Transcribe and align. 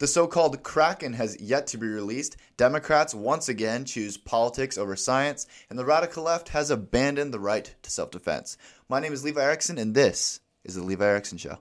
The 0.00 0.06
so 0.06 0.26
called 0.26 0.62
Kraken 0.62 1.12
has 1.12 1.38
yet 1.42 1.66
to 1.68 1.76
be 1.76 1.86
released. 1.86 2.38
Democrats 2.56 3.14
once 3.14 3.50
again 3.50 3.84
choose 3.84 4.16
politics 4.16 4.78
over 4.78 4.96
science, 4.96 5.46
and 5.68 5.78
the 5.78 5.84
radical 5.84 6.22
left 6.22 6.48
has 6.48 6.70
abandoned 6.70 7.34
the 7.34 7.38
right 7.38 7.74
to 7.82 7.90
self 7.90 8.10
defense. 8.10 8.56
My 8.88 8.98
name 8.98 9.12
is 9.12 9.24
Levi 9.24 9.42
Erickson, 9.42 9.76
and 9.76 9.94
this 9.94 10.40
is 10.64 10.74
The 10.74 10.82
Levi 10.82 11.04
Erickson 11.04 11.36
Show. 11.36 11.58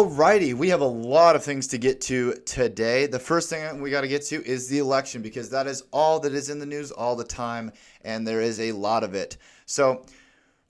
Alrighty, 0.00 0.54
we 0.54 0.70
have 0.70 0.80
a 0.80 0.86
lot 0.86 1.36
of 1.36 1.44
things 1.44 1.66
to 1.66 1.76
get 1.76 2.00
to 2.00 2.32
today. 2.46 3.06
The 3.06 3.18
first 3.18 3.50
thing 3.50 3.82
we 3.82 3.90
got 3.90 4.00
to 4.00 4.08
get 4.08 4.22
to 4.28 4.42
is 4.46 4.66
the 4.66 4.78
election 4.78 5.20
because 5.20 5.50
that 5.50 5.66
is 5.66 5.82
all 5.92 6.18
that 6.20 6.32
is 6.32 6.48
in 6.48 6.58
the 6.58 6.64
news 6.64 6.90
all 6.90 7.14
the 7.14 7.22
time, 7.22 7.70
and 8.00 8.26
there 8.26 8.40
is 8.40 8.58
a 8.60 8.72
lot 8.72 9.04
of 9.04 9.14
it. 9.14 9.36
So, 9.66 10.06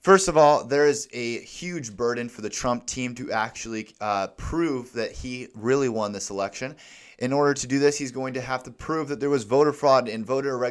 first 0.01 0.27
of 0.27 0.35
all, 0.35 0.65
there 0.65 0.85
is 0.85 1.07
a 1.13 1.39
huge 1.43 1.95
burden 1.95 2.27
for 2.27 2.41
the 2.41 2.49
Trump 2.49 2.85
team 2.85 3.15
to 3.15 3.31
actually 3.31 3.95
uh, 4.01 4.27
prove 4.35 4.91
that 4.91 5.13
he 5.13 5.47
really 5.55 5.87
won 5.87 6.11
this 6.11 6.29
election. 6.29 6.75
In 7.17 7.31
order 7.31 7.53
to 7.53 7.67
do 7.67 7.79
this, 7.79 7.97
he's 7.97 8.11
going 8.11 8.33
to 8.33 8.41
have 8.41 8.63
to 8.63 8.71
prove 8.71 9.07
that 9.07 9.21
there 9.21 9.29
was 9.29 9.45
voter 9.45 9.71
fraud 9.71 10.09
and 10.09 10.25
voter 10.25 10.61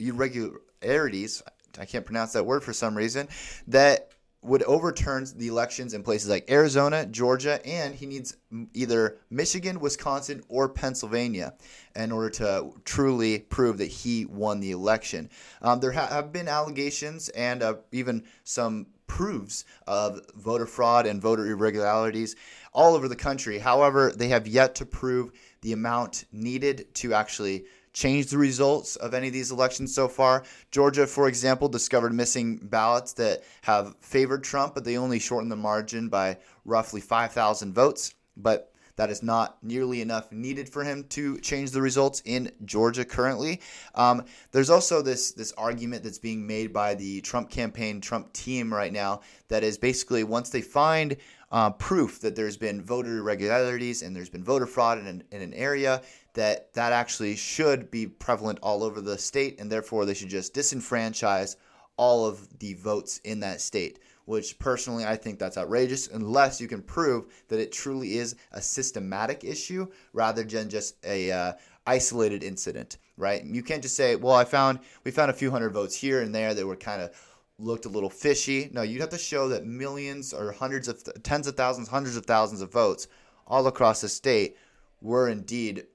irregularities. 0.00 1.44
I 1.78 1.84
can't 1.84 2.04
pronounce 2.04 2.32
that 2.32 2.44
word 2.44 2.64
for 2.64 2.72
some 2.72 2.96
reason. 2.96 3.28
That 3.68 4.13
would 4.44 4.62
overturn 4.64 5.26
the 5.36 5.48
elections 5.48 5.94
in 5.94 6.02
places 6.02 6.28
like 6.28 6.50
Arizona, 6.50 7.06
Georgia, 7.06 7.64
and 7.66 7.94
he 7.94 8.06
needs 8.06 8.36
either 8.74 9.18
Michigan, 9.30 9.80
Wisconsin, 9.80 10.42
or 10.48 10.68
Pennsylvania 10.68 11.54
in 11.96 12.12
order 12.12 12.30
to 12.30 12.72
truly 12.84 13.38
prove 13.38 13.78
that 13.78 13.86
he 13.86 14.26
won 14.26 14.60
the 14.60 14.72
election. 14.72 15.30
Um, 15.62 15.80
there 15.80 15.92
ha- 15.92 16.08
have 16.08 16.32
been 16.32 16.48
allegations 16.48 17.30
and 17.30 17.62
uh, 17.62 17.76
even 17.90 18.24
some 18.44 18.86
proofs 19.06 19.64
of 19.86 20.20
voter 20.34 20.66
fraud 20.66 21.06
and 21.06 21.20
voter 21.20 21.46
irregularities 21.46 22.36
all 22.72 22.94
over 22.94 23.08
the 23.08 23.16
country. 23.16 23.58
However, 23.58 24.12
they 24.14 24.28
have 24.28 24.46
yet 24.46 24.74
to 24.76 24.86
prove 24.86 25.32
the 25.62 25.72
amount 25.72 26.24
needed 26.32 26.92
to 26.96 27.14
actually 27.14 27.64
change 27.94 28.26
the 28.26 28.36
results 28.36 28.96
of 28.96 29.14
any 29.14 29.28
of 29.28 29.32
these 29.32 29.50
elections 29.50 29.94
so 29.94 30.08
far. 30.08 30.44
Georgia, 30.70 31.06
for 31.06 31.28
example, 31.28 31.68
discovered 31.68 32.12
missing 32.12 32.58
ballots 32.58 33.14
that 33.14 33.44
have 33.62 33.96
favored 34.00 34.44
Trump, 34.44 34.74
but 34.74 34.84
they 34.84 34.98
only 34.98 35.18
shortened 35.18 35.50
the 35.50 35.56
margin 35.56 36.08
by 36.08 36.36
roughly 36.66 37.00
5,000 37.00 37.72
votes. 37.72 38.14
But 38.36 38.74
that 38.96 39.10
is 39.10 39.22
not 39.22 39.58
nearly 39.62 40.00
enough 40.00 40.30
needed 40.30 40.68
for 40.68 40.84
him 40.84 41.04
to 41.10 41.38
change 41.40 41.70
the 41.72 41.82
results 41.82 42.22
in 42.24 42.50
Georgia 42.64 43.04
currently. 43.04 43.60
Um, 43.94 44.24
there's 44.52 44.70
also 44.70 45.02
this 45.02 45.32
this 45.32 45.52
argument 45.52 46.04
that's 46.04 46.18
being 46.18 46.46
made 46.46 46.72
by 46.72 46.94
the 46.94 47.20
Trump 47.22 47.50
campaign, 47.50 48.00
Trump 48.00 48.32
team 48.32 48.72
right 48.72 48.92
now, 48.92 49.20
that 49.48 49.64
is 49.64 49.78
basically 49.78 50.22
once 50.22 50.50
they 50.50 50.62
find 50.62 51.16
uh, 51.50 51.70
proof 51.70 52.20
that 52.20 52.34
there's 52.34 52.56
been 52.56 52.82
voter 52.82 53.18
irregularities 53.18 54.02
and 54.02 54.14
there's 54.14 54.30
been 54.30 54.44
voter 54.44 54.66
fraud 54.66 54.98
in 54.98 55.06
an, 55.06 55.22
in 55.30 55.40
an 55.40 55.54
area, 55.54 56.02
that 56.34 56.72
that 56.74 56.92
actually 56.92 57.36
should 57.36 57.90
be 57.90 58.06
prevalent 58.06 58.58
all 58.62 58.82
over 58.82 59.00
the 59.00 59.18
state, 59.18 59.60
and 59.60 59.70
therefore 59.70 60.04
they 60.04 60.14
should 60.14 60.28
just 60.28 60.54
disenfranchise 60.54 61.56
all 61.96 62.26
of 62.26 62.58
the 62.58 62.74
votes 62.74 63.20
in 63.24 63.40
that 63.40 63.60
state. 63.60 64.00
Which 64.26 64.58
personally 64.58 65.04
I 65.04 65.16
think 65.16 65.38
that's 65.38 65.58
outrageous, 65.58 66.08
unless 66.08 66.60
you 66.60 66.66
can 66.66 66.82
prove 66.82 67.26
that 67.48 67.60
it 67.60 67.72
truly 67.72 68.16
is 68.16 68.36
a 68.52 68.62
systematic 68.62 69.44
issue 69.44 69.86
rather 70.14 70.42
than 70.42 70.70
just 70.70 70.96
a 71.04 71.30
uh, 71.30 71.52
isolated 71.86 72.42
incident, 72.42 72.96
right? 73.18 73.44
You 73.44 73.62
can't 73.62 73.82
just 73.82 73.96
say, 73.96 74.16
"Well, 74.16 74.34
I 74.34 74.44
found 74.44 74.80
we 75.04 75.10
found 75.10 75.30
a 75.30 75.34
few 75.34 75.50
hundred 75.50 75.74
votes 75.74 75.94
here 75.94 76.22
and 76.22 76.34
there 76.34 76.54
that 76.54 76.66
were 76.66 76.76
kind 76.76 77.02
of 77.02 77.10
looked 77.58 77.84
a 77.84 77.90
little 77.90 78.08
fishy." 78.10 78.70
No, 78.72 78.80
you'd 78.80 79.02
have 79.02 79.10
to 79.10 79.18
show 79.18 79.48
that 79.48 79.66
millions 79.66 80.32
or 80.32 80.52
hundreds 80.52 80.88
of 80.88 81.04
tens 81.22 81.46
of 81.46 81.54
thousands, 81.54 81.88
hundreds 81.88 82.16
of 82.16 82.24
thousands 82.24 82.62
of 82.62 82.72
votes 82.72 83.06
all 83.46 83.66
across 83.66 84.00
the 84.00 84.08
state 84.08 84.56
were 85.02 85.28
indeed 85.28 85.86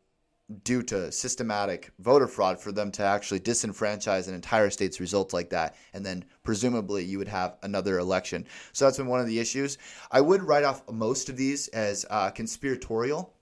due 0.63 0.81
to 0.81 1.11
systematic 1.11 1.91
voter 1.99 2.27
fraud 2.27 2.59
for 2.59 2.71
them 2.71 2.91
to 2.91 3.03
actually 3.03 3.39
disenfranchise 3.39 4.27
an 4.27 4.33
entire 4.33 4.69
state's 4.69 4.99
results 4.99 5.33
like 5.33 5.49
that 5.49 5.75
and 5.93 6.05
then 6.05 6.25
presumably 6.43 7.03
you 7.03 7.17
would 7.17 7.27
have 7.27 7.57
another 7.63 7.99
election. 7.99 8.45
So 8.73 8.85
that's 8.85 8.97
been 8.97 9.07
one 9.07 9.19
of 9.19 9.27
the 9.27 9.39
issues. 9.39 9.77
I 10.11 10.21
would 10.21 10.41
write 10.41 10.63
off 10.63 10.81
most 10.91 11.29
of 11.29 11.37
these 11.37 11.67
as 11.69 12.05
uh, 12.09 12.31
conspiratorial 12.31 13.33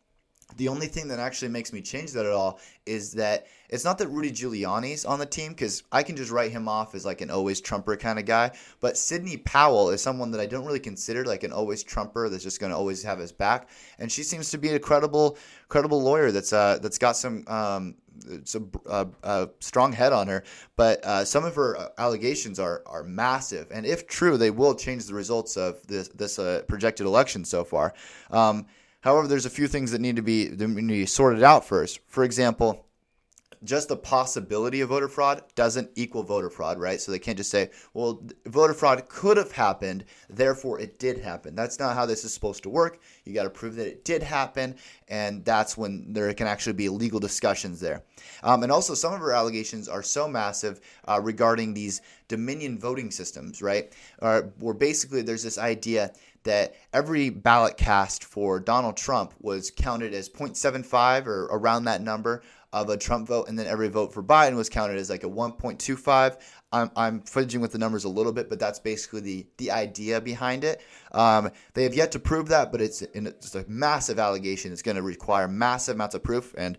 the 0.55 0.69
only 0.69 0.87
thing 0.87 1.09
that 1.09 1.19
actually 1.19 1.49
makes 1.49 1.73
me 1.73 1.81
change 1.81 2.13
that 2.13 2.25
at 2.25 2.31
all 2.31 2.59
is 2.85 3.13
that 3.13 3.47
it's 3.69 3.83
not 3.83 3.97
that 3.97 4.07
Rudy 4.07 4.31
Giuliani's 4.31 5.03
on 5.03 5.19
the 5.19 5.25
team 5.25 5.51
because 5.51 5.83
I 5.91 6.03
can 6.03 6.15
just 6.15 6.31
write 6.31 6.51
him 6.51 6.69
off 6.69 6.95
as 6.95 7.05
like 7.05 7.19
an 7.19 7.29
always 7.29 7.59
Trumper 7.59 7.97
kind 7.97 8.17
of 8.17 8.25
guy. 8.25 8.51
But 8.79 8.97
Sidney 8.97 9.37
Powell 9.37 9.89
is 9.89 10.01
someone 10.01 10.31
that 10.31 10.39
I 10.39 10.45
don't 10.45 10.65
really 10.65 10.79
consider 10.79 11.25
like 11.25 11.43
an 11.43 11.51
always 11.51 11.83
Trumper 11.83 12.29
that's 12.29 12.43
just 12.43 12.61
going 12.61 12.71
to 12.71 12.77
always 12.77 13.03
have 13.03 13.19
his 13.19 13.33
back. 13.33 13.69
And 13.99 14.09
she 14.09 14.23
seems 14.23 14.49
to 14.51 14.57
be 14.57 14.69
a 14.69 14.79
credible, 14.79 15.37
credible 15.67 16.01
lawyer 16.01 16.31
that's 16.31 16.53
uh, 16.53 16.79
that's 16.81 16.97
got 16.97 17.17
some 17.17 17.45
um, 17.47 17.95
some 18.45 18.71
uh, 18.89 19.05
uh, 19.23 19.47
strong 19.59 19.91
head 19.91 20.13
on 20.13 20.27
her. 20.27 20.43
But 20.77 21.03
uh, 21.03 21.25
some 21.25 21.43
of 21.43 21.55
her 21.55 21.77
uh, 21.77 21.89
allegations 21.97 22.57
are 22.59 22.83
are 22.85 23.03
massive, 23.03 23.67
and 23.71 23.85
if 23.85 24.07
true, 24.07 24.37
they 24.37 24.51
will 24.51 24.75
change 24.75 25.05
the 25.05 25.13
results 25.13 25.57
of 25.57 25.85
this 25.87 26.07
this 26.09 26.39
uh, 26.39 26.63
projected 26.67 27.05
election 27.05 27.43
so 27.43 27.63
far. 27.63 27.93
Um, 28.31 28.65
However, 29.07 29.25
there's 29.29 29.45
a 29.45 29.49
few 29.49 29.69
things 29.69 29.91
that 29.91 30.01
need 30.01 30.17
to 30.17 30.21
be, 30.21 30.49
need 30.49 30.59
to 30.59 30.87
be 30.87 31.05
sorted 31.05 31.41
out 31.41 31.63
first. 31.63 32.01
For 32.09 32.25
example, 32.25 32.85
just 33.63 33.87
the 33.87 33.95
possibility 33.95 34.81
of 34.81 34.89
voter 34.89 35.07
fraud 35.07 35.43
doesn't 35.55 35.91
equal 35.95 36.23
voter 36.23 36.49
fraud, 36.49 36.77
right? 36.77 36.99
So 36.99 37.13
they 37.13 37.19
can't 37.19 37.37
just 37.37 37.49
say, 37.49 37.69
well, 37.93 38.21
voter 38.45 38.73
fraud 38.73 39.07
could 39.07 39.37
have 39.37 39.53
happened, 39.53 40.03
therefore 40.29 40.81
it 40.81 40.99
did 40.99 41.19
happen. 41.19 41.55
That's 41.55 41.79
not 41.79 41.95
how 41.95 42.05
this 42.05 42.25
is 42.25 42.33
supposed 42.33 42.63
to 42.63 42.69
work. 42.69 42.99
You 43.23 43.33
got 43.33 43.43
to 43.43 43.49
prove 43.49 43.75
that 43.75 43.87
it 43.87 44.03
did 44.03 44.21
happen, 44.21 44.75
and 45.07 45.45
that's 45.45 45.77
when 45.77 46.11
there 46.11 46.33
can 46.33 46.47
actually 46.47 46.73
be 46.73 46.89
legal 46.89 47.21
discussions 47.21 47.79
there. 47.79 48.03
Um, 48.43 48.63
and 48.63 48.73
also, 48.73 48.93
some 48.93 49.13
of 49.13 49.21
our 49.21 49.31
allegations 49.31 49.87
are 49.87 50.03
so 50.03 50.27
massive 50.27 50.81
uh, 51.07 51.21
regarding 51.23 51.73
these 51.73 52.01
Dominion 52.27 52.77
voting 52.77 53.09
systems, 53.09 53.61
right? 53.61 53.93
Uh, 54.21 54.41
where 54.59 54.73
basically 54.73 55.21
there's 55.21 55.43
this 55.43 55.57
idea 55.57 56.11
that 56.43 56.75
every 56.93 57.29
ballot 57.29 57.77
cast 57.77 58.23
for 58.23 58.59
Donald 58.59 58.97
Trump 58.97 59.33
was 59.39 59.71
counted 59.71 60.13
as 60.13 60.29
0.75 60.29 61.27
or 61.27 61.45
around 61.45 61.85
that 61.85 62.01
number 62.01 62.41
of 62.73 62.89
a 62.89 62.97
Trump 62.97 63.27
vote, 63.27 63.47
and 63.47 63.57
then 63.57 63.65
every 63.65 63.87
vote 63.87 64.13
for 64.13 64.21
Biden 64.21 64.55
was 64.55 64.69
counted 64.69 64.97
as 64.97 65.09
like 65.09 65.23
a 65.23 65.29
1.25. 65.29 66.37
I'm, 66.71 66.91
I'm 66.95 67.21
fudging 67.21 67.61
with 67.61 67.71
the 67.71 67.77
numbers 67.77 68.03
a 68.03 68.09
little 68.09 68.33
bit, 68.33 68.49
but 68.49 68.59
that's 68.59 68.79
basically 68.79 69.21
the, 69.21 69.47
the 69.57 69.71
idea 69.71 70.19
behind 70.19 70.63
it. 70.63 70.81
Um, 71.13 71.49
they 71.73 71.83
have 71.83 71.95
yet 71.95 72.11
to 72.11 72.19
prove 72.19 72.49
that, 72.49 72.71
but 72.71 72.81
it's, 72.81 73.01
it's 73.01 73.55
a 73.55 73.65
massive 73.67 74.19
allegation. 74.19 74.73
It's 74.73 74.81
going 74.81 74.97
to 74.97 75.01
require 75.01 75.47
massive 75.47 75.95
amounts 75.95 76.15
of 76.15 76.23
proof, 76.23 76.53
and 76.57 76.77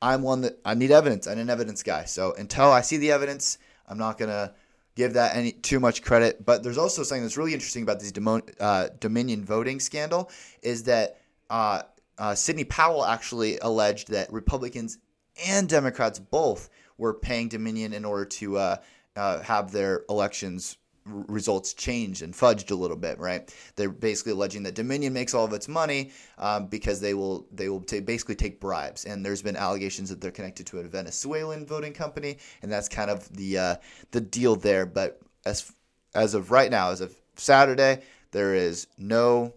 I'm 0.00 0.22
one 0.22 0.40
that 0.42 0.58
I 0.64 0.74
need 0.74 0.90
evidence. 0.90 1.26
I'm 1.26 1.38
an 1.38 1.50
evidence 1.50 1.82
guy. 1.82 2.04
So 2.04 2.34
until 2.34 2.70
I 2.70 2.80
see 2.80 2.96
the 2.96 3.12
evidence, 3.12 3.58
I'm 3.86 3.98
not 3.98 4.18
going 4.18 4.30
to 4.30 4.54
give 4.96 5.12
that 5.12 5.36
any 5.36 5.52
too 5.52 5.78
much 5.78 6.02
credit. 6.02 6.44
But 6.44 6.64
there's 6.64 6.78
also 6.78 7.04
something 7.04 7.22
that's 7.22 7.36
really 7.36 7.54
interesting 7.54 7.84
about 7.84 8.00
this 8.00 8.10
Demo, 8.10 8.40
uh, 8.58 8.88
Dominion 8.98 9.44
voting 9.44 9.78
scandal 9.78 10.30
is 10.62 10.82
that 10.84 11.20
uh, 11.48 11.82
uh, 12.18 12.34
Sidney 12.34 12.64
Powell 12.64 13.04
actually 13.04 13.58
alleged 13.58 14.08
that 14.08 14.32
Republicans 14.32 14.98
and 15.46 15.68
Democrats 15.68 16.18
both 16.18 16.70
were 16.98 17.14
paying 17.14 17.48
Dominion 17.48 17.92
in 17.92 18.04
order 18.04 18.24
to 18.24 18.56
uh, 18.56 18.76
uh, 19.14 19.42
have 19.42 19.70
their 19.70 20.04
elections 20.08 20.78
results 21.06 21.72
changed 21.74 22.22
and 22.22 22.34
fudged 22.34 22.70
a 22.70 22.74
little 22.74 22.96
bit, 22.96 23.18
right? 23.18 23.52
They're 23.76 23.90
basically 23.90 24.32
alleging 24.32 24.62
that 24.64 24.74
Dominion 24.74 25.12
makes 25.12 25.34
all 25.34 25.44
of 25.44 25.52
its 25.52 25.68
money 25.68 26.10
um, 26.38 26.66
because 26.66 27.00
they 27.00 27.14
will 27.14 27.46
they 27.52 27.68
will 27.68 27.80
t- 27.80 28.00
basically 28.00 28.34
take 28.34 28.60
bribes, 28.60 29.04
and 29.04 29.24
there's 29.24 29.42
been 29.42 29.56
allegations 29.56 30.08
that 30.10 30.20
they're 30.20 30.30
connected 30.30 30.66
to 30.68 30.78
a 30.78 30.84
Venezuelan 30.84 31.66
voting 31.66 31.92
company, 31.92 32.38
and 32.62 32.70
that's 32.70 32.88
kind 32.88 33.10
of 33.10 33.28
the 33.36 33.58
uh, 33.58 33.76
the 34.10 34.20
deal 34.20 34.56
there. 34.56 34.86
But 34.86 35.20
as 35.44 35.72
as 36.14 36.34
of 36.34 36.50
right 36.50 36.70
now, 36.70 36.90
as 36.90 37.00
of 37.00 37.14
Saturday, 37.36 38.02
there 38.32 38.54
is 38.54 38.86
no 38.98 39.54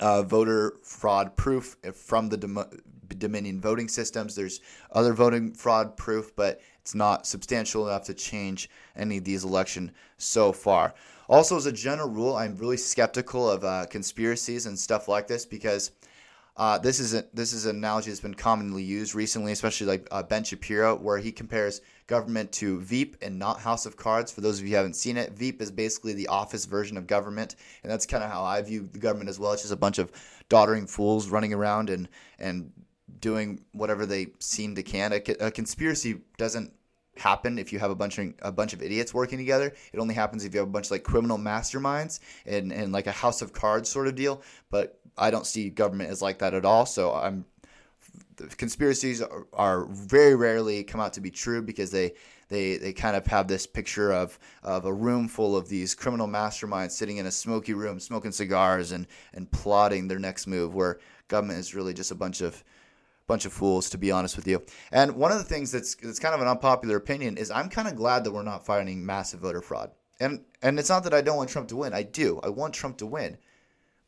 uh, 0.00 0.22
voter 0.22 0.74
fraud 0.82 1.36
proof 1.36 1.76
from 1.94 2.28
the 2.28 2.36
Dominion 3.18 3.60
voting 3.60 3.88
systems. 3.88 4.34
There's 4.34 4.60
other 4.90 5.12
voting 5.12 5.54
fraud 5.54 5.96
proof, 5.96 6.34
but 6.34 6.60
it's 6.84 6.94
not 6.94 7.26
substantial 7.26 7.88
enough 7.88 8.04
to 8.04 8.12
change 8.12 8.68
any 8.94 9.16
of 9.16 9.24
these 9.24 9.42
election 9.42 9.90
so 10.18 10.52
far. 10.52 10.92
Also, 11.30 11.56
as 11.56 11.64
a 11.64 11.72
general 11.72 12.10
rule, 12.10 12.36
I'm 12.36 12.58
really 12.58 12.76
skeptical 12.76 13.50
of 13.50 13.64
uh, 13.64 13.86
conspiracies 13.86 14.66
and 14.66 14.78
stuff 14.78 15.08
like 15.08 15.26
this 15.26 15.46
because 15.46 15.92
uh, 16.58 16.76
this 16.76 17.00
is 17.00 17.14
a, 17.14 17.24
this 17.32 17.54
is 17.54 17.64
an 17.64 17.76
analogy 17.76 18.10
that's 18.10 18.20
been 18.20 18.34
commonly 18.34 18.82
used 18.82 19.14
recently, 19.14 19.52
especially 19.52 19.86
like 19.86 20.06
uh, 20.10 20.22
Ben 20.22 20.44
Shapiro, 20.44 20.94
where 20.94 21.16
he 21.16 21.32
compares 21.32 21.80
government 22.06 22.52
to 22.52 22.78
Veep 22.80 23.16
and 23.22 23.38
not 23.38 23.60
House 23.60 23.86
of 23.86 23.96
Cards. 23.96 24.30
For 24.30 24.42
those 24.42 24.58
of 24.58 24.66
you 24.66 24.72
who 24.72 24.76
haven't 24.76 24.96
seen 24.96 25.16
it, 25.16 25.32
Veep 25.32 25.62
is 25.62 25.70
basically 25.70 26.12
the 26.12 26.28
office 26.28 26.66
version 26.66 26.98
of 26.98 27.06
government, 27.06 27.56
and 27.82 27.90
that's 27.90 28.04
kind 28.04 28.22
of 28.22 28.30
how 28.30 28.44
I 28.44 28.60
view 28.60 28.86
the 28.92 28.98
government 28.98 29.30
as 29.30 29.40
well. 29.40 29.52
It's 29.52 29.62
just 29.62 29.72
a 29.72 29.76
bunch 29.76 29.98
of 29.98 30.12
doddering 30.50 30.86
fools 30.86 31.30
running 31.30 31.54
around 31.54 31.88
and 31.88 32.10
and 32.38 32.70
doing 33.24 33.58
whatever 33.72 34.04
they 34.04 34.26
seem 34.38 34.74
to 34.74 34.82
can. 34.82 35.14
A, 35.14 35.46
a 35.46 35.50
conspiracy 35.50 36.20
doesn't 36.36 36.70
happen 37.16 37.58
if 37.58 37.72
you 37.72 37.78
have 37.78 37.90
a 37.90 37.94
bunch 37.94 38.18
of 38.18 38.34
a 38.42 38.52
bunch 38.52 38.74
of 38.74 38.82
idiots 38.82 39.14
working 39.14 39.38
together. 39.38 39.72
It 39.94 39.98
only 39.98 40.14
happens 40.14 40.44
if 40.44 40.52
you 40.52 40.60
have 40.60 40.68
a 40.68 40.70
bunch 40.70 40.88
of 40.88 40.90
like 40.90 41.04
criminal 41.04 41.38
masterminds 41.38 42.20
and 42.44 42.70
and 42.70 42.92
like 42.92 43.06
a 43.06 43.12
house 43.12 43.40
of 43.40 43.54
cards 43.54 43.88
sort 43.88 44.08
of 44.08 44.14
deal. 44.14 44.42
But 44.70 45.00
I 45.16 45.30
don't 45.30 45.46
see 45.46 45.70
government 45.70 46.10
as 46.10 46.20
like 46.20 46.38
that 46.40 46.52
at 46.52 46.66
all. 46.66 46.84
So 46.84 47.14
I'm 47.14 47.46
conspiracies 48.58 49.22
are, 49.22 49.46
are, 49.54 49.86
very 49.86 50.34
rarely 50.34 50.84
come 50.84 51.00
out 51.00 51.14
to 51.14 51.22
be 51.22 51.30
true 51.30 51.62
because 51.62 51.90
they 51.90 52.12
they 52.48 52.76
they 52.76 52.92
kind 52.92 53.16
of 53.16 53.26
have 53.26 53.48
this 53.48 53.66
picture 53.66 54.12
of 54.12 54.38
of 54.62 54.84
a 54.84 54.92
room 54.92 55.28
full 55.28 55.56
of 55.56 55.70
these 55.70 55.94
criminal 55.94 56.28
masterminds 56.28 56.90
sitting 56.90 57.16
in 57.16 57.24
a 57.24 57.30
smoky 57.30 57.72
room 57.72 57.98
smoking 57.98 58.32
cigars 58.32 58.92
and 58.92 59.06
and 59.32 59.50
plotting 59.50 60.08
their 60.08 60.18
next 60.18 60.46
move 60.46 60.74
where 60.74 60.98
government 61.28 61.58
is 61.58 61.74
really 61.74 61.94
just 61.94 62.10
a 62.10 62.14
bunch 62.14 62.42
of 62.42 62.62
bunch 63.26 63.44
of 63.46 63.52
fools 63.52 63.90
to 63.90 63.98
be 63.98 64.10
honest 64.10 64.36
with 64.36 64.46
you. 64.46 64.62
And 64.92 65.16
one 65.16 65.32
of 65.32 65.38
the 65.38 65.44
things 65.44 65.72
that's 65.72 65.94
that's 65.94 66.18
kind 66.18 66.34
of 66.34 66.40
an 66.40 66.48
unpopular 66.48 66.96
opinion 66.96 67.36
is 67.36 67.50
I'm 67.50 67.68
kind 67.68 67.88
of 67.88 67.96
glad 67.96 68.24
that 68.24 68.32
we're 68.32 68.42
not 68.42 68.66
fighting 68.66 69.04
massive 69.04 69.40
voter 69.40 69.62
fraud. 69.62 69.90
And 70.20 70.44
and 70.62 70.78
it's 70.78 70.90
not 70.90 71.04
that 71.04 71.14
I 71.14 71.20
don't 71.20 71.36
want 71.36 71.50
Trump 71.50 71.68
to 71.68 71.76
win. 71.76 71.92
I 71.92 72.02
do. 72.02 72.40
I 72.42 72.48
want 72.48 72.74
Trump 72.74 72.98
to 72.98 73.06
win. 73.06 73.38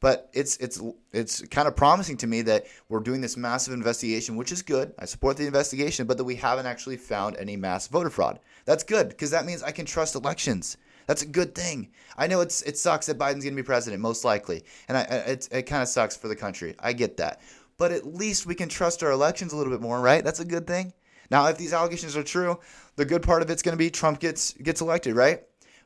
But 0.00 0.28
it's 0.34 0.56
it's 0.58 0.80
it's 1.12 1.40
kind 1.48 1.66
of 1.66 1.74
promising 1.74 2.18
to 2.18 2.26
me 2.26 2.42
that 2.42 2.66
we're 2.88 3.00
doing 3.00 3.22
this 3.22 3.36
massive 3.36 3.72
investigation, 3.72 4.36
which 4.36 4.52
is 4.52 4.60
good. 4.62 4.92
I 4.98 5.06
support 5.06 5.38
the 5.38 5.46
investigation, 5.46 6.06
but 6.06 6.18
that 6.18 6.24
we 6.24 6.36
haven't 6.36 6.66
actually 6.66 6.98
found 6.98 7.36
any 7.36 7.56
mass 7.56 7.88
voter 7.88 8.10
fraud. 8.10 8.38
That's 8.66 8.84
good 8.84 9.08
because 9.08 9.30
that 9.30 9.46
means 9.46 9.62
I 9.62 9.70
can 9.70 9.86
trust 9.86 10.14
elections. 10.14 10.76
That's 11.06 11.22
a 11.22 11.26
good 11.26 11.54
thing. 11.54 11.92
I 12.18 12.26
know 12.26 12.40
it's 12.40 12.62
it 12.62 12.76
sucks 12.76 13.06
that 13.06 13.18
Biden's 13.18 13.44
going 13.44 13.56
to 13.56 13.62
be 13.62 13.62
president, 13.62 14.02
most 14.02 14.24
likely, 14.24 14.64
and 14.88 14.98
I, 14.98 15.02
it 15.02 15.48
it 15.50 15.62
kind 15.62 15.82
of 15.82 15.88
sucks 15.88 16.16
for 16.16 16.28
the 16.28 16.36
country. 16.36 16.74
I 16.78 16.92
get 16.92 17.16
that, 17.16 17.40
but 17.78 17.92
at 17.92 18.06
least 18.06 18.46
we 18.46 18.54
can 18.54 18.68
trust 18.68 19.02
our 19.02 19.10
elections 19.10 19.52
a 19.52 19.56
little 19.56 19.72
bit 19.72 19.80
more, 19.82 20.00
right? 20.00 20.24
That's 20.24 20.40
a 20.40 20.44
good 20.44 20.66
thing. 20.66 20.92
Now, 21.30 21.46
if 21.46 21.58
these 21.58 21.72
allegations 21.72 22.16
are 22.16 22.22
true, 22.22 22.58
the 22.96 23.04
good 23.04 23.22
part 23.22 23.42
of 23.42 23.50
it's 23.50 23.62
going 23.62 23.72
to 23.72 23.78
be 23.78 23.90
Trump 23.90 24.20
gets 24.20 24.52
gets 24.52 24.80
elected, 24.80 25.16
right? 25.16 25.42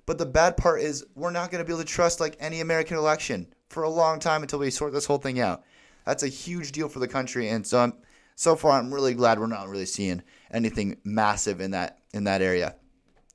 But 0.07 0.19
the 0.19 0.27
bad 0.27 0.57
part 0.57 0.81
is 0.81 1.07
we're 1.15 1.31
not 1.31 1.51
going 1.51 1.63
to 1.63 1.67
be 1.67 1.73
able 1.73 1.83
to 1.83 1.89
trust 1.89 2.21
like 2.21 2.37
any 2.41 2.61
American 2.61 2.97
election 2.97 3.47
for 3.69 3.85
a 3.85 3.89
long 3.89 4.19
time 4.19 4.43
until 4.43 4.59
we 4.59 4.71
sort 4.71 4.93
this 4.93 5.07
whole 5.07 5.19
thing 5.19 5.41
out. 5.41 5.63
That's 6.05 6.23
a 6.23 6.29
huge 6.29 6.73
deal 6.73 6.89
for 6.89 6.99
the 6.99 7.09
country, 7.09 7.49
and 7.49 7.67
so 7.67 7.79
I'm, 7.79 7.93
so 8.35 8.57
far 8.57 8.73
I'm 8.73 8.93
really 8.93 9.15
glad 9.15 9.39
we're 9.39 9.47
not 9.47 9.69
really 9.69 9.87
seeing 9.87 10.23
anything 10.51 10.97
massive 11.05 11.61
in 11.61 11.71
that 11.73 11.99
in 12.13 12.25
that 12.25 12.43
area. 12.43 12.77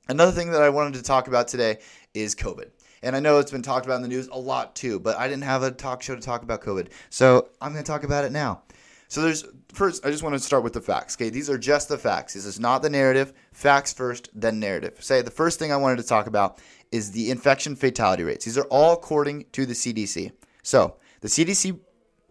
Another 0.08 0.32
thing 0.32 0.52
that 0.52 0.62
I 0.62 0.68
wanted 0.68 0.94
to 0.94 1.02
talk 1.02 1.26
about 1.26 1.48
today 1.48 1.78
is 2.14 2.34
COVID. 2.34 2.70
And 3.06 3.14
I 3.14 3.20
know 3.20 3.38
it's 3.38 3.52
been 3.52 3.62
talked 3.62 3.86
about 3.86 3.96
in 3.96 4.02
the 4.02 4.08
news 4.08 4.26
a 4.26 4.38
lot 4.38 4.74
too, 4.74 4.98
but 4.98 5.16
I 5.16 5.28
didn't 5.28 5.44
have 5.44 5.62
a 5.62 5.70
talk 5.70 6.02
show 6.02 6.16
to 6.16 6.20
talk 6.20 6.42
about 6.42 6.60
COVID. 6.60 6.88
So 7.08 7.50
I'm 7.60 7.72
going 7.72 7.84
to 7.84 7.88
talk 7.88 8.02
about 8.02 8.24
it 8.24 8.32
now. 8.32 8.62
So 9.06 9.22
there's 9.22 9.44
first 9.72 10.04
I 10.04 10.10
just 10.10 10.24
want 10.24 10.34
to 10.34 10.40
start 10.40 10.64
with 10.64 10.72
the 10.72 10.80
facts. 10.80 11.14
Okay, 11.16 11.30
these 11.30 11.48
are 11.48 11.56
just 11.56 11.88
the 11.88 11.98
facts. 11.98 12.34
This 12.34 12.44
is 12.44 12.58
not 12.58 12.82
the 12.82 12.90
narrative. 12.90 13.32
Facts 13.52 13.92
first, 13.92 14.28
then 14.34 14.58
narrative. 14.58 14.96
Say 14.98 15.22
the 15.22 15.30
first 15.30 15.60
thing 15.60 15.70
I 15.70 15.76
wanted 15.76 15.98
to 15.98 16.02
talk 16.02 16.26
about 16.26 16.60
is 16.90 17.12
the 17.12 17.30
infection 17.30 17.76
fatality 17.76 18.24
rates. 18.24 18.44
These 18.44 18.58
are 18.58 18.64
all 18.64 18.94
according 18.94 19.44
to 19.52 19.66
the 19.66 19.74
CDC. 19.74 20.32
So 20.64 20.96
the 21.20 21.28
CDC 21.28 21.78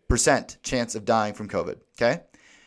percent 0.08 0.58
chance 0.62 0.96
of 0.96 1.06
dying 1.06 1.34
from 1.34 1.50
COVID. 1.50 1.78
Okay, 1.98 2.22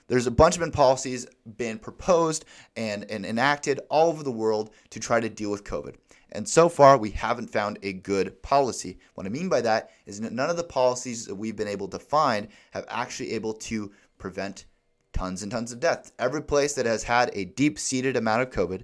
there's 0.09 0.27
a 0.27 0.33
bunch 0.33 0.59
of 0.59 0.73
policies 0.73 1.27
been 1.57 1.79
proposed 1.79 2.47
and, 2.77 3.09
and 3.11 3.25
enacted 3.25 3.81
all 3.91 4.09
over 4.09 4.23
the 4.23 4.33
world 4.33 4.71
to 4.91 4.99
try 4.99 5.21
to 5.21 5.29
deal 5.29 5.51
with 5.51 5.65
COVID. 5.65 5.95
And 6.33 6.49
so 6.49 6.69
far, 6.69 6.99
we 6.99 7.11
haven't 7.11 7.51
found 7.51 7.79
a 7.83 7.95
good 7.95 8.43
policy. 8.43 8.99
What 9.15 9.27
I 9.27 9.31
mean 9.31 9.49
by 9.49 9.63
that 9.63 9.91
is 10.07 10.21
none 10.21 10.51
of 10.51 10.57
the 10.57 10.65
policies 10.65 11.27
that 11.27 11.35
we've 11.35 11.57
been 11.57 11.69
able 11.69 11.89
to 11.89 11.99
find 11.99 12.49
have 12.73 12.85
actually 12.89 13.33
able 13.33 13.55
to 13.55 13.91
prevent 14.19 14.67
tons 15.13 15.43
and 15.43 15.51
tons 15.51 15.73
of 15.73 15.81
deaths. 15.81 16.13
Every 16.19 16.43
place 16.43 16.75
that 16.75 16.87
has 16.87 17.03
had 17.03 17.31
a 17.33 17.47
deep-seated 17.47 18.17
amount 18.17 18.43
of 18.43 18.51
COVID, 18.51 18.83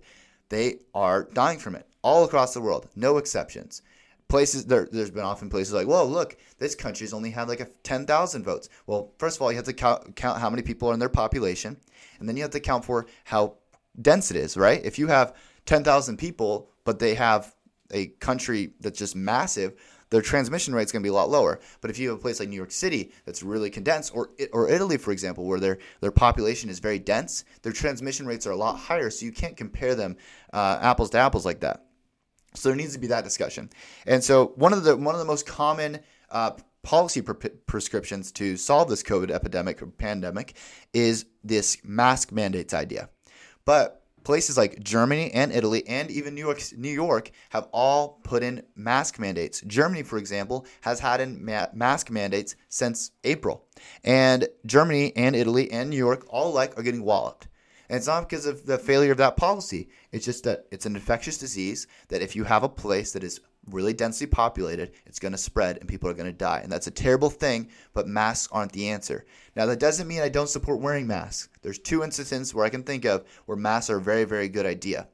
they 0.48 0.80
are 0.94 1.28
dying 1.32 1.58
from 1.58 1.74
it 1.74 1.86
all 2.02 2.24
across 2.24 2.54
the 2.54 2.60
world, 2.60 2.88
no 2.96 3.18
exceptions. 3.18 3.82
Places 4.28 4.64
there, 4.66 4.88
there's 4.90 5.10
been 5.10 5.22
often 5.22 5.50
places 5.50 5.74
like, 5.74 5.86
well, 5.86 6.06
look, 6.06 6.36
this 6.58 6.74
country's 6.74 7.12
only 7.12 7.30
had 7.30 7.48
like 7.48 7.60
a 7.60 7.68
10,000 7.82 8.42
votes. 8.42 8.68
Well, 8.86 9.12
first 9.18 9.36
of 9.36 9.42
all, 9.42 9.52
you 9.52 9.56
have 9.56 9.66
to 9.66 9.72
count, 9.72 10.16
count 10.16 10.40
how 10.40 10.48
many 10.48 10.62
people 10.62 10.88
are 10.88 10.94
in 10.94 10.98
their 10.98 11.08
population, 11.08 11.76
and 12.18 12.28
then 12.28 12.36
you 12.36 12.42
have 12.42 12.52
to 12.52 12.60
count 12.60 12.84
for 12.84 13.06
how 13.24 13.56
dense 14.00 14.30
it 14.30 14.36
is, 14.36 14.56
right? 14.56 14.84
If 14.84 14.98
you 14.98 15.08
have 15.08 15.34
10,000 15.66 16.16
people, 16.16 16.70
but 16.84 16.98
they 16.98 17.14
have 17.14 17.54
a 17.90 18.06
country 18.20 18.72
that's 18.80 18.98
just 18.98 19.14
massive, 19.16 19.74
their 20.10 20.22
transmission 20.22 20.74
rate 20.74 20.84
is 20.84 20.92
going 20.92 21.02
to 21.02 21.06
be 21.06 21.10
a 21.10 21.14
lot 21.14 21.28
lower. 21.28 21.60
But 21.80 21.90
if 21.90 21.98
you 21.98 22.10
have 22.10 22.18
a 22.18 22.20
place 22.20 22.38
like 22.38 22.48
New 22.48 22.56
York 22.56 22.70
City 22.70 23.12
that's 23.24 23.42
really 23.42 23.70
condensed, 23.70 24.14
or 24.14 24.30
or 24.52 24.68
Italy, 24.68 24.96
for 24.96 25.10
example, 25.10 25.44
where 25.44 25.58
their 25.58 25.78
their 26.00 26.12
population 26.12 26.70
is 26.70 26.78
very 26.78 26.98
dense, 26.98 27.44
their 27.62 27.72
transmission 27.72 28.26
rates 28.26 28.46
are 28.46 28.52
a 28.52 28.56
lot 28.56 28.78
higher. 28.78 29.10
So 29.10 29.26
you 29.26 29.32
can't 29.32 29.56
compare 29.56 29.94
them 29.94 30.16
uh, 30.52 30.78
apples 30.80 31.10
to 31.10 31.18
apples 31.18 31.44
like 31.44 31.60
that. 31.60 31.86
So 32.54 32.68
there 32.68 32.76
needs 32.76 32.92
to 32.92 33.00
be 33.00 33.08
that 33.08 33.24
discussion. 33.24 33.70
And 34.06 34.22
so 34.22 34.52
one 34.56 34.72
of 34.72 34.84
the 34.84 34.96
one 34.96 35.14
of 35.14 35.18
the 35.18 35.24
most 35.26 35.46
common 35.46 35.98
uh, 36.30 36.52
policy 36.82 37.20
pre- 37.20 37.50
prescriptions 37.66 38.30
to 38.32 38.56
solve 38.56 38.88
this 38.88 39.02
COVID 39.02 39.30
epidemic 39.30 39.82
or 39.82 39.86
pandemic 39.86 40.54
is 40.92 41.26
this 41.42 41.78
mask 41.82 42.30
mandates 42.30 42.72
idea. 42.72 43.08
But 43.64 44.03
places 44.24 44.56
like 44.56 44.82
Germany 44.82 45.30
and 45.32 45.52
Italy 45.52 45.86
and 45.86 46.10
even 46.10 46.34
New 46.34 46.40
York, 46.40 46.60
New 46.76 46.90
York 46.90 47.30
have 47.50 47.68
all 47.72 48.20
put 48.24 48.42
in 48.42 48.62
mask 48.74 49.18
mandates. 49.18 49.60
Germany, 49.66 50.02
for 50.02 50.18
example, 50.18 50.66
has 50.80 51.00
had 51.00 51.20
in 51.20 51.44
ma- 51.44 51.66
mask 51.72 52.10
mandates 52.10 52.56
since 52.68 53.12
April. 53.22 53.66
And 54.02 54.48
Germany 54.66 55.14
and 55.16 55.36
Italy 55.36 55.70
and 55.70 55.90
New 55.90 55.96
York 55.96 56.26
all 56.28 56.52
like 56.52 56.76
are 56.78 56.82
getting 56.82 57.04
walloped. 57.04 57.48
And 57.88 57.98
it's 57.98 58.06
not 58.06 58.28
because 58.28 58.46
of 58.46 58.66
the 58.66 58.78
failure 58.78 59.12
of 59.12 59.18
that 59.18 59.36
policy. 59.36 59.90
It's 60.10 60.24
just 60.24 60.44
that 60.44 60.66
it's 60.72 60.86
an 60.86 60.96
infectious 60.96 61.38
disease 61.38 61.86
that 62.08 62.22
if 62.22 62.34
you 62.34 62.44
have 62.44 62.64
a 62.64 62.68
place 62.68 63.12
that 63.12 63.22
is 63.22 63.40
really 63.70 63.92
densely 63.92 64.26
populated, 64.26 64.92
it's 65.06 65.18
going 65.18 65.32
to 65.32 65.38
spread 65.38 65.78
and 65.78 65.88
people 65.88 66.08
are 66.08 66.14
going 66.14 66.30
to 66.30 66.32
die. 66.32 66.60
And 66.62 66.70
that's 66.70 66.86
a 66.86 66.92
terrible 66.92 67.30
thing, 67.30 67.68
but 67.92 68.06
masks 68.06 68.48
aren't 68.52 68.72
the 68.72 68.88
answer. 68.88 69.24
Now, 69.56 69.66
that 69.66 69.80
doesn't 69.80 70.08
mean 70.08 70.22
I 70.22 70.28
don't 70.28 70.48
support 70.48 70.80
wearing 70.80 71.06
masks. 71.06 71.48
There's 71.62 71.78
two 71.78 72.02
instances 72.02 72.54
where 72.54 72.64
I 72.64 72.70
can 72.70 72.82
think 72.82 73.04
of 73.04 73.24
where 73.46 73.56
masks 73.56 73.90
are 73.90 73.98
a 73.98 74.02
very, 74.02 74.24
very 74.24 74.48
good 74.48 74.66
idea. 74.66 75.08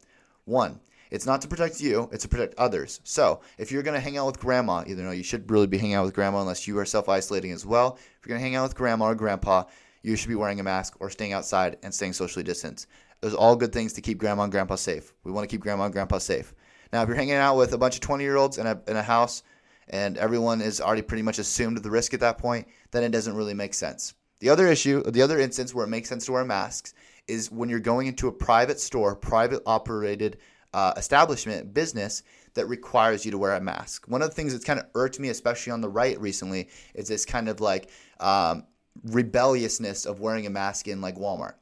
One, 0.44 0.80
it's 1.10 1.26
not 1.26 1.42
to 1.42 1.48
protect 1.48 1.80
you, 1.80 2.08
it's 2.12 2.22
to 2.22 2.28
protect 2.28 2.54
others. 2.56 3.00
So, 3.04 3.40
if 3.58 3.72
you're 3.72 3.82
going 3.82 3.94
to 3.94 4.00
hang 4.00 4.16
out 4.16 4.26
with 4.26 4.40
grandma, 4.40 4.84
though 4.86 5.10
you 5.10 5.24
should 5.24 5.50
really 5.50 5.66
be 5.66 5.78
hanging 5.78 5.94
out 5.94 6.04
with 6.04 6.14
grandma 6.14 6.40
unless 6.40 6.68
you 6.68 6.78
are 6.78 6.84
self 6.84 7.08
isolating 7.08 7.52
as 7.52 7.66
well, 7.66 7.98
if 7.98 8.26
you're 8.26 8.30
going 8.30 8.40
to 8.40 8.44
hang 8.44 8.56
out 8.56 8.62
with 8.62 8.76
grandma 8.76 9.06
or 9.06 9.14
grandpa, 9.14 9.64
you 10.02 10.16
should 10.16 10.28
be 10.28 10.34
wearing 10.34 10.60
a 10.60 10.62
mask 10.62 10.96
or 11.00 11.10
staying 11.10 11.32
outside 11.32 11.76
and 11.82 11.92
staying 11.92 12.12
socially 12.12 12.44
distanced. 12.44 12.86
Those 13.20 13.34
are 13.34 13.38
all 13.38 13.56
good 13.56 13.72
things 13.72 13.92
to 13.94 14.00
keep 14.00 14.18
grandma 14.18 14.44
and 14.44 14.52
grandpa 14.52 14.76
safe. 14.76 15.12
We 15.24 15.32
want 15.32 15.48
to 15.48 15.52
keep 15.52 15.60
grandma 15.60 15.84
and 15.84 15.92
grandpa 15.92 16.18
safe. 16.18 16.54
Now, 16.92 17.02
if 17.02 17.08
you're 17.08 17.16
hanging 17.16 17.34
out 17.34 17.56
with 17.56 17.72
a 17.72 17.78
bunch 17.78 17.94
of 17.94 18.00
20 18.00 18.24
year 18.24 18.36
olds 18.36 18.58
in 18.58 18.66
a, 18.66 18.80
in 18.86 18.96
a 18.96 19.02
house 19.02 19.42
and 19.88 20.16
everyone 20.18 20.60
is 20.60 20.80
already 20.80 21.02
pretty 21.02 21.22
much 21.22 21.38
assumed 21.38 21.78
the 21.78 21.90
risk 21.90 22.14
at 22.14 22.20
that 22.20 22.38
point, 22.38 22.68
then 22.90 23.02
it 23.02 23.10
doesn't 23.10 23.34
really 23.34 23.54
make 23.54 23.74
sense. 23.74 24.14
The 24.40 24.48
other 24.48 24.66
issue, 24.66 25.02
the 25.02 25.22
other 25.22 25.38
instance 25.38 25.74
where 25.74 25.84
it 25.84 25.90
makes 25.90 26.08
sense 26.08 26.26
to 26.26 26.32
wear 26.32 26.44
masks 26.44 26.94
is 27.28 27.50
when 27.50 27.68
you're 27.68 27.80
going 27.80 28.06
into 28.06 28.28
a 28.28 28.32
private 28.32 28.80
store, 28.80 29.14
private 29.14 29.62
operated 29.66 30.38
uh, 30.72 30.94
establishment, 30.96 31.74
business 31.74 32.22
that 32.54 32.66
requires 32.66 33.24
you 33.24 33.30
to 33.30 33.38
wear 33.38 33.54
a 33.54 33.60
mask. 33.60 34.06
One 34.08 34.22
of 34.22 34.28
the 34.28 34.34
things 34.34 34.52
that's 34.52 34.64
kind 34.64 34.80
of 34.80 34.86
irked 34.94 35.20
me, 35.20 35.28
especially 35.28 35.72
on 35.72 35.80
the 35.80 35.88
right 35.88 36.20
recently, 36.20 36.68
is 36.94 37.08
this 37.08 37.24
kind 37.24 37.48
of 37.48 37.60
like 37.60 37.90
um, 38.18 38.64
rebelliousness 39.04 40.06
of 40.06 40.20
wearing 40.20 40.46
a 40.46 40.50
mask 40.50 40.88
in 40.88 41.00
like 41.00 41.16
Walmart. 41.16 41.54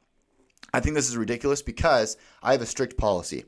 I 0.73 0.79
think 0.79 0.95
this 0.95 1.09
is 1.09 1.17
ridiculous 1.17 1.61
because 1.61 2.17
I 2.43 2.51
have 2.51 2.61
a 2.61 2.65
strict 2.65 2.97
policy. 2.97 3.45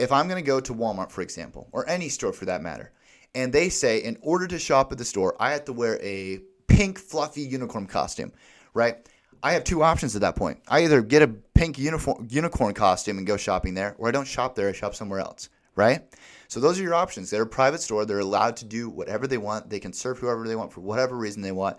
If 0.00 0.12
I'm 0.12 0.28
going 0.28 0.42
to 0.42 0.46
go 0.46 0.60
to 0.60 0.74
Walmart, 0.74 1.10
for 1.10 1.20
example, 1.20 1.68
or 1.72 1.88
any 1.88 2.08
store 2.08 2.32
for 2.32 2.46
that 2.46 2.62
matter, 2.62 2.92
and 3.34 3.52
they 3.52 3.68
say 3.68 3.98
in 3.98 4.16
order 4.22 4.46
to 4.46 4.58
shop 4.58 4.90
at 4.92 4.98
the 4.98 5.04
store, 5.04 5.36
I 5.38 5.52
have 5.52 5.66
to 5.66 5.72
wear 5.72 6.00
a 6.02 6.40
pink 6.68 6.98
fluffy 6.98 7.42
unicorn 7.42 7.86
costume, 7.86 8.32
right? 8.72 9.06
I 9.42 9.52
have 9.52 9.64
two 9.64 9.82
options 9.82 10.14
at 10.14 10.22
that 10.22 10.36
point. 10.36 10.58
I 10.68 10.84
either 10.84 11.02
get 11.02 11.22
a 11.22 11.28
pink 11.28 11.78
uniform, 11.78 12.26
unicorn 12.30 12.74
costume 12.74 13.18
and 13.18 13.26
go 13.26 13.36
shopping 13.36 13.74
there, 13.74 13.94
or 13.98 14.08
I 14.08 14.10
don't 14.10 14.26
shop 14.26 14.54
there, 14.54 14.68
I 14.68 14.72
shop 14.72 14.94
somewhere 14.94 15.20
else, 15.20 15.50
right? 15.76 16.02
So 16.48 16.60
those 16.60 16.80
are 16.80 16.82
your 16.82 16.94
options. 16.94 17.30
They're 17.30 17.42
a 17.42 17.46
private 17.46 17.80
store. 17.80 18.04
They're 18.04 18.18
allowed 18.18 18.56
to 18.56 18.64
do 18.64 18.88
whatever 18.88 19.26
they 19.26 19.38
want. 19.38 19.70
They 19.70 19.80
can 19.80 19.92
serve 19.92 20.18
whoever 20.18 20.48
they 20.48 20.56
want 20.56 20.72
for 20.72 20.80
whatever 20.80 21.16
reason 21.16 21.42
they 21.42 21.52
want. 21.52 21.76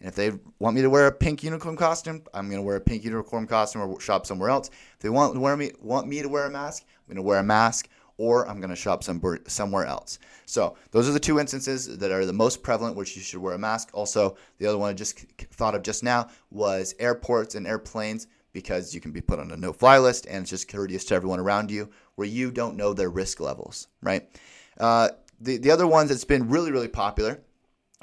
And 0.00 0.08
if 0.08 0.14
they 0.14 0.32
want 0.58 0.76
me 0.76 0.82
to 0.82 0.90
wear 0.90 1.06
a 1.06 1.12
pink 1.12 1.42
unicorn 1.42 1.76
costume, 1.76 2.22
I'm 2.34 2.48
going 2.48 2.60
to 2.60 2.66
wear 2.66 2.76
a 2.76 2.80
pink 2.80 3.04
unicorn 3.04 3.46
costume 3.46 3.82
or 3.82 4.00
shop 4.00 4.26
somewhere 4.26 4.50
else. 4.50 4.68
If 4.68 5.00
they 5.00 5.08
want 5.08 5.38
wear 5.38 5.56
me 5.56 5.72
want 5.80 6.08
me 6.08 6.22
to 6.22 6.28
wear 6.28 6.46
a 6.46 6.50
mask, 6.50 6.84
I'm 7.06 7.14
going 7.14 7.22
to 7.24 7.28
wear 7.28 7.38
a 7.38 7.44
mask 7.44 7.88
or 8.16 8.48
I'm 8.48 8.60
going 8.60 8.70
to 8.70 8.76
shop 8.76 9.02
somewhere 9.02 9.40
somewhere 9.46 9.86
else. 9.86 10.18
So 10.46 10.76
those 10.90 11.08
are 11.08 11.12
the 11.12 11.20
two 11.20 11.40
instances 11.40 11.98
that 11.98 12.12
are 12.12 12.24
the 12.24 12.32
most 12.32 12.62
prevalent, 12.62 12.96
which 12.96 13.16
you 13.16 13.22
should 13.22 13.40
wear 13.40 13.54
a 13.54 13.58
mask. 13.58 13.90
Also, 13.92 14.36
the 14.58 14.66
other 14.66 14.78
one 14.78 14.90
I 14.90 14.94
just 14.94 15.18
thought 15.52 15.74
of 15.74 15.82
just 15.82 16.02
now 16.02 16.28
was 16.50 16.94
airports 16.98 17.54
and 17.54 17.66
airplanes 17.66 18.26
because 18.52 18.94
you 18.94 19.00
can 19.00 19.10
be 19.10 19.20
put 19.20 19.40
on 19.40 19.50
a 19.50 19.56
no-fly 19.56 19.98
list 19.98 20.26
and 20.26 20.42
it's 20.42 20.50
just 20.50 20.68
courteous 20.68 21.04
to 21.06 21.14
everyone 21.14 21.40
around 21.40 21.70
you 21.70 21.90
where 22.14 22.28
you 22.28 22.50
don't 22.50 22.76
know 22.76 22.94
their 22.94 23.10
risk 23.10 23.40
levels, 23.40 23.88
right? 24.00 24.28
Uh, 24.78 25.08
the 25.40 25.58
the 25.58 25.70
other 25.70 25.86
ones 25.86 26.08
that's 26.08 26.24
been 26.24 26.48
really 26.48 26.70
really 26.70 26.88
popular 26.88 27.40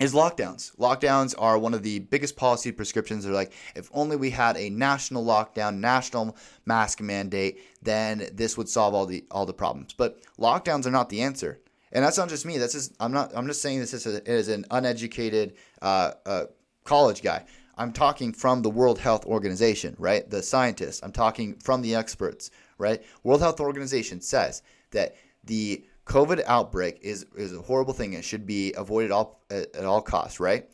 is 0.01 0.13
lockdowns. 0.13 0.75
Lockdowns 0.77 1.35
are 1.37 1.57
one 1.59 1.73
of 1.73 1.83
the 1.83 1.99
biggest 1.99 2.35
policy 2.35 2.71
prescriptions. 2.71 3.23
They're 3.23 3.33
like, 3.33 3.53
if 3.75 3.89
only 3.93 4.15
we 4.15 4.31
had 4.31 4.57
a 4.57 4.69
national 4.69 5.23
lockdown, 5.23 5.77
national 5.77 6.35
mask 6.65 7.01
mandate, 7.01 7.59
then 7.83 8.27
this 8.33 8.57
would 8.57 8.67
solve 8.67 8.95
all 8.95 9.05
the 9.05 9.23
all 9.29 9.45
the 9.45 9.53
problems. 9.53 9.93
But 9.93 10.19
lockdowns 10.39 10.87
are 10.87 10.91
not 10.91 11.09
the 11.09 11.21
answer, 11.21 11.59
and 11.91 12.03
that's 12.03 12.17
not 12.17 12.29
just 12.29 12.45
me. 12.45 12.57
That's 12.57 12.73
just 12.73 12.95
I'm 12.99 13.11
not. 13.11 13.31
I'm 13.35 13.45
just 13.45 13.61
saying 13.61 13.79
this 13.79 13.93
as, 13.93 14.47
an 14.47 14.65
uneducated 14.71 15.53
uh, 15.81 16.13
uh, 16.25 16.45
college 16.83 17.21
guy. 17.21 17.45
I'm 17.77 17.93
talking 17.93 18.33
from 18.33 18.63
the 18.63 18.69
World 18.69 18.99
Health 18.99 19.25
Organization, 19.25 19.95
right? 19.99 20.27
The 20.29 20.41
scientists. 20.41 21.01
I'm 21.03 21.11
talking 21.11 21.55
from 21.55 21.81
the 21.81 21.95
experts, 21.95 22.49
right? 22.77 23.03
World 23.23 23.41
Health 23.41 23.59
Organization 23.59 24.21
says 24.21 24.61
that 24.91 25.15
the 25.43 25.85
COVID 26.05 26.43
outbreak 26.45 26.99
is, 27.01 27.25
is 27.35 27.53
a 27.53 27.61
horrible 27.61 27.93
thing. 27.93 28.13
It 28.13 28.23
should 28.23 28.45
be 28.45 28.73
avoided 28.73 29.11
all, 29.11 29.43
at, 29.49 29.75
at 29.75 29.85
all 29.85 30.01
costs, 30.01 30.39
right? 30.39 30.69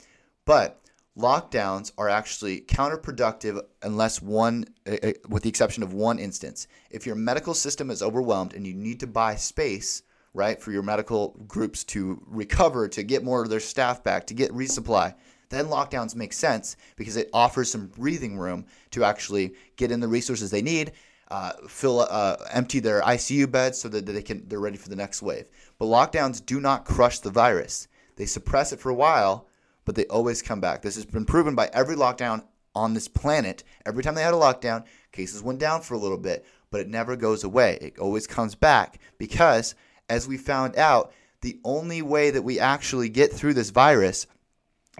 But 0.45 0.81
lockdowns 1.17 1.91
are 1.97 2.09
actually 2.09 2.61
counterproductive 2.61 3.61
unless 3.81 4.21
one, 4.21 4.65
uh, 4.87 4.97
uh, 5.03 5.11
with 5.29 5.43
the 5.43 5.49
exception 5.49 5.83
of 5.83 5.93
one 5.93 6.19
instance. 6.19 6.67
If 6.89 7.05
your 7.05 7.15
medical 7.15 7.53
system 7.53 7.89
is 7.89 8.01
overwhelmed 8.01 8.53
and 8.53 8.65
you 8.65 8.73
need 8.73 8.99
to 9.01 9.07
buy 9.07 9.35
space, 9.35 10.03
right, 10.33 10.61
for 10.61 10.71
your 10.71 10.83
medical 10.83 11.29
groups 11.47 11.83
to 11.85 12.21
recover, 12.27 12.87
to 12.89 13.03
get 13.03 13.23
more 13.23 13.41
of 13.41 13.49
their 13.49 13.59
staff 13.59 14.03
back, 14.03 14.27
to 14.27 14.33
get 14.33 14.51
resupply, 14.51 15.15
then 15.49 15.65
lockdowns 15.65 16.15
make 16.15 16.33
sense 16.33 16.75
because 16.95 17.17
it 17.17 17.29
offers 17.33 17.71
some 17.71 17.87
breathing 17.87 18.37
room 18.37 18.65
to 18.91 19.03
actually 19.03 19.53
get 19.75 19.91
in 19.91 19.99
the 19.99 20.07
resources 20.07 20.51
they 20.51 20.61
need 20.61 20.91
uh, 21.29 21.53
fill 21.67 22.01
uh, 22.01 22.37
empty 22.51 22.79
their 22.79 23.01
ICU 23.01 23.49
beds 23.51 23.79
so 23.79 23.89
that 23.89 24.05
they 24.05 24.21
can 24.21 24.47
they're 24.47 24.59
ready 24.59 24.77
for 24.77 24.89
the 24.89 24.95
next 24.95 25.21
wave. 25.21 25.47
But 25.77 25.85
lockdowns 25.85 26.45
do 26.45 26.59
not 26.59 26.85
crush 26.85 27.19
the 27.19 27.29
virus. 27.29 27.87
They 28.15 28.25
suppress 28.25 28.71
it 28.71 28.79
for 28.79 28.89
a 28.89 28.95
while, 28.95 29.47
but 29.85 29.95
they 29.95 30.05
always 30.05 30.41
come 30.41 30.59
back. 30.61 30.81
This 30.81 30.95
has 30.95 31.05
been 31.05 31.25
proven 31.25 31.55
by 31.55 31.69
every 31.73 31.95
lockdown 31.95 32.43
on 32.75 32.93
this 32.93 33.07
planet. 33.07 33.63
Every 33.85 34.03
time 34.03 34.15
they 34.15 34.23
had 34.23 34.33
a 34.33 34.37
lockdown, 34.37 34.85
cases 35.11 35.43
went 35.43 35.59
down 35.59 35.81
for 35.81 35.93
a 35.93 35.99
little 35.99 36.17
bit, 36.17 36.45
but 36.71 36.81
it 36.81 36.89
never 36.89 37.15
goes 37.15 37.43
away. 37.43 37.77
It 37.81 37.99
always 37.99 38.27
comes 38.27 38.55
back 38.55 38.99
because 39.17 39.75
as 40.09 40.27
we 40.27 40.37
found 40.37 40.77
out, 40.77 41.11
the 41.41 41.59
only 41.63 42.01
way 42.01 42.31
that 42.31 42.41
we 42.41 42.59
actually 42.59 43.09
get 43.09 43.31
through 43.31 43.53
this 43.53 43.69
virus 43.69 44.27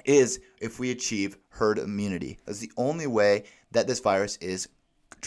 is 0.05 0.39
if 0.60 0.79
we 0.79 0.91
achieve 0.91 1.38
herd 1.50 1.79
immunity. 1.79 2.38
That's 2.46 2.60
the 2.60 2.72
only 2.77 3.07
way 3.07 3.46
that 3.72 3.88
this 3.88 4.00
virus 4.00 4.38
is 4.38 4.69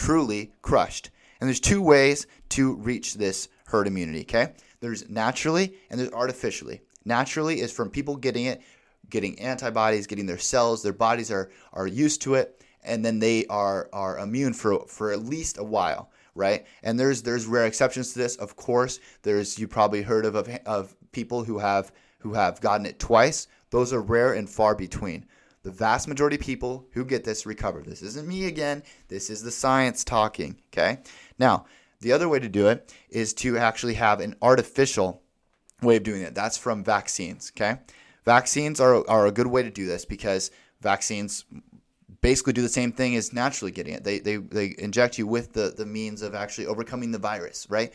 truly 0.00 0.50
crushed. 0.62 1.10
And 1.40 1.48
there's 1.48 1.60
two 1.60 1.82
ways 1.82 2.26
to 2.50 2.76
reach 2.76 3.14
this 3.14 3.48
herd 3.66 3.86
immunity, 3.86 4.22
okay? 4.22 4.54
There's 4.80 5.08
naturally 5.10 5.74
and 5.90 6.00
there's 6.00 6.12
artificially. 6.12 6.80
Naturally 7.04 7.60
is 7.60 7.70
from 7.70 7.90
people 7.90 8.16
getting 8.16 8.46
it, 8.46 8.62
getting 9.10 9.38
antibodies, 9.38 10.06
getting 10.06 10.24
their 10.24 10.38
cells, 10.38 10.82
their 10.82 10.94
bodies 10.94 11.30
are 11.30 11.50
are 11.74 11.86
used 11.86 12.22
to 12.22 12.34
it, 12.34 12.64
and 12.82 13.04
then 13.04 13.18
they 13.18 13.44
are 13.46 13.90
are 13.92 14.18
immune 14.18 14.54
for 14.54 14.86
for 14.86 15.12
at 15.12 15.22
least 15.22 15.58
a 15.58 15.64
while, 15.64 16.10
right? 16.34 16.64
And 16.82 16.98
there's 16.98 17.22
there's 17.22 17.46
rare 17.46 17.66
exceptions 17.66 18.14
to 18.14 18.20
this, 18.20 18.36
of 18.36 18.56
course. 18.56 19.00
There's 19.22 19.58
you 19.58 19.68
probably 19.68 20.00
heard 20.00 20.24
of 20.24 20.34
of, 20.34 20.48
of 20.64 20.96
people 21.12 21.44
who 21.44 21.58
have 21.58 21.92
who 22.20 22.32
have 22.32 22.60
gotten 22.62 22.86
it 22.86 22.98
twice. 22.98 23.48
Those 23.68 23.92
are 23.92 24.00
rare 24.00 24.32
and 24.32 24.48
far 24.48 24.74
between. 24.74 25.26
The 25.62 25.70
vast 25.70 26.08
majority 26.08 26.36
of 26.36 26.42
people 26.42 26.86
who 26.92 27.04
get 27.04 27.24
this 27.24 27.44
recover. 27.44 27.82
This 27.82 28.02
isn't 28.02 28.26
me 28.26 28.46
again. 28.46 28.82
This 29.08 29.28
is 29.28 29.42
the 29.42 29.50
science 29.50 30.04
talking. 30.04 30.56
Okay. 30.72 31.00
Now, 31.38 31.66
the 32.00 32.12
other 32.12 32.28
way 32.28 32.38
to 32.38 32.48
do 32.48 32.68
it 32.68 32.94
is 33.10 33.34
to 33.34 33.58
actually 33.58 33.94
have 33.94 34.20
an 34.20 34.36
artificial 34.40 35.22
way 35.82 35.96
of 35.96 36.02
doing 36.02 36.22
it. 36.22 36.34
That's 36.34 36.56
from 36.56 36.82
vaccines. 36.82 37.52
Okay. 37.54 37.78
Vaccines 38.24 38.80
are, 38.80 39.08
are 39.08 39.26
a 39.26 39.32
good 39.32 39.46
way 39.46 39.62
to 39.62 39.70
do 39.70 39.86
this 39.86 40.04
because 40.04 40.50
vaccines 40.80 41.44
basically 42.20 42.52
do 42.52 42.62
the 42.62 42.68
same 42.68 42.92
thing 42.92 43.16
as 43.16 43.32
naturally 43.32 43.70
getting 43.70 43.94
it. 43.94 44.04
They, 44.04 44.18
they, 44.18 44.36
they 44.36 44.74
inject 44.78 45.18
you 45.18 45.26
with 45.26 45.52
the, 45.52 45.74
the 45.76 45.86
means 45.86 46.22
of 46.22 46.34
actually 46.34 46.66
overcoming 46.66 47.12
the 47.12 47.18
virus, 47.18 47.66
right? 47.70 47.92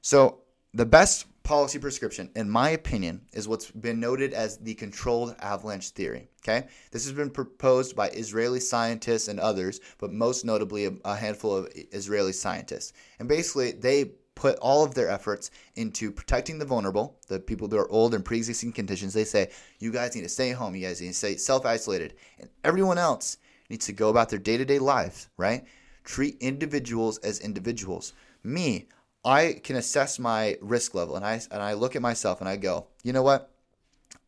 So 0.00 0.38
the 0.74 0.86
best 0.86 1.26
policy 1.42 1.78
prescription, 1.78 2.30
in 2.36 2.48
my 2.48 2.70
opinion, 2.70 3.22
is 3.32 3.48
what's 3.48 3.70
been 3.70 4.00
noted 4.00 4.32
as 4.32 4.58
the 4.58 4.74
controlled 4.74 5.34
avalanche 5.40 5.90
theory. 5.90 6.28
Okay, 6.42 6.66
this 6.90 7.04
has 7.04 7.12
been 7.12 7.30
proposed 7.30 7.94
by 7.94 8.08
Israeli 8.10 8.60
scientists 8.60 9.28
and 9.28 9.38
others, 9.38 9.80
but 9.98 10.12
most 10.12 10.44
notably 10.44 10.86
a, 10.86 10.92
a 11.04 11.14
handful 11.14 11.56
of 11.56 11.68
Israeli 11.74 12.32
scientists. 12.32 12.92
And 13.18 13.28
basically, 13.28 13.72
they 13.72 14.12
put 14.34 14.58
all 14.58 14.82
of 14.84 14.94
their 14.94 15.08
efforts 15.08 15.50
into 15.76 16.10
protecting 16.10 16.58
the 16.58 16.64
vulnerable, 16.64 17.18
the 17.28 17.38
people 17.38 17.68
that 17.68 17.78
are 17.78 17.90
old 17.90 18.14
and 18.14 18.24
pre-existing 18.24 18.72
conditions. 18.72 19.12
They 19.12 19.24
say, 19.24 19.50
you 19.78 19.92
guys 19.92 20.14
need 20.14 20.22
to 20.22 20.28
stay 20.28 20.50
home. 20.50 20.74
You 20.74 20.86
guys 20.86 21.00
need 21.00 21.08
to 21.08 21.14
stay 21.14 21.36
self-isolated, 21.36 22.14
and 22.38 22.48
everyone 22.64 22.98
else 22.98 23.36
needs 23.68 23.86
to 23.86 23.92
go 23.92 24.08
about 24.08 24.30
their 24.30 24.38
day-to-day 24.38 24.78
lives. 24.78 25.28
Right? 25.36 25.64
Treat 26.04 26.38
individuals 26.40 27.18
as 27.18 27.38
individuals. 27.40 28.14
Me, 28.42 28.88
I 29.24 29.60
can 29.62 29.76
assess 29.76 30.18
my 30.18 30.56
risk 30.60 30.94
level 30.94 31.14
and 31.16 31.24
I 31.24 31.40
and 31.50 31.62
I 31.62 31.74
look 31.74 31.94
at 31.94 32.02
myself 32.02 32.40
and 32.40 32.48
I 32.48 32.56
go, 32.56 32.88
you 33.04 33.12
know 33.12 33.22
what? 33.22 33.50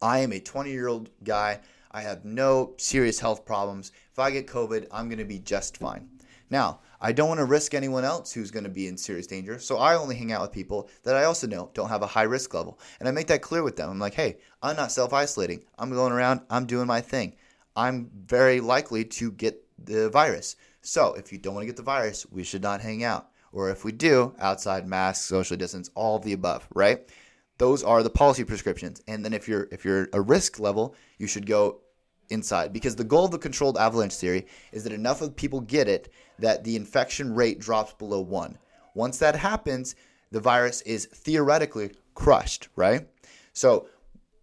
I 0.01 0.21
am 0.21 0.33
a 0.33 0.41
20 0.41 0.71
year 0.71 0.89
old 0.89 1.11
guy. 1.25 1.61
I 1.91 2.03
have 2.03 2.25
no 2.25 2.75
serious 2.77 3.19
health 3.19 3.45
problems. 3.45 3.93
If 4.13 4.19
I 4.19 4.31
get 4.31 4.47
COVID, 4.47 4.87
I'm 4.93 5.09
going 5.09 5.19
to 5.19 5.25
be 5.25 5.39
just 5.39 5.79
fine. 5.79 6.09
Now, 6.51 6.81
I 7.01 7.13
don't 7.13 7.29
want 7.29 7.39
to 7.39 7.45
risk 7.45 7.75
anyone 7.75 8.05
else 8.05 8.33
who's 8.33 8.51
going 8.51 8.65
to 8.65 8.71
be 8.71 8.87
in 8.87 8.97
serious 8.97 9.27
danger, 9.27 9.59
so 9.59 9.79
I 9.79 9.97
only 9.97 10.15
hang 10.17 10.33
out 10.33 10.43
with 10.43 10.53
people 10.53 10.89
that 11.03 11.17
I 11.17 11.25
also 11.25 11.47
know 11.47 11.71
don't 11.75 11.89
have 11.89 12.03
a 12.03 12.07
high 12.07 12.23
risk 12.23 12.55
level. 12.55 12.79
And 12.99 13.09
I 13.09 13.13
make 13.13 13.27
that 13.29 13.43
clear 13.43 13.63
with 13.63 13.77
them. 13.77 13.91
I'm 13.91 13.99
like, 13.99 14.15
hey, 14.15 14.39
I'm 14.63 14.77
not 14.77 14.93
self 14.93 15.13
isolating. 15.13 15.65
I'm 15.79 15.91
going 15.91 16.13
around, 16.13 16.43
I'm 16.51 16.67
doing 16.67 16.87
my 16.87 17.01
thing. 17.01 17.35
I'm 17.77 18.11
very 18.15 18.61
likely 18.61 19.05
to 19.05 19.33
get 19.33 19.65
the 19.79 20.09
virus. 20.11 20.57
So 20.83 21.15
if 21.15 21.33
you 21.33 21.39
don't 21.39 21.55
want 21.55 21.63
to 21.63 21.67
get 21.67 21.77
the 21.77 21.83
virus, 21.83 22.27
we 22.31 22.45
should 22.45 22.63
not 22.63 22.81
hang 22.81 23.03
out. 23.03 23.31
Or 23.55 23.71
if 23.71 23.85
we 23.85 23.93
do, 23.93 24.35
outside 24.41 24.87
mask, 24.87 25.29
social 25.29 25.57
distance, 25.57 25.89
all 25.95 26.17
of 26.17 26.25
the 26.25 26.33
above, 26.33 26.67
right? 26.75 27.09
Those 27.59 27.85
are 27.85 28.03
the 28.03 28.11
policy 28.11 28.43
prescriptions. 28.43 29.01
And 29.07 29.25
then 29.25 29.33
if 29.33 29.47
you're 29.49 29.69
if 29.71 29.85
you're 29.85 30.09
a 30.13 30.21
risk 30.21 30.59
level, 30.59 30.97
you 31.19 31.29
should 31.29 31.47
go 31.47 31.81
inside 32.31 32.73
because 32.73 32.97
the 32.97 33.05
goal 33.05 33.27
of 33.27 33.31
the 33.31 33.39
controlled 33.39 33.79
avalanche 33.79 34.15
theory 34.15 34.47
is 34.73 34.83
that 34.83 34.93
enough 34.93 35.23
of 35.23 35.37
people 35.37 35.61
get 35.61 35.87
it 35.87 36.13
that 36.39 36.65
the 36.65 36.75
infection 36.75 37.33
rate 37.33 37.61
drops 37.61 37.93
below 37.93 38.21
1. 38.21 38.59
Once 38.95 39.19
that 39.19 39.37
happens, 39.37 39.95
the 40.33 40.41
virus 40.41 40.81
is 40.83 41.07
theoretically 41.07 41.93
crushed, 42.15 42.69
right? 42.75 43.07
So 43.53 43.87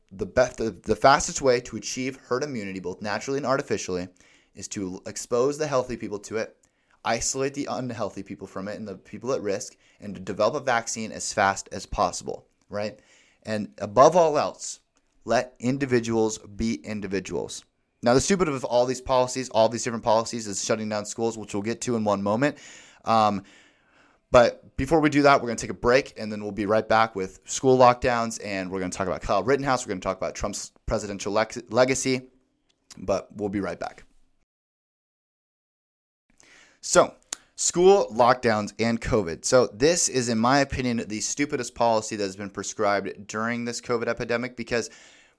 the 0.09 0.25
best 0.25 0.57
the, 0.57 0.71
the 0.71 0.95
fastest 0.95 1.41
way 1.41 1.59
to 1.59 1.75
achieve 1.75 2.17
herd 2.27 2.43
immunity 2.43 2.79
both 2.79 3.01
naturally 3.01 3.37
and 3.37 3.45
artificially 3.45 4.07
is 4.55 4.69
to 4.69 5.01
expose 5.05 5.57
the 5.57 5.67
healthy 5.67 5.97
people 5.97 6.19
to 6.19 6.37
it, 6.37 6.55
isolate 7.03 7.53
the 7.53 7.67
unhealthy 7.69 8.23
people 8.23 8.47
from 8.47 8.67
it 8.67 8.77
and 8.77 8.87
the 8.87 8.95
people 8.95 9.33
at 9.33 9.41
risk 9.41 9.75
and 9.99 10.15
to 10.15 10.21
develop 10.21 10.55
a 10.55 10.59
vaccine 10.59 11.11
as 11.11 11.33
fast 11.33 11.69
as 11.71 11.85
possible, 11.85 12.45
right? 12.69 12.99
And 13.43 13.69
above 13.77 14.15
all 14.15 14.37
else, 14.37 14.79
let 15.25 15.55
individuals 15.59 16.37
be 16.37 16.75
individuals. 16.75 17.63
Now, 18.03 18.15
the 18.15 18.21
stupid 18.21 18.47
of 18.47 18.63
all 18.63 18.85
these 18.85 19.01
policies, 19.01 19.49
all 19.49 19.69
these 19.69 19.83
different 19.83 20.03
policies, 20.03 20.47
is 20.47 20.63
shutting 20.63 20.89
down 20.89 21.05
schools, 21.05 21.37
which 21.37 21.53
we'll 21.53 21.61
get 21.61 21.81
to 21.81 21.95
in 21.95 22.03
one 22.03 22.23
moment. 22.23 22.57
Um, 23.05 23.43
but 24.31 24.75
before 24.77 24.99
we 24.99 25.09
do 25.09 25.21
that, 25.23 25.39
we're 25.39 25.47
going 25.47 25.57
to 25.57 25.61
take 25.61 25.71
a 25.71 25.75
break, 25.75 26.13
and 26.17 26.31
then 26.31 26.41
we'll 26.41 26.51
be 26.51 26.65
right 26.65 26.87
back 26.87 27.15
with 27.15 27.41
school 27.45 27.77
lockdowns, 27.77 28.39
and 28.43 28.71
we're 28.71 28.79
going 28.79 28.89
to 28.89 28.97
talk 28.97 29.07
about 29.07 29.21
Kyle 29.21 29.43
Rittenhouse. 29.43 29.85
We're 29.85 29.89
going 29.91 29.99
to 29.99 30.05
talk 30.05 30.17
about 30.17 30.33
Trump's 30.33 30.71
presidential 30.87 31.33
le- 31.33 31.47
legacy, 31.69 32.21
but 32.97 33.27
we'll 33.35 33.49
be 33.49 33.59
right 33.59 33.79
back. 33.79 34.03
So, 36.83 37.13
school 37.55 38.07
lockdowns 38.11 38.73
and 38.79 38.99
COVID. 38.99 39.45
So, 39.45 39.67
this 39.67 40.09
is, 40.09 40.29
in 40.29 40.39
my 40.39 40.61
opinion, 40.61 41.03
the 41.07 41.21
stupidest 41.21 41.75
policy 41.75 42.15
that 42.15 42.23
has 42.23 42.35
been 42.35 42.49
prescribed 42.49 43.27
during 43.27 43.65
this 43.65 43.79
COVID 43.79 44.07
epidemic 44.07 44.57
because 44.57 44.89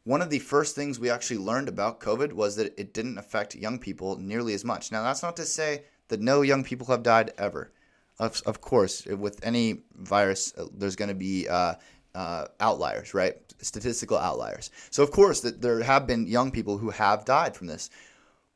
one 0.05 0.23
of 0.23 0.31
the 0.31 0.39
first 0.39 0.77
things 0.77 1.01
we 1.01 1.11
actually 1.11 1.39
learned 1.39 1.69
about 1.69 1.99
COVID 1.99 2.33
was 2.33 2.55
that 2.57 2.79
it 2.79 2.95
didn't 2.95 3.19
affect 3.19 3.57
young 3.57 3.81
people 3.81 4.17
nearly 4.19 4.55
as 4.55 4.65
much. 4.65 4.93
Now, 4.93 5.03
that's 5.03 5.25
not 5.25 5.37
to 5.37 5.45
say 5.45 5.83
that 6.09 6.21
no 6.21 6.43
young 6.43 6.63
people 6.63 6.87
have 6.87 7.03
died 7.03 7.33
ever. 7.39 7.73
Of, 8.21 8.41
of 8.47 8.61
course, 8.61 9.05
with 9.07 9.45
any 9.45 9.81
virus, 9.97 10.55
uh, 10.57 10.67
there's 10.73 10.95
going 10.95 11.09
to 11.09 11.15
be 11.15 11.49
uh, 11.49 11.75
uh, 12.15 12.47
outliers, 12.61 13.15
right? 13.15 13.37
Statistical 13.61 14.17
outliers. 14.17 14.71
So, 14.91 15.03
of 15.03 15.11
course, 15.11 15.41
that 15.41 15.61
there 15.61 15.83
have 15.83 16.07
been 16.07 16.29
young 16.29 16.53
people 16.53 16.79
who 16.79 16.91
have 16.91 17.25
died 17.25 17.57
from 17.57 17.67
this, 17.67 17.91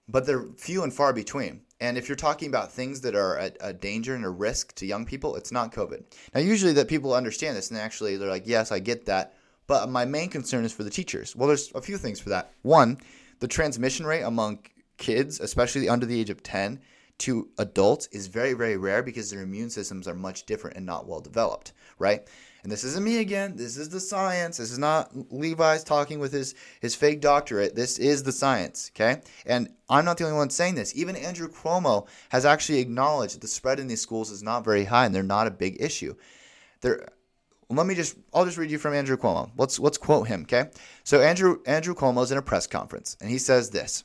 but 0.07 0.25
they're 0.25 0.47
few 0.57 0.85
and 0.85 0.95
far 0.95 1.13
between. 1.13 1.63
And 1.81 1.99
if 1.99 2.09
you're 2.09 2.17
talking 2.17 2.49
about 2.49 2.73
things 2.73 3.03
that 3.03 3.15
are 3.15 3.37
a, 3.37 3.53
a, 3.61 3.73
danger 3.73 4.15
and 4.15 4.25
a 4.25 4.31
risk 4.31 4.75
to 4.77 4.87
young 4.87 5.05
people, 5.05 5.37
it's 5.37 5.53
not 5.53 5.73
COVID. 5.73 6.03
Now, 6.35 6.41
usually 6.41 6.73
that 6.73 6.89
people 6.89 7.15
understand 7.15 7.57
this 7.57 7.71
and 7.71 7.79
actually 7.79 8.17
they're 8.17 8.31
like, 8.31 8.47
yes, 8.47 8.73
I 8.73 8.79
get 8.79 9.07
that. 9.07 9.35
But 9.67 9.91
my 9.91 10.05
main 10.05 10.31
concern 10.31 10.65
is 10.65 10.73
for 10.73 10.85
the 10.85 10.91
teachers. 10.91 11.37
Well, 11.37 11.49
there's 11.49 11.73
a 11.75 11.83
few 11.83 11.99
things 11.99 12.21
for 12.21 12.31
that. 12.31 12.53
One, 12.63 12.99
the 13.41 13.49
transmission 13.49 14.07
rate 14.07 14.23
among 14.23 14.61
kids, 14.97 15.41
especially 15.41 15.89
under 15.89 16.07
the 16.07 16.19
age 16.19 16.31
of 16.31 16.43
10 16.43 16.81
to 17.19 17.49
adults, 17.59 18.07
is 18.13 18.29
very, 18.29 18.55
very 18.55 18.77
rare 18.77 19.03
because 19.03 19.31
their 19.31 19.43
immune 19.43 19.71
systems 19.71 20.07
are 20.09 20.15
much 20.15 20.47
different 20.47 20.77
and 20.77 20.87
not 20.87 21.07
well 21.07 21.21
developed, 21.21 21.73
right? 21.99 22.27
And 22.67 22.73
this 22.73 22.83
isn't 22.83 23.05
me 23.05 23.21
again. 23.21 23.55
This 23.55 23.77
is 23.77 23.91
the 23.91 24.01
science. 24.01 24.57
This 24.57 24.73
is 24.73 24.79
not 24.79 25.13
Levi's 25.31 25.85
talking 25.85 26.19
with 26.19 26.33
his, 26.33 26.57
his 26.81 26.97
fake 26.97 27.21
doctorate. 27.21 27.77
This 27.77 27.97
is 27.97 28.25
the 28.25 28.33
science, 28.33 28.91
okay? 28.93 29.21
And 29.47 29.69
I'm 29.89 30.05
not 30.05 30.19
the 30.19 30.25
only 30.25 30.37
one 30.37 30.51
saying 30.51 30.75
this. 30.75 30.93
Even 30.97 31.15
Andrew 31.15 31.49
Cuomo 31.49 32.09
has 32.31 32.45
actually 32.45 32.81
acknowledged 32.81 33.37
that 33.37 33.41
the 33.41 33.47
spread 33.47 33.79
in 33.79 33.87
these 33.87 34.01
schools 34.01 34.33
is 34.33 34.43
not 34.43 34.65
very 34.65 34.83
high 34.83 35.07
and 35.07 35.15
they're 35.15 35.23
not 35.23 35.47
a 35.47 35.53
big 35.53 35.81
issue. 35.81 36.17
There, 36.81 37.07
let 37.69 37.87
me 37.87 37.95
just 37.95 38.17
I'll 38.35 38.45
just 38.45 38.59
read 38.59 38.73
you 38.73 38.79
from 38.79 38.95
Andrew 38.95 39.17
Cuomo. 39.17 39.53
Let's 39.57 39.79
let's 39.79 39.97
quote 39.97 40.27
him, 40.27 40.43
okay? 40.43 40.71
So 41.05 41.21
Andrew 41.21 41.59
Andrew 41.67 41.95
Cuomo's 41.95 42.33
in 42.33 42.39
a 42.39 42.43
press 42.43 42.67
conference 42.67 43.17
and 43.21 43.31
he 43.31 43.39
says 43.39 43.71
this. 43.71 44.03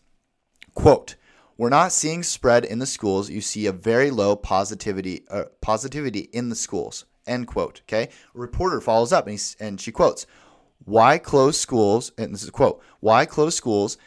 Quote, 0.76 1.16
we're 1.58 1.70
not 1.70 1.94
seeing 1.94 2.22
spread 2.22 2.64
in 2.64 2.78
the 2.78 2.86
schools. 2.86 3.28
You 3.28 3.42
see 3.42 3.66
a 3.66 3.72
very 3.72 4.12
low 4.12 4.36
positivity 4.36 5.26
uh, 5.32 5.46
positivity 5.62 6.30
in 6.32 6.50
the 6.50 6.56
schools. 6.56 7.06
End 7.28 7.48
quote. 7.48 7.82
Okay. 7.82 8.10
A 8.36 8.40
reporter 8.40 8.82
follows 8.82 9.14
up 9.14 9.28
and, 9.28 9.56
and 9.60 9.80
she 9.80 9.92
quotes, 9.92 10.26
"Why 10.86 11.18
close 11.18 11.60
schools?" 11.60 12.12
And 12.18 12.34
this 12.34 12.44
is 12.44 12.50
a 12.50 12.54
quote. 12.54 12.82
Why 13.00 13.26
close 13.26 13.56
schools 13.56 13.98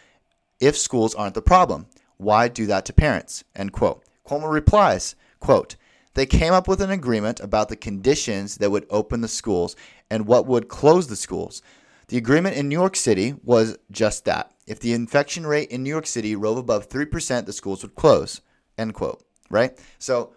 if 0.61 0.77
schools 0.77 1.15
aren't 1.15 1.35
the 1.35 1.43
problem? 1.43 1.87
Why 2.17 2.49
do 2.49 2.67
that 2.67 2.85
to 2.87 2.93
parents? 2.93 3.45
End 3.55 3.73
quote. 3.73 4.05
Cuomo 4.27 4.51
replies, 4.51 5.15
"Quote: 5.41 5.77
they 6.15 6.27
came 6.27 6.53
up 6.53 6.69
with 6.69 6.81
an 6.81 6.91
agreement 6.91 7.41
about 7.41 7.69
the 7.69 7.77
conditions 7.77 8.57
that 8.57 8.71
would 8.71 8.87
open 8.89 9.21
the 9.21 9.29
schools 9.29 9.75
and 10.09 10.27
what 10.27 10.47
would 10.47 10.69
close 10.69 11.09
the 11.09 11.17
schools. 11.17 11.61
The 12.09 12.17
agreement 12.17 12.57
in 12.57 12.69
New 12.69 12.79
York 12.79 12.97
City 12.97 13.35
was 13.43 13.77
just 13.91 14.25
that. 14.25 14.53
If 14.67 14.79
the 14.79 14.93
infection 14.93 15.47
rate 15.47 15.71
in 15.71 15.83
New 15.83 15.91
York 15.91 16.07
City 16.07 16.37
rose 16.37 16.59
above 16.59 16.89
3%, 16.89 17.47
the 17.47 17.53
schools 17.53 17.83
would 17.83 17.97
close. 17.97 18.41
End 18.79 18.95
quote. 18.95 19.25
Right? 19.51 19.79
So 19.99 20.33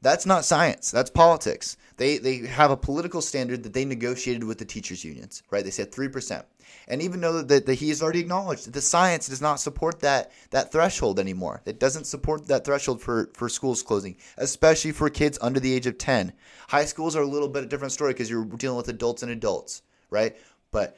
that's 0.00 0.26
not 0.26 0.44
science. 0.44 0.90
That's 0.90 1.10
politics. 1.10 1.76
They, 1.96 2.18
they 2.18 2.38
have 2.38 2.70
a 2.70 2.76
political 2.76 3.20
standard 3.20 3.64
that 3.64 3.72
they 3.72 3.84
negotiated 3.84 4.44
with 4.44 4.58
the 4.58 4.64
teachers' 4.64 5.04
unions, 5.04 5.42
right? 5.50 5.64
They 5.64 5.72
said 5.72 5.90
3%. 5.90 6.44
And 6.86 7.02
even 7.02 7.20
though 7.20 7.42
that, 7.42 7.68
he 7.68 7.88
has 7.88 8.02
already 8.02 8.20
acknowledged 8.20 8.66
that 8.66 8.74
the 8.74 8.80
science 8.80 9.28
does 9.28 9.40
not 9.40 9.58
support 9.58 10.00
that 10.00 10.30
that 10.50 10.70
threshold 10.70 11.18
anymore. 11.18 11.62
It 11.64 11.80
doesn't 11.80 12.06
support 12.06 12.46
that 12.46 12.64
threshold 12.64 13.00
for, 13.00 13.30
for 13.34 13.48
schools 13.48 13.82
closing, 13.82 14.16
especially 14.36 14.92
for 14.92 15.10
kids 15.10 15.38
under 15.42 15.58
the 15.58 15.72
age 15.74 15.86
of 15.86 15.98
10. 15.98 16.32
High 16.68 16.84
schools 16.84 17.16
are 17.16 17.22
a 17.22 17.26
little 17.26 17.48
bit 17.48 17.64
a 17.64 17.66
different 17.66 17.92
story 17.92 18.12
because 18.12 18.30
you're 18.30 18.44
dealing 18.44 18.76
with 18.76 18.88
adults 18.88 19.22
and 19.22 19.32
adults, 19.32 19.82
right? 20.10 20.36
But 20.70 20.96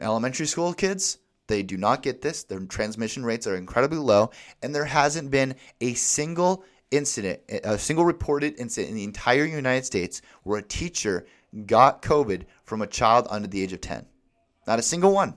elementary 0.00 0.46
school 0.46 0.74
kids, 0.74 1.18
they 1.46 1.62
do 1.62 1.76
not 1.76 2.02
get 2.02 2.22
this. 2.22 2.44
Their 2.44 2.60
transmission 2.60 3.24
rates 3.24 3.46
are 3.46 3.56
incredibly 3.56 3.98
low, 3.98 4.30
and 4.62 4.74
there 4.74 4.86
hasn't 4.86 5.30
been 5.30 5.54
a 5.80 5.94
single 5.94 6.64
incident, 6.92 7.40
a 7.48 7.76
single 7.78 8.04
reported 8.04 8.54
incident 8.58 8.90
in 8.90 8.96
the 8.96 9.04
entire 9.04 9.44
United 9.44 9.84
States 9.84 10.22
where 10.44 10.58
a 10.58 10.62
teacher 10.62 11.26
got 11.66 12.02
COVID 12.02 12.44
from 12.64 12.82
a 12.82 12.86
child 12.86 13.26
under 13.30 13.48
the 13.48 13.62
age 13.62 13.72
of 13.72 13.80
10. 13.80 14.06
Not 14.66 14.78
a 14.78 14.82
single 14.82 15.12
one. 15.12 15.34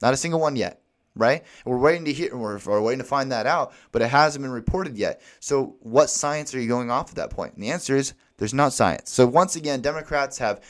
Not 0.00 0.14
a 0.14 0.16
single 0.16 0.40
one 0.40 0.54
yet. 0.54 0.82
Right? 1.16 1.44
We're 1.64 1.78
waiting 1.78 2.04
to 2.04 2.12
hear, 2.12 2.36
we're, 2.36 2.60
we're 2.64 2.80
waiting 2.80 3.00
to 3.00 3.04
find 3.04 3.32
that 3.32 3.44
out, 3.44 3.72
but 3.90 4.02
it 4.02 4.08
hasn't 4.08 4.44
been 4.44 4.52
reported 4.52 4.96
yet. 4.96 5.20
So, 5.40 5.74
what 5.80 6.10
science 6.10 6.54
are 6.54 6.60
you 6.60 6.68
going 6.68 6.92
off 6.92 7.10
at 7.10 7.16
that 7.16 7.30
point? 7.30 7.54
And 7.54 7.62
the 7.62 7.72
answer 7.72 7.96
is 7.96 8.14
there's 8.36 8.54
not 8.54 8.72
science. 8.72 9.10
So, 9.10 9.26
once 9.26 9.56
again, 9.56 9.80
Democrats 9.80 10.38
have 10.38 10.60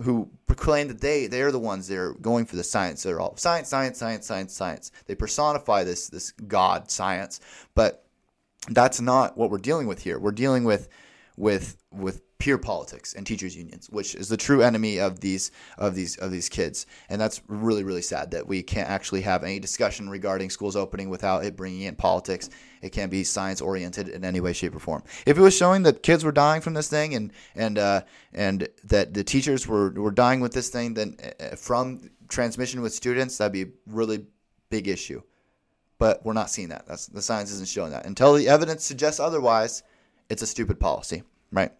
who 0.00 0.28
proclaim 0.46 0.88
that 0.88 1.00
they 1.00 1.26
they 1.26 1.42
are 1.42 1.52
the 1.52 1.58
ones 1.58 1.86
that 1.86 1.98
are 1.98 2.14
going 2.14 2.46
for 2.46 2.56
the 2.56 2.64
science. 2.64 3.02
They're 3.02 3.20
all 3.20 3.36
science, 3.36 3.68
science, 3.68 3.98
science, 3.98 4.26
science, 4.26 4.52
science. 4.52 4.90
They 5.06 5.14
personify 5.14 5.84
this 5.84 6.08
this 6.08 6.32
God 6.32 6.90
science, 6.90 7.40
but 7.74 8.01
that's 8.68 9.00
not 9.00 9.36
what 9.36 9.50
we're 9.50 9.58
dealing 9.58 9.86
with 9.86 10.02
here. 10.02 10.18
We're 10.18 10.32
dealing 10.32 10.64
with 10.64 10.88
with 11.36 11.76
with 11.90 12.22
pure 12.38 12.58
politics 12.58 13.14
and 13.14 13.24
teachers 13.24 13.56
unions, 13.56 13.88
which 13.88 14.16
is 14.16 14.28
the 14.28 14.36
true 14.36 14.62
enemy 14.62 14.98
of 14.98 15.20
these 15.20 15.50
of 15.78 15.94
these 15.94 16.16
of 16.16 16.30
these 16.30 16.48
kids. 16.48 16.86
And 17.08 17.20
that's 17.20 17.40
really 17.48 17.84
really 17.84 18.02
sad 18.02 18.30
that 18.32 18.46
we 18.46 18.62
can't 18.62 18.88
actually 18.88 19.22
have 19.22 19.44
any 19.44 19.58
discussion 19.58 20.08
regarding 20.08 20.50
schools 20.50 20.76
opening 20.76 21.08
without 21.08 21.44
it 21.44 21.56
bringing 21.56 21.82
in 21.82 21.96
politics. 21.96 22.50
It 22.80 22.90
can't 22.90 23.10
be 23.10 23.24
science 23.24 23.60
oriented 23.60 24.08
in 24.08 24.24
any 24.24 24.40
way, 24.40 24.52
shape, 24.52 24.74
or 24.74 24.80
form. 24.80 25.04
If 25.24 25.38
it 25.38 25.40
was 25.40 25.56
showing 25.56 25.84
that 25.84 26.02
kids 26.02 26.24
were 26.24 26.32
dying 26.32 26.60
from 26.60 26.74
this 26.74 26.88
thing 26.88 27.14
and 27.14 27.32
and 27.54 27.78
uh, 27.78 28.02
and 28.32 28.68
that 28.84 29.14
the 29.14 29.24
teachers 29.24 29.66
were 29.66 29.90
were 29.90 30.10
dying 30.10 30.40
with 30.40 30.52
this 30.52 30.68
thing, 30.68 30.94
then 30.94 31.16
uh, 31.40 31.56
from 31.56 32.10
transmission 32.28 32.80
with 32.82 32.92
students, 32.92 33.38
that'd 33.38 33.52
be 33.52 33.62
a 33.62 33.72
really 33.86 34.26
big 34.68 34.88
issue. 34.88 35.22
But 36.02 36.24
we're 36.24 36.32
not 36.32 36.50
seeing 36.50 36.70
that. 36.70 36.84
That's 36.84 37.06
the 37.06 37.22
science 37.22 37.52
isn't 37.52 37.68
showing 37.68 37.92
that. 37.92 38.06
Until 38.06 38.34
the 38.34 38.48
evidence 38.48 38.84
suggests 38.84 39.20
otherwise, 39.20 39.84
it's 40.28 40.42
a 40.42 40.48
stupid 40.48 40.80
policy, 40.80 41.22
right? 41.52 41.70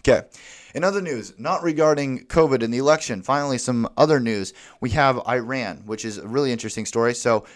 Okay. 0.00 0.28
In 0.74 0.84
other 0.84 1.00
news, 1.00 1.32
not 1.38 1.62
regarding 1.62 2.26
COVID 2.26 2.62
and 2.62 2.74
the 2.74 2.76
election, 2.76 3.22
finally, 3.22 3.56
some 3.56 3.88
other 3.96 4.20
news. 4.20 4.52
We 4.82 4.90
have 4.90 5.26
Iran, 5.26 5.84
which 5.86 6.04
is 6.04 6.18
a 6.18 6.28
really 6.28 6.52
interesting 6.52 6.84
story. 6.84 7.14
So, 7.14 7.46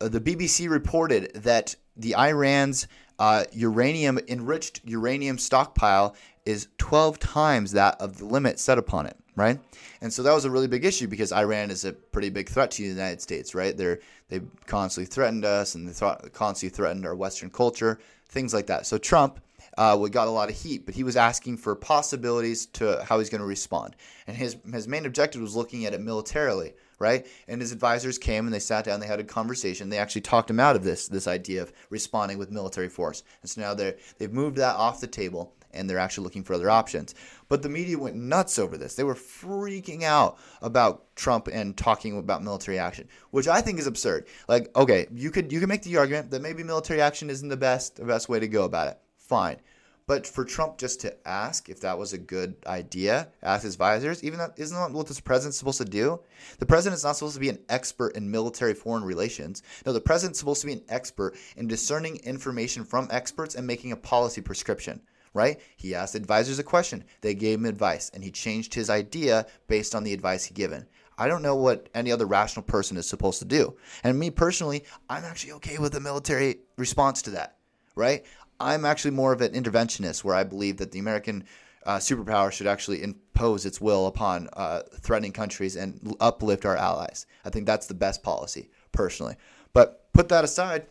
uh, 0.00 0.06
the 0.06 0.20
BBC 0.20 0.70
reported 0.70 1.32
that 1.34 1.74
the 1.96 2.14
Iran's 2.14 2.86
uh, 3.18 3.42
uranium 3.52 4.20
enriched 4.28 4.82
uranium 4.84 5.38
stockpile 5.38 6.14
is 6.46 6.68
12 6.78 7.18
times 7.18 7.72
that 7.72 8.00
of 8.00 8.18
the 8.18 8.24
limit 8.24 8.60
set 8.60 8.78
upon 8.78 9.06
it, 9.06 9.16
right? 9.34 9.58
And 10.00 10.12
so 10.12 10.22
that 10.22 10.32
was 10.32 10.44
a 10.44 10.50
really 10.50 10.68
big 10.68 10.84
issue 10.84 11.08
because 11.08 11.32
Iran 11.32 11.72
is 11.72 11.84
a 11.84 11.92
pretty 11.92 12.30
big 12.30 12.48
threat 12.48 12.70
to 12.72 12.82
the 12.82 12.88
United 12.88 13.20
States, 13.20 13.52
right? 13.52 13.76
They're 13.76 13.98
they 14.34 14.44
constantly 14.66 15.06
threatened 15.06 15.44
us 15.44 15.74
and 15.74 15.88
they 15.88 15.92
th- 15.92 16.32
constantly 16.32 16.74
threatened 16.74 17.06
our 17.06 17.14
Western 17.14 17.50
culture, 17.50 17.98
things 18.28 18.52
like 18.52 18.66
that. 18.66 18.86
So 18.86 18.98
Trump 18.98 19.40
uh, 19.76 19.96
we 19.98 20.10
got 20.10 20.28
a 20.28 20.30
lot 20.30 20.48
of 20.48 20.56
heat, 20.56 20.86
but 20.86 20.94
he 20.94 21.02
was 21.02 21.16
asking 21.16 21.56
for 21.56 21.74
possibilities 21.74 22.66
to 22.66 23.04
how 23.08 23.18
he's 23.18 23.30
going 23.30 23.40
to 23.40 23.46
respond. 23.46 23.96
And 24.26 24.36
his 24.36 24.56
his 24.72 24.86
main 24.86 25.06
objective 25.06 25.40
was 25.40 25.56
looking 25.56 25.84
at 25.84 25.94
it 25.94 26.00
militarily, 26.00 26.74
right? 26.98 27.26
And 27.48 27.60
his 27.60 27.72
advisors 27.72 28.18
came 28.18 28.44
and 28.44 28.54
they 28.54 28.60
sat 28.60 28.84
down, 28.84 29.00
they 29.00 29.06
had 29.06 29.20
a 29.20 29.24
conversation. 29.24 29.88
They 29.88 29.98
actually 29.98 30.20
talked 30.20 30.50
him 30.50 30.60
out 30.60 30.76
of 30.76 30.84
this 30.84 31.08
this 31.08 31.26
idea 31.26 31.62
of 31.62 31.72
responding 31.90 32.38
with 32.38 32.52
military 32.52 32.88
force. 32.88 33.24
And 33.42 33.50
so 33.50 33.60
now 33.60 33.74
they 33.74 33.94
they've 34.18 34.32
moved 34.32 34.56
that 34.56 34.76
off 34.76 35.00
the 35.00 35.06
table 35.08 35.52
and 35.74 35.88
they're 35.88 35.98
actually 35.98 36.24
looking 36.24 36.44
for 36.44 36.54
other 36.54 36.70
options. 36.70 37.14
But 37.48 37.62
the 37.62 37.68
media 37.68 37.98
went 37.98 38.16
nuts 38.16 38.58
over 38.58 38.76
this. 38.76 38.94
They 38.94 39.04
were 39.04 39.14
freaking 39.14 40.02
out 40.02 40.38
about 40.62 41.14
Trump 41.16 41.48
and 41.52 41.76
talking 41.76 42.18
about 42.18 42.42
military 42.42 42.78
action, 42.78 43.08
which 43.30 43.48
I 43.48 43.60
think 43.60 43.78
is 43.78 43.86
absurd. 43.86 44.26
Like, 44.48 44.74
okay, 44.76 45.06
you 45.12 45.30
could 45.30 45.52
you 45.52 45.60
could 45.60 45.68
make 45.68 45.82
the 45.82 45.96
argument 45.96 46.30
that 46.30 46.42
maybe 46.42 46.62
military 46.62 47.00
action 47.00 47.30
isn't 47.30 47.48
the 47.48 47.56
best 47.56 47.96
the 47.96 48.04
best 48.04 48.28
way 48.28 48.40
to 48.40 48.48
go 48.48 48.64
about 48.64 48.88
it. 48.88 48.98
Fine. 49.18 49.58
But 50.06 50.26
for 50.26 50.44
Trump 50.44 50.76
just 50.76 51.00
to 51.00 51.16
ask 51.26 51.70
if 51.70 51.80
that 51.80 51.96
was 51.96 52.12
a 52.12 52.18
good 52.18 52.56
idea, 52.66 53.28
ask 53.42 53.62
his 53.62 53.74
advisors, 53.74 54.22
even 54.22 54.38
that 54.38 54.52
isn't 54.56 54.76
that 54.76 54.92
what 54.92 55.06
this 55.06 55.20
president's 55.20 55.56
supposed 55.56 55.78
to 55.78 55.86
do? 55.86 56.20
The 56.58 56.66
president's 56.66 57.04
not 57.04 57.16
supposed 57.16 57.34
to 57.34 57.40
be 57.40 57.48
an 57.48 57.60
expert 57.70 58.14
in 58.14 58.30
military 58.30 58.74
foreign 58.74 59.04
relations. 59.04 59.62
No, 59.86 59.94
the 59.94 60.00
president's 60.02 60.38
supposed 60.38 60.60
to 60.60 60.66
be 60.66 60.74
an 60.74 60.84
expert 60.90 61.36
in 61.56 61.68
discerning 61.68 62.16
information 62.16 62.84
from 62.84 63.08
experts 63.10 63.54
and 63.54 63.66
making 63.66 63.92
a 63.92 63.96
policy 63.96 64.42
prescription 64.42 65.00
right? 65.34 65.60
He 65.76 65.94
asked 65.94 66.14
advisors 66.14 66.58
a 66.58 66.64
question. 66.64 67.04
They 67.20 67.34
gave 67.34 67.58
him 67.58 67.66
advice, 67.66 68.10
and 68.14 68.24
he 68.24 68.30
changed 68.30 68.72
his 68.72 68.88
idea 68.88 69.46
based 69.66 69.94
on 69.94 70.04
the 70.04 70.14
advice 70.14 70.44
he 70.44 70.54
given. 70.54 70.86
I 71.18 71.28
don't 71.28 71.42
know 71.42 71.54
what 71.56 71.88
any 71.94 72.10
other 72.10 72.26
rational 72.26 72.64
person 72.64 72.96
is 72.96 73.08
supposed 73.08 73.38
to 73.40 73.44
do. 73.44 73.76
And 74.02 74.18
me 74.18 74.30
personally, 74.30 74.84
I'm 75.08 75.24
actually 75.24 75.52
okay 75.52 75.78
with 75.78 75.92
the 75.92 76.00
military 76.00 76.60
response 76.76 77.22
to 77.22 77.30
that, 77.30 77.58
right? 77.94 78.24
I'm 78.58 78.84
actually 78.84 79.12
more 79.12 79.32
of 79.32 79.40
an 79.40 79.52
interventionist 79.52 80.24
where 80.24 80.34
I 80.34 80.44
believe 80.44 80.78
that 80.78 80.92
the 80.92 80.98
American 80.98 81.44
uh, 81.86 81.98
superpower 81.98 82.50
should 82.50 82.66
actually 82.66 83.02
impose 83.02 83.66
its 83.66 83.80
will 83.80 84.06
upon 84.06 84.48
uh, 84.54 84.82
threatening 85.00 85.32
countries 85.32 85.76
and 85.76 86.16
uplift 86.20 86.64
our 86.64 86.76
allies. 86.76 87.26
I 87.44 87.50
think 87.50 87.66
that's 87.66 87.86
the 87.86 87.94
best 87.94 88.22
policy, 88.22 88.70
personally. 88.92 89.36
But 89.72 90.12
put 90.12 90.28
that 90.30 90.44
aside, 90.44 90.86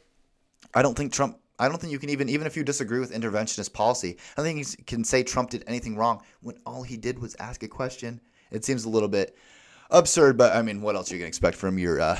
I 0.73 0.82
don't 0.82 0.95
think 0.95 1.12
Trump. 1.13 1.39
I 1.63 1.69
don't 1.69 1.80
think 1.80 1.91
you 1.93 1.99
can 1.99 2.10
even, 2.10 2.30
even 2.30 2.45
if 2.45 2.58
you 2.58 2.63
disagree 2.63 2.99
with 2.99 3.13
interventionist 3.13 3.73
policy, 3.73 4.17
I 4.36 4.41
don't 4.41 4.45
think 4.45 4.78
you 4.78 4.84
can 4.86 5.04
say 5.04 5.23
Trump 5.23 5.49
did 5.49 5.63
anything 5.65 5.95
wrong 5.95 6.21
when 6.41 6.58
all 6.65 6.84
he 6.84 6.97
did 6.97 7.19
was 7.19 7.36
ask 7.39 7.63
a 7.63 7.67
question. 7.67 8.19
It 8.52 8.65
seems 8.65 8.84
a 8.84 8.89
little 8.89 9.10
bit 9.10 9.38
absurd, 9.89 10.38
but 10.38 10.56
I 10.56 10.62
mean, 10.62 10.82
what 10.82 10.95
else 10.95 11.10
are 11.10 11.15
you 11.15 11.19
going 11.19 11.28
to 11.28 11.30
expect 11.30 11.58
from 11.58 11.78
your 11.78 12.02
uh, 12.02 12.19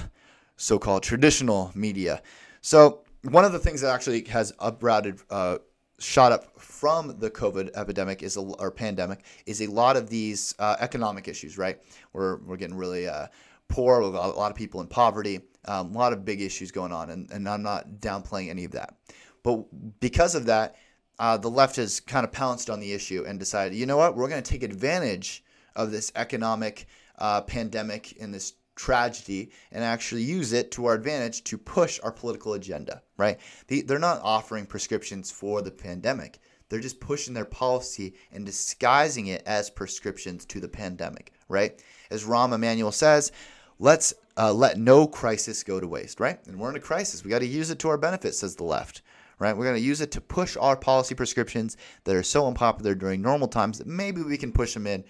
so 0.56 0.80
called 0.80 1.04
traditional 1.04 1.72
media? 1.76 2.22
So 2.62 3.04
one 3.24 3.44
of 3.44 3.52
the 3.52 3.60
things 3.60 3.82
that 3.82 3.94
actually 3.94 4.24
has 4.26 4.54
uprouted, 4.54 5.22
uh, 5.30 5.58
shot 6.00 6.32
up 6.32 6.60
from 6.60 7.20
the 7.20 7.30
COVID 7.30 7.72
epidemic 7.76 8.24
is 8.24 8.36
a, 8.36 8.42
or 8.42 8.72
pandemic 8.72 9.24
is 9.46 9.62
a 9.62 9.68
lot 9.68 9.96
of 9.96 10.10
these 10.10 10.56
uh, 10.60 10.76
economic 10.80 11.28
issues. 11.28 11.58
Right, 11.58 11.80
we're 12.14 12.38
we're 12.38 12.58
getting 12.58 12.76
really 12.76 13.08
uh, 13.08 13.28
poor, 13.70 14.02
a 14.02 14.08
lot 14.08 14.52
of 14.52 14.56
people 14.56 14.82
in 14.82 14.88
poverty, 14.88 15.40
um, 15.66 15.96
a 15.96 15.98
lot 15.98 16.14
of 16.14 16.26
big 16.26 16.42
issues 16.42 16.72
going 16.72 16.92
on, 16.92 17.10
and, 17.10 17.32
and 17.32 17.48
I'm 17.48 17.64
not 17.64 17.88
downplaying 18.00 18.50
any 18.50 18.66
of 18.66 18.72
that. 18.72 18.96
But 19.44 20.00
because 20.00 20.36
of 20.36 20.46
that, 20.46 20.76
uh, 21.20 21.38
the 21.38 21.50
left 21.50 21.76
has 21.76 22.00
kind 22.00 22.26
of 22.26 22.32
pounced 22.32 22.70
on 22.70 22.80
the 22.80 22.94
issue 22.94 23.24
and 23.28 23.40
decided, 23.40 23.78
you 23.78 23.86
know 23.86 23.98
what, 23.98 24.16
we're 24.16 24.30
going 24.30 24.42
to 24.42 24.52
take 24.52 24.64
advantage 24.64 25.44
of 25.76 25.92
this 25.92 26.12
economic 26.16 26.88
uh, 27.20 27.42
pandemic 27.42 28.18
and 28.20 28.34
this 28.34 28.54
tragedy 28.76 29.52
and 29.72 29.84
actually 29.84 30.24
use 30.24 30.54
it 30.54 30.72
to 30.72 30.86
our 30.86 30.96
advantage 30.96 31.44
to 31.44 31.58
push 31.58 32.00
our 32.04 32.12
political 32.12 32.54
agenda, 32.54 33.02
right? 33.18 33.40
they're 33.68 34.00
not 34.00 34.22
offering 34.24 34.66
prescriptions 34.66 35.30
for 35.30 35.62
the 35.62 35.72
pandemic. 35.72 36.40
They're 36.70 36.80
just 36.80 37.00
pushing 37.00 37.36
their 37.36 37.46
policy 37.46 38.16
and 38.32 38.46
disguising 38.46 39.28
it 39.28 39.44
as 39.46 39.70
prescriptions 39.70 40.46
to 40.46 40.60
the 40.60 40.68
pandemic, 40.68 41.34
right? 41.48 41.80
As 42.10 42.24
Rahm 42.24 42.54
Emanuel 42.54 42.92
says, 42.92 43.32
let's 43.78 44.14
uh, 44.38 44.52
let 44.52 44.80
no 44.80 45.06
crisis 45.06 45.62
go 45.62 45.80
to 45.80 45.88
waste, 45.88 46.20
right? 46.20 46.40
And 46.48 46.58
we're 46.58 46.72
in 46.72 46.76
a 46.76 46.80
crisis. 46.80 47.24
We 47.24 47.30
got 47.30 47.40
to 47.40 47.46
use 47.46 47.70
it 47.70 47.78
to 47.80 47.90
our 47.90 47.98
benefit, 47.98 48.34
says 48.34 48.56
the 48.56 48.64
left, 48.64 49.04
right? 49.44 49.56
We're 49.56 49.66
going 49.66 49.76
to 49.76 49.82
use 49.82 50.00
it 50.00 50.12
to 50.12 50.22
push 50.22 50.56
our 50.58 50.78
policy 50.78 51.16
prescriptions 51.16 51.76
that 52.06 52.16
are 52.16 52.24
so 52.24 52.48
unpopular 52.48 52.96
during 52.96 53.22
normal 53.22 53.50
times 53.50 53.78
that 53.78 53.88
maybe 53.88 54.22
we 54.22 54.38
can 54.38 54.54
push 54.54 54.74
them 54.74 54.88
in 54.88 55.04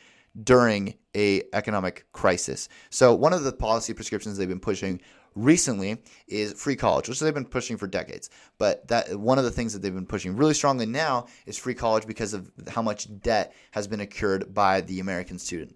during 0.44 0.96
a 1.16 1.44
economic 1.54 2.06
crisis. 2.12 2.68
So 2.90 3.14
one 3.14 3.34
of 3.34 3.44
the 3.44 3.54
policy 3.54 3.94
prescriptions 3.94 4.36
they've 4.36 4.50
been 4.50 4.60
pushing 4.60 5.00
recently 5.36 6.02
is 6.28 6.54
free 6.54 6.76
college, 6.76 7.08
which 7.08 7.20
they've 7.20 7.34
been 7.34 7.46
pushing 7.46 7.78
for 7.78 7.86
decades. 7.86 8.32
But 8.58 8.88
that 8.88 9.16
one 9.20 9.38
of 9.38 9.44
the 9.44 9.52
things 9.52 9.72
that 9.74 9.84
they've 9.84 9.94
been 9.94 10.08
pushing 10.08 10.36
really 10.36 10.56
strongly 10.56 10.88
now 10.88 11.28
is 11.46 11.58
free 11.58 11.76
college 11.76 12.08
because 12.08 12.34
of 12.34 12.52
how 12.68 12.82
much 12.82 13.08
debt 13.22 13.54
has 13.72 13.88
been 13.88 14.02
incurred 14.02 14.52
by 14.52 14.82
the 14.82 15.00
American 15.00 15.38
student. 15.38 15.76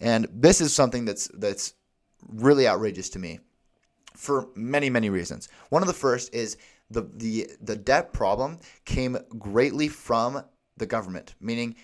And 0.00 0.26
this 0.32 0.62
is 0.62 0.72
something 0.74 1.04
that's 1.04 1.28
that's 1.34 1.74
really 2.26 2.66
outrageous 2.66 3.10
to 3.10 3.18
me 3.18 3.40
for 4.16 4.48
many 4.54 4.88
many 4.88 5.10
reasons. 5.10 5.48
One 5.68 5.82
of 5.82 5.88
the 5.88 5.94
first 5.94 6.34
is 6.34 6.56
the 6.90 7.02
the 7.14 7.50
the 7.60 7.76
debt 7.76 8.12
problem 8.12 8.58
came 8.84 9.18
greatly 9.38 9.88
from 9.88 10.42
the 10.76 10.86
government, 10.86 11.34
meaning 11.40 11.76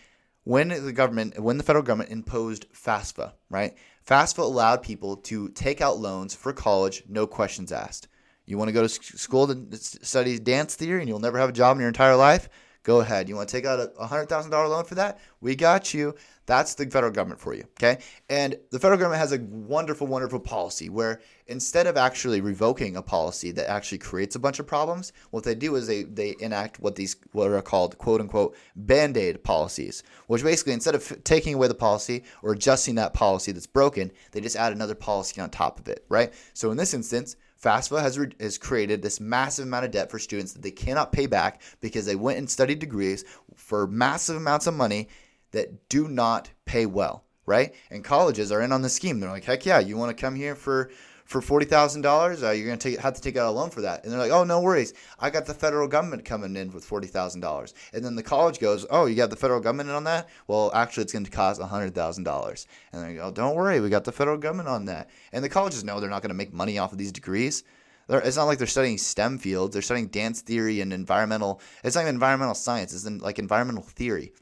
when 0.45 0.69
the 0.69 0.93
government, 0.93 1.39
when 1.41 1.57
the 1.57 1.63
federal 1.63 1.83
government 1.83 2.11
imposed 2.11 2.67
FAFSA, 2.73 3.33
right? 3.51 3.75
FAFSA 4.07 4.39
allowed 4.39 4.83
people 4.83 5.17
to 5.17 5.49
take 5.49 5.81
out 5.81 5.99
loans 5.99 6.35
for 6.35 6.53
college, 6.53 7.03
no 7.09 7.27
questions 7.27 7.73
asked. 7.73 8.09
You 8.45 8.59
want 8.59 8.69
to 8.69 8.73
go 8.73 8.83
to 8.83 8.89
school 8.89 9.47
to 9.47 9.77
study 9.77 10.39
dance 10.39 10.75
theory 10.75 11.01
and 11.01 11.09
you'll 11.09 11.19
never 11.19 11.39
have 11.39 11.49
a 11.49 11.53
job 11.53 11.77
in 11.77 11.81
your 11.81 11.89
entire 11.89 12.15
life? 12.15 12.51
Go 12.85 13.01
ahead. 13.01 13.31
You 13.31 13.35
want 13.35 13.49
to 13.49 13.57
take 13.57 13.65
out 13.65 13.81
a 13.81 13.87
$100,000 14.07 14.51
loan 14.51 14.85
for 14.85 14.95
that? 14.95 15.19
We 15.41 15.57
got 15.57 15.95
you. 15.95 16.15
That's 16.45 16.75
the 16.75 16.85
federal 16.85 17.11
government 17.11 17.41
for 17.41 17.55
you. 17.55 17.65
Okay. 17.79 18.03
And 18.29 18.57
the 18.71 18.79
federal 18.79 18.99
government 18.99 19.21
has 19.21 19.33
a 19.33 19.39
wonderful, 19.39 20.07
wonderful 20.07 20.39
policy 20.39 20.91
where 20.91 21.23
instead 21.47 21.87
of 21.87 21.97
actually 21.97 22.43
revoking 22.43 22.97
a 22.97 23.03
policy 23.03 23.51
that 23.53 23.71
actually 23.71 23.99
creates 23.99 24.37
a 24.37 24.39
bunch 24.39 24.59
of 24.59 24.67
problems, 24.67 25.15
what 25.31 25.45
they 25.45 25.55
do 25.55 25.77
is 25.77 25.87
they, 25.87 26.03
they 26.03 26.37
enact 26.41 26.79
what 26.79 26.95
these 26.95 27.17
what 27.33 27.51
are 27.51 27.63
called 27.63 27.97
quote 27.97 28.21
unquote 28.21 28.55
band 28.77 29.17
aid 29.17 29.43
policies, 29.43 30.03
which 30.27 30.43
basically 30.43 30.75
instead 30.75 30.95
of 30.95 31.25
taking 31.25 31.55
away 31.55 31.69
the 31.69 31.75
policy 31.75 32.23
or 32.43 32.53
adjusting 32.53 32.97
that 32.97 33.15
policy 33.15 33.51
that's 33.51 33.67
broken, 33.67 34.13
they 34.33 34.43
just 34.43 34.57
add 34.57 34.75
another 34.75 34.95
policy 34.95 35.41
on 35.41 35.49
top 35.49 35.81
of 35.81 35.89
it. 35.89 36.05
Right. 36.11 36.35
So 36.53 36.71
in 36.71 36.77
this 36.77 36.93
instance, 36.93 37.37
FAFSA 37.63 38.01
has, 38.01 38.19
re- 38.19 38.33
has 38.41 38.59
created 38.59 39.03
this 39.03 39.21
massive 39.21 39.67
amount 39.67 39.85
of 39.85 39.91
debt 39.91 40.11
for 40.11 40.19
students 40.19 40.53
that 40.53 40.63
they 40.63 40.71
cannot 40.71 41.13
pay 41.13 41.27
back 41.27 41.63
because 41.81 42.07
they 42.07 42.17
went 42.17 42.39
and 42.39 42.49
studied 42.49 42.79
degrees 42.79 43.25
for 43.55 43.87
massive 43.87 44.37
amounts 44.37 44.67
of 44.67 44.75
money 44.75 45.09
that 45.53 45.89
do 45.89 46.09
not 46.09 46.51
pay 46.67 46.85
well, 46.85 47.25
right? 47.47 47.75
And 47.91 48.05
colleges 48.05 48.53
are 48.53 48.61
in 48.61 48.73
on 48.73 48.83
the 48.83 48.89
scheme. 48.89 49.21
They're 49.21 49.31
like, 49.31 49.45
heck 49.45 49.65
yeah, 49.65 49.79
you 49.79 49.97
want 49.97 50.17
to 50.17 50.21
come 50.21 50.35
here 50.35 50.55
for 50.55 50.91
for 51.25 51.41
forty 51.41 51.67
thousand 51.67 52.03
dollars? 52.03 52.43
Uh, 52.43 52.51
you're 52.51 52.75
gonna 52.75 53.01
have 53.01 53.15
to 53.15 53.21
take 53.21 53.37
out 53.37 53.49
a 53.49 53.51
loan 53.51 53.71
for 53.71 53.81
that. 53.81 54.05
And 54.05 54.13
they're 54.13 54.21
like, 54.21 54.31
oh, 54.31 54.45
no 54.45 54.61
worries. 54.61 54.95
I 55.19 55.31
got 55.31 55.47
the 55.47 55.55
federal 55.55 55.89
government 55.89 56.25
coming 56.25 56.57
in 56.57 56.71
with 56.73 56.85
forty 56.85 57.07
thousand 57.07 57.41
dollars. 57.41 57.75
And 57.93 58.05
then 58.05 58.15
the 58.15 58.23
college 58.23 58.59
goes, 58.59 58.87
oh, 58.91 59.07
you 59.07 59.15
got 59.15 59.31
the 59.31 59.37
federal 59.37 59.61
government 59.61 59.91
on 59.91 60.05
that? 60.05 60.29
Well, 60.47 60.71
actually, 60.75 61.05
it's 61.05 61.13
going 61.13 61.25
to 61.25 61.31
cost 61.31 61.61
hundred 61.61 61.95
thousand 61.95 62.25
dollars. 62.25 62.67
And 62.93 63.03
they 63.03 63.15
go, 63.15 63.31
don't 63.31 63.55
worry, 63.55 63.81
we 63.81 63.89
got 63.89 64.05
the 64.05 64.13
federal 64.13 64.37
government 64.37 64.69
on 64.69 64.85
that. 64.87 65.11
And 65.33 65.45
the 65.45 65.49
colleges 65.49 65.85
know 65.85 66.01
they're 66.01 66.11
not 66.11 66.23
to 66.29 66.35
make 66.35 66.53
money 66.53 66.79
off 66.79 66.93
of 66.93 66.99
these 66.99 67.13
degrees. 67.13 67.65
They're, 68.07 68.21
it's 68.21 68.37
not 68.37 68.45
like 68.45 68.59
they're 68.59 68.67
studying 68.67 68.99
STEM 68.99 69.39
fields. 69.39 69.73
They're 69.73 69.83
studying 69.83 70.09
dance 70.09 70.43
theory 70.43 70.81
and 70.81 70.93
environmental. 70.93 71.61
It's 71.83 71.97
not 71.97 72.03
even 72.03 72.15
environmental 72.15 72.55
science. 72.55 72.93
It's 72.93 73.07
in, 73.07 73.19
like 73.19 73.39
environmental 73.39 73.83
theory. 73.83 74.35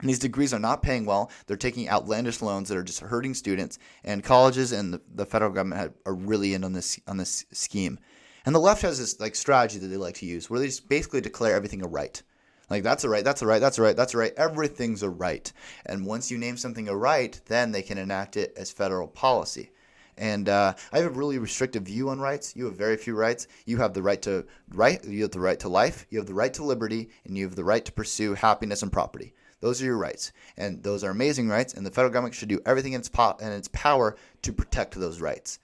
And 0.00 0.08
these 0.08 0.18
degrees 0.18 0.54
are 0.54 0.60
not 0.60 0.82
paying 0.82 1.04
well. 1.06 1.30
They're 1.46 1.56
taking 1.56 1.88
outlandish 1.88 2.40
loans 2.40 2.68
that 2.68 2.78
are 2.78 2.84
just 2.84 3.00
hurting 3.00 3.34
students. 3.34 3.78
And 4.04 4.22
colleges 4.22 4.72
and 4.72 4.94
the, 4.94 5.00
the 5.14 5.26
federal 5.26 5.50
government 5.50 5.94
are 6.06 6.14
really 6.14 6.54
in 6.54 6.64
on 6.64 6.72
this 6.72 7.00
on 7.08 7.16
this 7.16 7.44
scheme. 7.52 7.98
And 8.46 8.54
the 8.54 8.60
left 8.60 8.82
has 8.82 8.98
this 8.98 9.20
like 9.20 9.34
strategy 9.34 9.78
that 9.78 9.88
they 9.88 9.96
like 9.96 10.14
to 10.16 10.26
use, 10.26 10.48
where 10.48 10.60
they 10.60 10.66
just 10.66 10.88
basically 10.88 11.20
declare 11.20 11.54
everything 11.54 11.82
a 11.82 11.88
right. 11.88 12.22
Like 12.70 12.82
that's 12.82 13.04
a 13.04 13.08
right, 13.08 13.24
that's 13.24 13.42
a 13.42 13.46
right, 13.46 13.60
that's 13.60 13.78
a 13.78 13.82
right, 13.82 13.96
that's 13.96 14.14
a 14.14 14.18
right. 14.18 14.32
Everything's 14.36 15.02
a 15.02 15.08
right. 15.08 15.50
And 15.86 16.06
once 16.06 16.30
you 16.30 16.38
name 16.38 16.56
something 16.56 16.88
a 16.88 16.96
right, 16.96 17.40
then 17.46 17.72
they 17.72 17.82
can 17.82 17.98
enact 17.98 18.36
it 18.36 18.52
as 18.56 18.70
federal 18.70 19.08
policy. 19.08 19.70
And 20.18 20.48
uh, 20.48 20.74
I 20.92 20.98
have 20.98 21.06
a 21.06 21.18
really 21.18 21.38
restrictive 21.38 21.84
view 21.84 22.10
on 22.10 22.20
rights. 22.20 22.54
You 22.56 22.66
have 22.66 22.76
very 22.76 22.96
few 22.96 23.14
rights. 23.14 23.46
You 23.66 23.78
have 23.78 23.94
the 23.94 24.02
right 24.02 24.20
to 24.22 24.44
right. 24.70 25.02
You 25.04 25.22
have 25.22 25.30
the 25.30 25.40
right 25.40 25.60
to 25.60 25.68
life. 25.68 26.06
You 26.10 26.18
have 26.18 26.26
the 26.26 26.34
right 26.34 26.52
to 26.54 26.64
liberty, 26.64 27.10
and 27.24 27.38
you 27.38 27.44
have 27.44 27.54
the 27.54 27.64
right 27.64 27.84
to 27.84 27.92
pursue 27.92 28.34
happiness 28.34 28.82
and 28.82 28.92
property. 28.92 29.34
Those 29.60 29.82
are 29.82 29.86
your 29.86 29.98
rights, 29.98 30.32
and 30.56 30.82
those 30.82 31.02
are 31.02 31.10
amazing 31.10 31.48
rights. 31.48 31.74
And 31.74 31.84
the 31.84 31.90
federal 31.90 32.12
government 32.12 32.34
should 32.34 32.48
do 32.48 32.60
everything 32.64 32.92
in 32.92 33.00
its, 33.00 33.08
po- 33.08 33.36
in 33.40 33.50
its 33.52 33.68
power 33.68 34.16
to 34.42 34.52
protect 34.52 34.94
those 34.94 35.20
rights. 35.20 35.58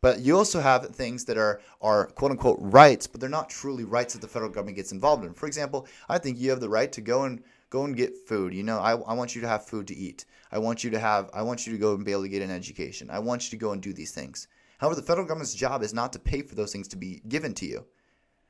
But 0.00 0.20
you 0.20 0.36
also 0.36 0.60
have 0.60 0.94
things 0.94 1.24
that 1.24 1.38
are, 1.38 1.62
are 1.80 2.08
quote 2.08 2.30
unquote 2.30 2.58
rights, 2.60 3.06
but 3.06 3.20
they're 3.20 3.30
not 3.30 3.48
truly 3.48 3.84
rights 3.84 4.12
that 4.12 4.20
the 4.20 4.28
federal 4.28 4.50
government 4.50 4.76
gets 4.76 4.92
involved 4.92 5.24
in. 5.24 5.32
For 5.32 5.46
example, 5.46 5.86
I 6.10 6.18
think 6.18 6.38
you 6.38 6.50
have 6.50 6.60
the 6.60 6.68
right 6.68 6.92
to 6.92 7.00
go 7.00 7.24
and 7.24 7.42
go 7.70 7.84
and 7.84 7.96
get 7.96 8.14
food. 8.28 8.52
You 8.52 8.64
know, 8.64 8.78
I, 8.78 8.90
I 8.92 9.14
want 9.14 9.34
you 9.34 9.40
to 9.40 9.48
have 9.48 9.66
food 9.66 9.88
to 9.88 9.96
eat. 9.96 10.26
I 10.52 10.58
want 10.58 10.84
you 10.84 10.90
to 10.90 10.98
have 10.98 11.30
I 11.32 11.40
want 11.40 11.66
you 11.66 11.72
to 11.72 11.78
go 11.78 11.94
and 11.94 12.04
be 12.04 12.12
able 12.12 12.22
to 12.22 12.28
get 12.28 12.42
an 12.42 12.50
education. 12.50 13.08
I 13.10 13.18
want 13.18 13.44
you 13.44 13.50
to 13.58 13.64
go 13.64 13.72
and 13.72 13.80
do 13.80 13.94
these 13.94 14.12
things. 14.12 14.46
However, 14.76 14.96
the 14.96 15.06
federal 15.06 15.26
government's 15.26 15.54
job 15.54 15.82
is 15.82 15.94
not 15.94 16.12
to 16.12 16.18
pay 16.18 16.42
for 16.42 16.54
those 16.54 16.70
things 16.70 16.86
to 16.88 16.96
be 16.96 17.22
given 17.26 17.54
to 17.54 17.66
you. 17.66 17.86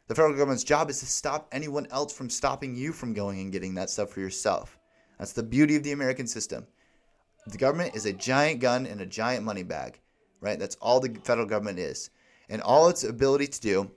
The 0.06 0.14
federal 0.14 0.34
government's 0.34 0.64
job 0.64 0.90
is 0.90 1.00
to 1.00 1.06
stop 1.06 1.48
anyone 1.50 1.86
else 1.90 2.12
from 2.12 2.28
stopping 2.28 2.74
you 2.74 2.92
from 2.92 3.14
going 3.14 3.40
and 3.40 3.50
getting 3.50 3.74
that 3.74 3.88
stuff 3.88 4.10
for 4.10 4.20
yourself. 4.20 4.78
That's 5.18 5.32
the 5.32 5.42
beauty 5.42 5.76
of 5.76 5.82
the 5.82 5.92
American 5.92 6.26
system. 6.26 6.66
The 7.46 7.56
government 7.56 7.94
is 7.94 8.04
a 8.04 8.12
giant 8.12 8.60
gun 8.60 8.84
and 8.84 9.00
a 9.00 9.06
giant 9.06 9.44
money 9.44 9.62
bag, 9.62 10.00
right? 10.40 10.58
That's 10.58 10.76
all 10.76 11.00
the 11.00 11.18
federal 11.24 11.46
government 11.46 11.78
is. 11.78 12.10
And 12.50 12.60
all 12.60 12.88
its 12.88 13.04
ability 13.04 13.46
to 13.46 13.60
do 13.60 13.90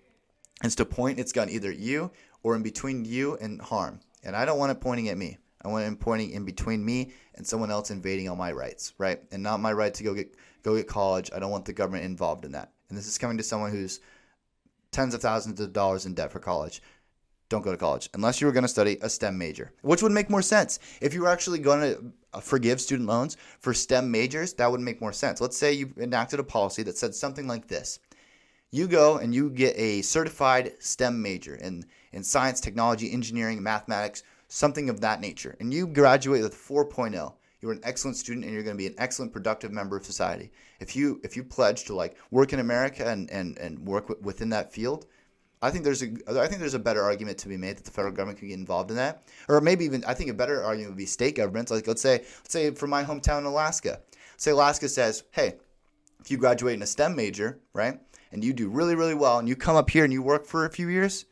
is 0.63 0.75
to 0.75 0.85
point 0.85 1.19
its 1.19 1.33
gun 1.33 1.49
either 1.49 1.71
at 1.71 1.79
you 1.79 2.11
or 2.41 2.55
in 2.55 2.63
between 2.63 3.03
you 3.03 3.35
and 3.41 3.61
harm. 3.61 3.99
And 4.23 4.33
I 4.33 4.45
don't 4.45 4.59
want 4.59 4.71
it 4.71 4.79
pointing 4.79 5.09
at 5.09 5.17
me. 5.17 5.37
I 5.61 5.67
want 5.67 5.91
it 5.91 5.99
pointing 5.99 6.31
in 6.31 6.45
between 6.45 6.85
me 6.85 7.11
and 7.35 7.45
someone 7.45 7.71
else 7.71 7.91
invading 7.91 8.29
all 8.29 8.37
my 8.37 8.53
rights, 8.53 8.93
right? 8.97 9.19
And 9.31 9.43
not 9.43 9.59
my 9.59 9.73
right 9.73 9.93
to 9.93 10.03
go 10.03 10.13
get 10.13 10.35
go 10.63 10.77
get 10.77 10.87
college. 10.87 11.31
I 11.35 11.39
don't 11.39 11.51
want 11.51 11.65
the 11.65 11.73
government 11.73 12.05
involved 12.05 12.45
in 12.45 12.53
that. 12.53 12.71
And 12.87 12.97
this 12.97 13.07
is 13.07 13.17
coming 13.17 13.37
to 13.37 13.43
someone 13.43 13.71
who's 13.71 13.99
tens 14.91 15.13
of 15.13 15.21
thousands 15.21 15.59
of 15.59 15.73
dollars 15.73 16.05
in 16.05 16.13
debt 16.13 16.31
for 16.31 16.39
college. 16.39 16.81
Don't 17.49 17.63
go 17.63 17.71
to 17.71 17.77
college 17.77 18.09
unless 18.13 18.41
you 18.41 18.47
were 18.47 18.53
going 18.53 18.63
to 18.63 18.67
study 18.67 18.97
a 19.01 19.09
STEM 19.09 19.37
major, 19.37 19.71
which 19.81 20.03
would 20.03 20.11
make 20.11 20.29
more 20.29 20.41
sense. 20.41 20.79
If 21.01 21.13
you 21.13 21.21
were 21.21 21.29
actually 21.29 21.59
going 21.59 21.79
to 21.81 22.11
uh, 22.33 22.39
forgive 22.41 22.81
student 22.81 23.07
loans 23.07 23.37
for 23.59 23.73
STEM 23.73 24.11
majors, 24.11 24.53
that 24.53 24.69
would 24.69 24.81
make 24.81 24.99
more 24.99 25.13
sense. 25.13 25.39
Let's 25.39 25.57
say 25.57 25.71
you 25.71 25.93
enacted 25.97 26.39
a 26.39 26.43
policy 26.43 26.83
that 26.83 26.97
said 26.97 27.15
something 27.15 27.47
like 27.47 27.67
this 27.67 27.99
you 28.71 28.87
go 28.87 29.17
and 29.17 29.33
you 29.33 29.49
get 29.49 29.77
a 29.77 30.01
certified 30.01 30.73
STEM 30.79 31.21
major 31.21 31.55
in, 31.55 31.85
in 32.11 32.23
science, 32.23 32.59
technology, 32.59 33.11
engineering, 33.11 33.63
mathematics, 33.63 34.23
something 34.49 34.89
of 34.89 35.01
that 35.01 35.21
nature, 35.21 35.55
and 35.59 35.73
you 35.73 35.87
graduate 35.87 36.43
with 36.43 36.53
4.0. 36.53 37.33
You're 37.61 37.71
an 37.71 37.79
excellent 37.83 38.17
student 38.17 38.45
and 38.45 38.53
you're 38.53 38.63
going 38.63 38.75
to 38.75 38.77
be 38.77 38.87
an 38.87 38.95
excellent 38.97 39.33
productive 39.33 39.71
member 39.71 39.97
of 39.97 40.05
society. 40.05 40.51
If 40.79 40.95
you 40.95 41.19
if 41.23 41.35
you 41.35 41.43
pledge 41.43 41.85
to 41.85 41.95
like 41.95 42.17
work 42.31 42.53
in 42.53 42.59
America 42.59 43.07
and 43.07 43.29
and, 43.31 43.57
and 43.57 43.79
work 43.79 44.07
w- 44.07 44.25
within 44.25 44.49
that 44.49 44.71
field, 44.71 45.05
I 45.61 45.71
think 45.71 45.83
there's 45.83 46.03
a 46.03 46.11
I 46.29 46.47
think 46.47 46.59
there's 46.59 46.75
a 46.75 46.79
better 46.79 47.01
argument 47.01 47.37
to 47.39 47.47
be 47.47 47.57
made 47.57 47.77
that 47.77 47.85
the 47.85 47.91
federal 47.91 48.13
government 48.13 48.39
can 48.39 48.49
get 48.49 48.59
involved 48.59 48.91
in 48.91 48.97
that, 48.97 49.23
or 49.49 49.59
maybe 49.59 49.85
even 49.85 50.03
I 50.05 50.13
think 50.13 50.29
a 50.29 50.35
better 50.35 50.63
argument 50.63 50.91
would 50.91 50.97
be 50.97 51.05
state 51.05 51.35
governments. 51.35 51.71
Like 51.71 51.87
let's 51.87 52.01
say 52.01 52.19
let's 52.19 52.51
say 52.51 52.71
for 52.71 52.87
my 52.87 53.03
hometown 53.03 53.39
in 53.39 53.45
Alaska, 53.45 54.01
say 54.37 54.51
Alaska 54.51 54.87
says, 54.87 55.23
hey, 55.31 55.55
if 56.19 56.29
you 56.29 56.37
graduate 56.37 56.75
in 56.75 56.81
a 56.83 56.87
STEM 56.87 57.15
major, 57.15 57.59
right, 57.73 57.99
and 58.31 58.43
you 58.43 58.53
do 58.53 58.69
really 58.69 58.95
really 58.95 59.15
well, 59.15 59.39
and 59.39 59.49
you 59.49 59.55
come 59.55 59.75
up 59.75 59.89
here 59.89 60.03
and 60.03 60.13
you 60.13 60.21
work 60.21 60.45
for 60.45 60.65
a 60.65 60.71
few 60.71 60.89
years, 60.89 61.25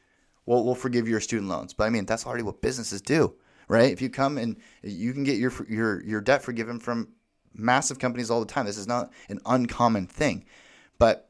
we'll 0.47 0.65
we'll 0.65 0.75
forgive 0.75 1.07
your 1.07 1.19
student 1.19 1.49
loans. 1.49 1.73
But 1.73 1.83
I 1.85 1.89
mean 1.91 2.05
that's 2.05 2.25
already 2.25 2.43
what 2.43 2.63
businesses 2.63 3.01
do, 3.01 3.35
right? 3.67 3.91
If 3.91 4.01
you 4.01 4.09
come 4.09 4.39
and 4.39 4.57
you 4.81 5.13
can 5.13 5.23
get 5.23 5.37
your 5.37 5.53
your 5.69 6.03
your 6.03 6.21
debt 6.21 6.41
forgiven 6.41 6.79
from 6.79 7.09
massive 7.57 7.99
companies 7.99 8.29
all 8.29 8.39
the 8.39 8.45
time. 8.45 8.65
This 8.65 8.77
is 8.77 8.87
not 8.87 9.11
an 9.29 9.39
uncommon 9.45 10.07
thing, 10.07 10.45
but 10.97 11.29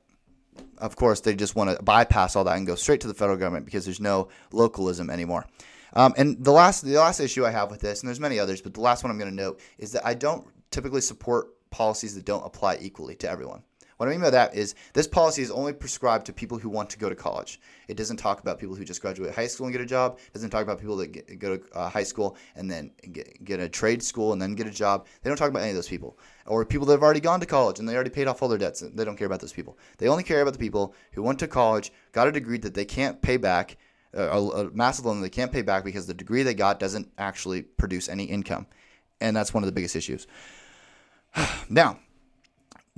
of 0.77 0.95
course, 0.95 1.21
they 1.21 1.35
just 1.35 1.55
want 1.55 1.75
to 1.75 1.83
bypass 1.83 2.35
all 2.35 2.43
that 2.43 2.57
and 2.57 2.67
go 2.67 2.75
straight 2.75 3.01
to 3.01 3.07
the 3.07 3.13
federal 3.13 3.37
government 3.37 3.65
because 3.65 3.85
there's 3.85 3.99
no 3.99 4.29
localism 4.51 5.09
anymore. 5.09 5.45
Um, 5.93 6.13
and 6.17 6.43
the 6.43 6.51
last 6.51 6.83
the 6.83 6.97
last 6.97 7.19
issue 7.19 7.45
I 7.45 7.51
have 7.51 7.71
with 7.71 7.79
this, 7.81 8.01
and 8.01 8.07
there's 8.07 8.19
many 8.19 8.39
others, 8.39 8.61
but 8.61 8.73
the 8.73 8.81
last 8.81 9.03
one 9.03 9.11
I'm 9.11 9.17
going 9.17 9.29
to 9.29 9.35
note 9.35 9.61
is 9.77 9.91
that 9.93 10.05
I 10.05 10.13
don't 10.13 10.45
typically 10.71 11.01
support 11.01 11.47
policies 11.69 12.15
that 12.15 12.25
don't 12.25 12.45
apply 12.45 12.77
equally 12.81 13.15
to 13.15 13.29
everyone. 13.29 13.63
What 13.97 14.09
I 14.09 14.11
mean 14.11 14.21
by 14.21 14.29
that 14.31 14.55
is 14.55 14.75
this 14.93 15.07
policy 15.07 15.41
is 15.41 15.49
only 15.49 15.71
prescribed 15.71 16.25
to 16.25 16.33
people 16.33 16.57
who 16.57 16.67
want 16.67 16.89
to 16.89 16.97
go 16.97 17.07
to 17.07 17.15
college. 17.15 17.61
It 17.87 17.95
doesn't 17.95 18.17
talk 18.17 18.41
about 18.41 18.59
people 18.59 18.75
who 18.75 18.83
just 18.83 19.01
graduate 19.01 19.33
high 19.33 19.47
school 19.47 19.67
and 19.67 19.73
get 19.73 19.81
a 19.81 19.85
job. 19.85 20.19
It 20.19 20.33
doesn't 20.33 20.49
talk 20.49 20.63
about 20.63 20.79
people 20.79 20.97
that 20.97 21.13
get, 21.13 21.39
go 21.39 21.57
to 21.57 21.73
uh, 21.73 21.89
high 21.89 22.03
school 22.03 22.35
and 22.55 22.69
then 22.69 22.91
get, 23.13 23.43
get 23.45 23.59
a 23.61 23.69
trade 23.69 24.03
school 24.03 24.33
and 24.33 24.41
then 24.41 24.53
get 24.53 24.67
a 24.67 24.71
job. 24.71 25.07
They 25.21 25.29
don't 25.29 25.37
talk 25.37 25.49
about 25.49 25.61
any 25.61 25.69
of 25.69 25.75
those 25.75 25.87
people. 25.87 26.17
Or 26.45 26.65
people 26.65 26.85
that 26.87 26.93
have 26.93 27.03
already 27.03 27.21
gone 27.21 27.39
to 27.39 27.45
college 27.45 27.79
and 27.79 27.87
they 27.87 27.95
already 27.95 28.09
paid 28.09 28.27
off 28.27 28.41
all 28.41 28.49
their 28.49 28.57
debts. 28.57 28.81
They 28.81 29.05
don't 29.05 29.15
care 29.15 29.27
about 29.27 29.39
those 29.39 29.53
people. 29.53 29.77
They 29.97 30.09
only 30.09 30.23
care 30.23 30.41
about 30.41 30.53
the 30.53 30.59
people 30.59 30.93
who 31.13 31.23
went 31.23 31.39
to 31.39 31.47
college, 31.47 31.93
got 32.11 32.27
a 32.27 32.31
degree 32.33 32.57
that 32.57 32.73
they 32.73 32.85
can't 32.85 33.21
pay 33.21 33.37
back, 33.37 33.77
uh, 34.15 34.23
a, 34.23 34.65
a 34.65 34.71
massive 34.71 35.05
loan 35.05 35.21
that 35.21 35.23
they 35.23 35.29
can't 35.29 35.53
pay 35.53 35.61
back 35.61 35.85
because 35.85 36.05
the 36.05 36.13
degree 36.13 36.43
they 36.43 36.53
got 36.53 36.79
doesn't 36.79 37.09
actually 37.17 37.61
produce 37.61 38.09
any 38.09 38.25
income. 38.25 38.67
And 39.21 39.35
that's 39.35 39.53
one 39.53 39.63
of 39.63 39.67
the 39.67 39.73
biggest 39.73 39.95
issues. 39.95 40.27
now, 41.69 41.99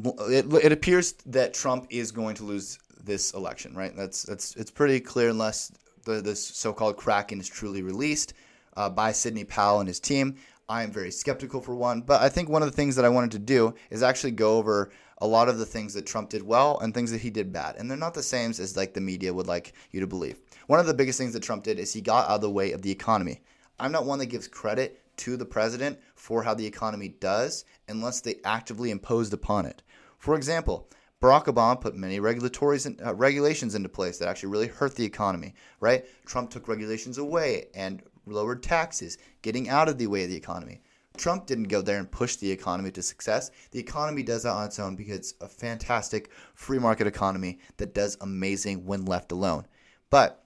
it, 0.03 0.53
it 0.53 0.71
appears 0.71 1.13
that 1.25 1.53
Trump 1.53 1.87
is 1.89 2.11
going 2.11 2.35
to 2.35 2.43
lose 2.43 2.79
this 3.03 3.33
election, 3.33 3.73
right? 3.75 3.95
That's 3.95 4.23
that's 4.23 4.55
it's 4.55 4.71
pretty 4.71 4.99
clear 4.99 5.29
unless 5.29 5.71
the, 6.03 6.21
this 6.21 6.45
so-called 6.45 6.97
Kraken 6.97 7.39
is 7.39 7.47
truly 7.47 7.81
released 7.81 8.33
uh, 8.75 8.89
by 8.89 9.11
Sidney 9.11 9.43
Powell 9.43 9.79
and 9.79 9.87
his 9.87 9.99
team. 9.99 10.35
I 10.69 10.83
am 10.83 10.91
very 10.91 11.11
skeptical 11.11 11.61
for 11.61 11.75
one, 11.75 12.01
but 12.01 12.21
I 12.21 12.27
think 12.27 12.49
one 12.49 12.61
of 12.61 12.69
the 12.69 12.75
things 12.75 12.95
that 12.97 13.05
I 13.05 13.09
wanted 13.09 13.31
to 13.31 13.39
do 13.39 13.73
is 13.89 14.03
actually 14.03 14.31
go 14.31 14.57
over 14.57 14.91
a 15.19 15.27
lot 15.27 15.47
of 15.47 15.57
the 15.57 15.65
things 15.65 15.93
that 15.93 16.05
Trump 16.05 16.29
did 16.29 16.43
well 16.43 16.77
and 16.79 16.93
things 16.93 17.09
that 17.11 17.21
he 17.21 17.29
did 17.29 17.53
bad, 17.53 17.77
and 17.77 17.89
they're 17.89 17.97
not 17.97 18.13
the 18.13 18.21
same 18.21 18.51
as 18.51 18.77
like 18.77 18.93
the 18.93 19.01
media 19.01 19.33
would 19.33 19.47
like 19.47 19.73
you 19.91 19.99
to 20.01 20.07
believe. 20.07 20.39
One 20.67 20.79
of 20.79 20.85
the 20.85 20.93
biggest 20.93 21.17
things 21.17 21.33
that 21.33 21.43
Trump 21.43 21.63
did 21.63 21.79
is 21.79 21.93
he 21.93 22.01
got 22.01 22.25
out 22.25 22.35
of 22.35 22.41
the 22.41 22.51
way 22.51 22.73
of 22.73 22.81
the 22.81 22.91
economy. 22.91 23.41
I'm 23.79 23.91
not 23.91 24.05
one 24.05 24.19
that 24.19 24.25
gives 24.25 24.47
credit 24.47 25.01
to 25.17 25.37
the 25.37 25.45
president 25.45 25.99
for 26.15 26.43
how 26.43 26.53
the 26.53 26.65
economy 26.65 27.09
does 27.19 27.65
unless 27.87 28.21
they 28.21 28.35
actively 28.43 28.91
imposed 28.91 29.33
upon 29.33 29.65
it. 29.65 29.81
For 30.17 30.35
example, 30.35 30.89
Barack 31.21 31.45
Obama 31.45 31.79
put 31.79 31.95
many 31.95 32.19
regulatory 32.19 32.79
uh, 33.03 33.15
regulations 33.15 33.73
into 33.73 33.89
place 33.89 34.17
that 34.17 34.27
actually 34.27 34.49
really 34.49 34.67
hurt 34.67 34.95
the 34.95 35.05
economy, 35.05 35.55
right? 35.79 36.05
Trump 36.25 36.49
took 36.49 36.67
regulations 36.67 37.17
away 37.17 37.67
and 37.73 38.03
lowered 38.25 38.61
taxes, 38.61 39.17
getting 39.41 39.69
out 39.69 39.89
of 39.89 39.97
the 39.97 40.07
way 40.07 40.23
of 40.23 40.29
the 40.29 40.35
economy. 40.35 40.81
Trump 41.17 41.47
didn't 41.47 41.65
go 41.65 41.81
there 41.81 41.97
and 41.97 42.11
push 42.11 42.35
the 42.35 42.51
economy 42.51 42.91
to 42.91 43.01
success. 43.01 43.49
The 43.71 43.79
economy 43.79 44.21
does 44.21 44.43
that 44.43 44.51
on 44.51 44.65
its 44.65 44.79
own 44.79 44.95
because 44.95 45.17
it's 45.17 45.33
a 45.41 45.47
fantastic 45.47 46.29
free 46.53 46.77
market 46.77 47.07
economy 47.07 47.59
that 47.77 47.95
does 47.95 48.17
amazing 48.21 48.85
when 48.85 49.05
left 49.05 49.31
alone. 49.31 49.65
But 50.11 50.43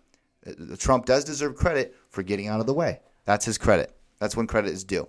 uh, 0.48 0.76
Trump 0.78 1.06
does 1.06 1.26
deserve 1.26 1.56
credit 1.56 1.96
for 2.10 2.24
getting 2.24 2.48
out 2.48 2.62
of 2.62 2.66
the 2.66 2.74
way. 2.74 3.02
That's 3.26 3.46
his 3.46 3.58
credit. 3.58 3.94
That's 4.20 4.38
when 4.38 4.48
credit 4.48 4.72
is 4.72 4.86
due. 4.86 5.08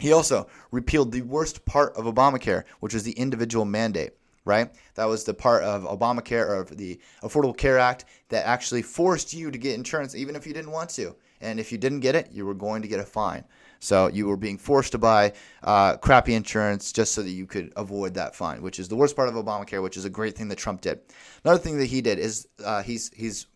He 0.00 0.12
also 0.12 0.48
repealed 0.70 1.12
the 1.12 1.22
worst 1.22 1.64
part 1.64 1.96
of 1.96 2.06
Obamacare, 2.06 2.64
which 2.80 2.94
was 2.94 3.04
the 3.04 3.12
individual 3.12 3.64
mandate, 3.64 4.14
right? 4.44 4.70
That 4.94 5.04
was 5.04 5.24
the 5.24 5.34
part 5.34 5.62
of 5.62 5.84
Obamacare 5.84 6.48
or 6.48 6.64
the 6.64 6.98
Affordable 7.22 7.56
Care 7.56 7.78
Act 7.78 8.04
that 8.28 8.46
actually 8.46 8.82
forced 8.82 9.32
you 9.32 9.50
to 9.50 9.58
get 9.58 9.74
insurance 9.74 10.14
even 10.14 10.34
if 10.34 10.46
you 10.46 10.54
didn't 10.54 10.72
want 10.72 10.90
to. 10.90 11.14
And 11.40 11.60
if 11.60 11.72
you 11.72 11.78
didn't 11.78 12.00
get 12.00 12.14
it, 12.14 12.30
you 12.32 12.46
were 12.46 12.54
going 12.54 12.82
to 12.82 12.88
get 12.88 13.00
a 13.00 13.04
fine. 13.04 13.44
So 13.80 14.06
you 14.06 14.28
were 14.28 14.36
being 14.36 14.58
forced 14.58 14.92
to 14.92 14.98
buy 14.98 15.32
uh, 15.64 15.96
crappy 15.96 16.34
insurance 16.34 16.92
just 16.92 17.14
so 17.14 17.22
that 17.22 17.30
you 17.30 17.46
could 17.46 17.72
avoid 17.76 18.14
that 18.14 18.36
fine, 18.36 18.62
which 18.62 18.78
is 18.78 18.88
the 18.88 18.94
worst 18.94 19.16
part 19.16 19.28
of 19.28 19.34
Obamacare, 19.34 19.82
which 19.82 19.96
is 19.96 20.04
a 20.04 20.10
great 20.10 20.36
thing 20.36 20.46
that 20.48 20.58
Trump 20.58 20.80
did. 20.82 21.00
Another 21.44 21.58
thing 21.58 21.78
that 21.78 21.86
he 21.86 22.00
did 22.00 22.20
is 22.20 22.46
uh, 22.64 22.82
he's 22.82 23.10
he's 23.12 23.46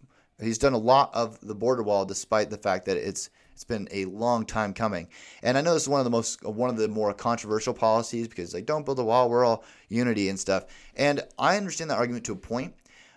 he's 0.40 0.58
done 0.58 0.72
a 0.72 0.78
lot 0.78 1.14
of 1.14 1.38
the 1.40 1.54
border 1.54 1.84
wall, 1.84 2.04
despite 2.04 2.50
the 2.50 2.58
fact 2.58 2.86
that 2.86 2.96
it's 2.96 3.30
it's 3.56 3.64
been 3.64 3.88
a 3.90 4.04
long 4.04 4.44
time 4.44 4.74
coming, 4.74 5.08
and 5.42 5.56
I 5.56 5.62
know 5.62 5.72
this 5.72 5.84
is 5.84 5.88
one 5.88 5.98
of 5.98 6.04
the 6.04 6.10
most 6.10 6.44
one 6.44 6.68
of 6.68 6.76
the 6.76 6.88
more 6.88 7.14
controversial 7.14 7.72
policies 7.72 8.28
because 8.28 8.52
like 8.52 8.66
don't 8.66 8.84
build 8.84 8.98
a 8.98 9.02
wall, 9.02 9.30
we're 9.30 9.46
all 9.46 9.64
unity 9.88 10.28
and 10.28 10.38
stuff. 10.38 10.66
And 10.94 11.22
I 11.38 11.56
understand 11.56 11.88
that 11.88 11.96
argument 11.96 12.26
to 12.26 12.32
a 12.32 12.36
point, 12.36 12.74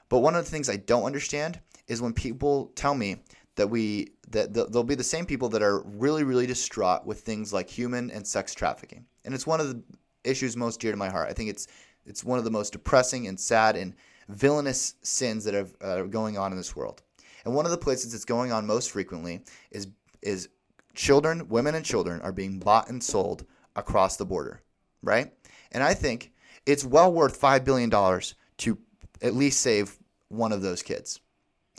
but 0.07 0.19
one 0.19 0.35
of 0.35 0.45
the 0.45 0.49
things 0.49 0.69
I 0.69 0.77
don't 0.77 1.03
understand 1.03 1.59
is 1.89 2.01
when 2.01 2.13
people 2.13 2.71
tell 2.75 2.95
me 2.95 3.17
that 3.55 3.67
we 3.67 4.13
that 4.29 4.53
they'll 4.53 4.81
be 4.81 4.95
the 4.95 5.03
same 5.03 5.25
people 5.25 5.49
that 5.49 5.61
are 5.61 5.81
really 5.81 6.23
really 6.23 6.47
distraught 6.47 7.05
with 7.05 7.19
things 7.19 7.51
like 7.51 7.69
human 7.69 8.09
and 8.09 8.25
sex 8.25 8.53
trafficking, 8.53 9.05
and 9.25 9.33
it's 9.33 9.45
one 9.45 9.59
of 9.59 9.67
the 9.67 9.83
issues 10.23 10.55
most 10.55 10.79
dear 10.79 10.91
to 10.91 10.97
my 10.97 11.09
heart. 11.09 11.29
I 11.29 11.33
think 11.33 11.49
it's 11.49 11.67
it's 12.05 12.23
one 12.23 12.39
of 12.39 12.45
the 12.45 12.51
most 12.51 12.71
depressing 12.71 13.27
and 13.27 13.37
sad 13.37 13.75
and 13.75 13.93
villainous 14.29 14.95
sins 15.01 15.43
that 15.43 15.53
are, 15.53 15.67
uh, 15.85 16.03
going 16.03 16.37
on 16.37 16.53
in 16.53 16.57
this 16.57 16.77
world. 16.77 17.01
And 17.45 17.55
one 17.55 17.65
of 17.65 17.71
the 17.71 17.77
places 17.77 18.13
it's 18.13 18.25
going 18.25 18.51
on 18.51 18.65
most 18.65 18.91
frequently 18.91 19.43
is 19.71 19.87
is 20.21 20.49
children, 20.93 21.47
women 21.47 21.75
and 21.75 21.85
children 21.85 22.21
are 22.21 22.31
being 22.31 22.59
bought 22.59 22.89
and 22.89 23.03
sold 23.03 23.45
across 23.75 24.17
the 24.17 24.25
border, 24.25 24.61
right? 25.01 25.31
And 25.71 25.83
I 25.83 25.93
think 25.93 26.33
it's 26.65 26.83
well 26.83 27.11
worth 27.11 27.39
$5 27.39 27.63
billion 27.63 27.89
to 27.89 28.77
at 29.21 29.35
least 29.35 29.61
save 29.61 29.97
one 30.29 30.51
of 30.51 30.61
those 30.61 30.81
kids. 30.81 31.19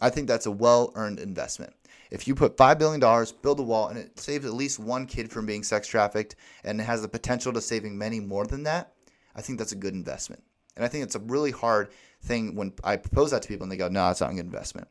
I 0.00 0.10
think 0.10 0.28
that's 0.28 0.46
a 0.46 0.50
well 0.50 0.92
earned 0.94 1.20
investment. 1.20 1.74
If 2.10 2.26
you 2.26 2.34
put 2.34 2.56
$5 2.56 2.78
billion, 2.78 3.00
build 3.42 3.60
a 3.60 3.62
wall, 3.62 3.88
and 3.88 3.98
it 3.98 4.18
saves 4.18 4.44
at 4.44 4.54
least 4.54 4.80
one 4.80 5.06
kid 5.06 5.30
from 5.30 5.46
being 5.46 5.62
sex 5.62 5.86
trafficked 5.86 6.34
and 6.64 6.80
it 6.80 6.84
has 6.84 7.02
the 7.02 7.08
potential 7.08 7.52
to 7.52 7.60
saving 7.60 7.96
many 7.96 8.18
more 8.18 8.46
than 8.46 8.64
that, 8.64 8.94
I 9.36 9.42
think 9.42 9.58
that's 9.58 9.72
a 9.72 9.76
good 9.76 9.94
investment. 9.94 10.42
And 10.76 10.84
I 10.84 10.88
think 10.88 11.04
it's 11.04 11.14
a 11.14 11.20
really 11.20 11.50
hard 11.50 11.90
thing 12.22 12.54
when 12.54 12.72
I 12.82 12.96
propose 12.96 13.30
that 13.30 13.42
to 13.42 13.48
people 13.48 13.64
and 13.64 13.72
they 13.72 13.76
go, 13.76 13.88
no, 13.88 14.10
it's 14.10 14.20
not 14.20 14.30
a 14.30 14.34
good 14.34 14.44
investment. 14.44 14.88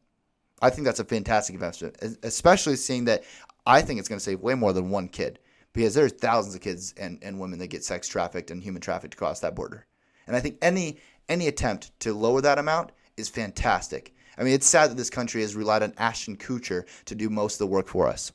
I 0.62 0.70
think 0.70 0.86
that's 0.86 1.00
a 1.00 1.06
fantastic 1.06 1.54
investment, 1.54 1.98
especially 2.24 2.76
seeing 2.76 3.06
that 3.06 3.24
I 3.66 3.82
think 3.82 4.00
it's 4.00 4.10
going 4.10 4.20
to 4.20 4.24
save 4.24 4.42
way 4.42 4.56
more 4.56 4.74
than 4.74 4.90
one 4.90 5.08
kid 5.08 5.40
because 5.74 5.94
there's 5.94 6.14
thousands 6.14 6.56
of 6.56 6.62
kids 6.62 6.94
and, 6.98 7.20
and 7.22 7.40
women 7.40 7.60
that 7.60 7.68
get 7.68 7.84
sex 7.84 8.08
trafficked 8.08 8.52
and 8.52 8.62
human 8.62 8.82
trafficked 8.82 9.14
across 9.14 9.40
that 9.42 9.56
border. 9.56 9.86
And 10.28 10.36
I 10.36 10.40
think 10.40 10.58
any 10.62 11.00
any 11.28 11.48
attempt 11.48 11.98
to 12.02 12.14
lower 12.14 12.42
that 12.42 12.58
amount 12.58 12.92
is 13.18 13.30
fantastic. 13.30 14.16
I 14.38 14.44
mean, 14.44 14.54
it's 14.54 14.68
sad 14.68 14.90
that 14.90 14.98
this 14.98 15.10
country 15.10 15.42
has 15.42 15.56
relied 15.56 15.84
on 15.84 15.94
Ashton 15.98 16.38
Kutcher 16.38 16.86
to 17.06 17.16
do 17.16 17.30
most 17.30 17.56
of 17.56 17.60
the 17.60 17.68
work 17.68 17.88
for 17.88 18.08
us, 18.08 18.32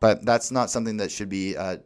but 0.00 0.24
that's 0.24 0.50
not 0.50 0.70
something 0.70 0.98
that 0.98 1.10
should 1.10 1.28
be 1.28 1.56
uh, 1.56 1.78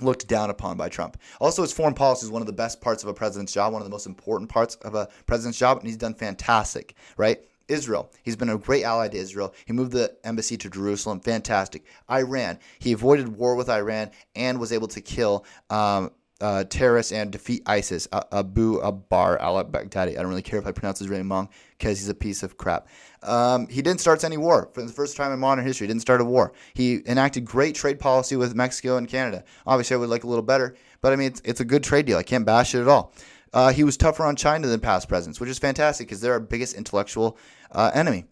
looked 0.00 0.28
down 0.28 0.50
upon 0.50 0.76
by 0.76 0.88
Trump. 0.88 1.16
Also, 1.40 1.62
his 1.62 1.72
foreign 1.72 1.94
policy 1.94 2.26
is 2.26 2.30
one 2.30 2.42
of 2.42 2.46
the 2.46 2.52
best 2.52 2.80
parts 2.80 3.02
of 3.02 3.08
a 3.08 3.14
president's 3.14 3.52
job, 3.52 3.72
one 3.72 3.82
of 3.82 3.86
the 3.86 3.90
most 3.92 4.06
important 4.06 4.50
parts 4.50 4.76
of 4.76 4.94
a 4.94 5.08
president's 5.26 5.58
job, 5.58 5.78
and 5.78 5.86
he's 5.86 5.96
done 5.96 6.14
fantastic, 6.14 6.94
right? 7.16 7.40
Israel. 7.70 8.10
He's 8.22 8.36
been 8.36 8.50
a 8.50 8.58
great 8.58 8.84
ally 8.84 9.08
to 9.08 9.16
Israel. 9.16 9.54
He 9.64 9.72
moved 9.72 9.92
the 9.92 10.16
embassy 10.24 10.56
to 10.58 10.70
Jerusalem. 10.70 11.20
Fantastic. 11.20 11.84
Iran. 12.10 12.58
He 12.78 12.92
avoided 12.92 13.28
war 13.28 13.54
with 13.54 13.68
Iran 13.68 14.10
and 14.34 14.58
was 14.58 14.72
able 14.72 14.88
to 14.88 15.00
kill 15.00 15.44
um, 15.70 16.10
uh, 16.40 16.64
terrorists 16.64 17.12
and 17.12 17.30
defeat 17.30 17.62
ISIS. 17.66 18.08
Uh, 18.12 18.22
Abu 18.32 18.80
Abar 18.80 19.38
al 19.40 19.62
Baghdadi. 19.64 20.12
I 20.12 20.14
don't 20.14 20.28
really 20.28 20.42
care 20.42 20.58
if 20.58 20.66
I 20.66 20.72
pronounce 20.72 20.98
his 20.98 21.10
name 21.10 21.30
wrong 21.30 21.48
because 21.78 21.98
he's 21.98 22.08
a 22.08 22.14
piece 22.14 22.42
of 22.42 22.56
crap. 22.56 22.88
Um, 23.22 23.68
he 23.68 23.82
didn't 23.82 24.00
start 24.00 24.24
any 24.24 24.38
war 24.38 24.70
for 24.72 24.82
the 24.82 24.92
first 24.92 25.16
time 25.16 25.32
in 25.32 25.38
modern 25.38 25.64
history. 25.64 25.86
He 25.86 25.88
didn't 25.88 26.02
start 26.02 26.20
a 26.20 26.24
war. 26.24 26.52
He 26.74 27.02
enacted 27.06 27.44
great 27.44 27.74
trade 27.74 28.00
policy 28.00 28.36
with 28.36 28.54
Mexico 28.54 28.96
and 28.96 29.06
Canada. 29.06 29.44
Obviously, 29.66 29.94
I 29.94 29.98
would 29.98 30.08
like 30.08 30.24
a 30.24 30.26
little 30.26 30.42
better, 30.42 30.74
but 31.02 31.12
I 31.12 31.16
mean, 31.16 31.28
it's, 31.28 31.42
it's 31.44 31.60
a 31.60 31.64
good 31.64 31.84
trade 31.84 32.06
deal. 32.06 32.16
I 32.16 32.22
can't 32.22 32.46
bash 32.46 32.74
it 32.74 32.80
at 32.80 32.88
all. 32.88 33.12
Uh, 33.52 33.72
he 33.72 33.82
was 33.84 33.96
tougher 33.96 34.24
on 34.24 34.36
China 34.36 34.66
than 34.68 34.80
past 34.80 35.08
presidents, 35.08 35.40
which 35.40 35.50
is 35.50 35.58
fantastic 35.58 36.06
because 36.06 36.20
they're 36.20 36.34
our 36.34 36.40
biggest 36.40 36.74
intellectual 36.74 37.36
uh, 37.72 37.90
enemy. 37.94 38.24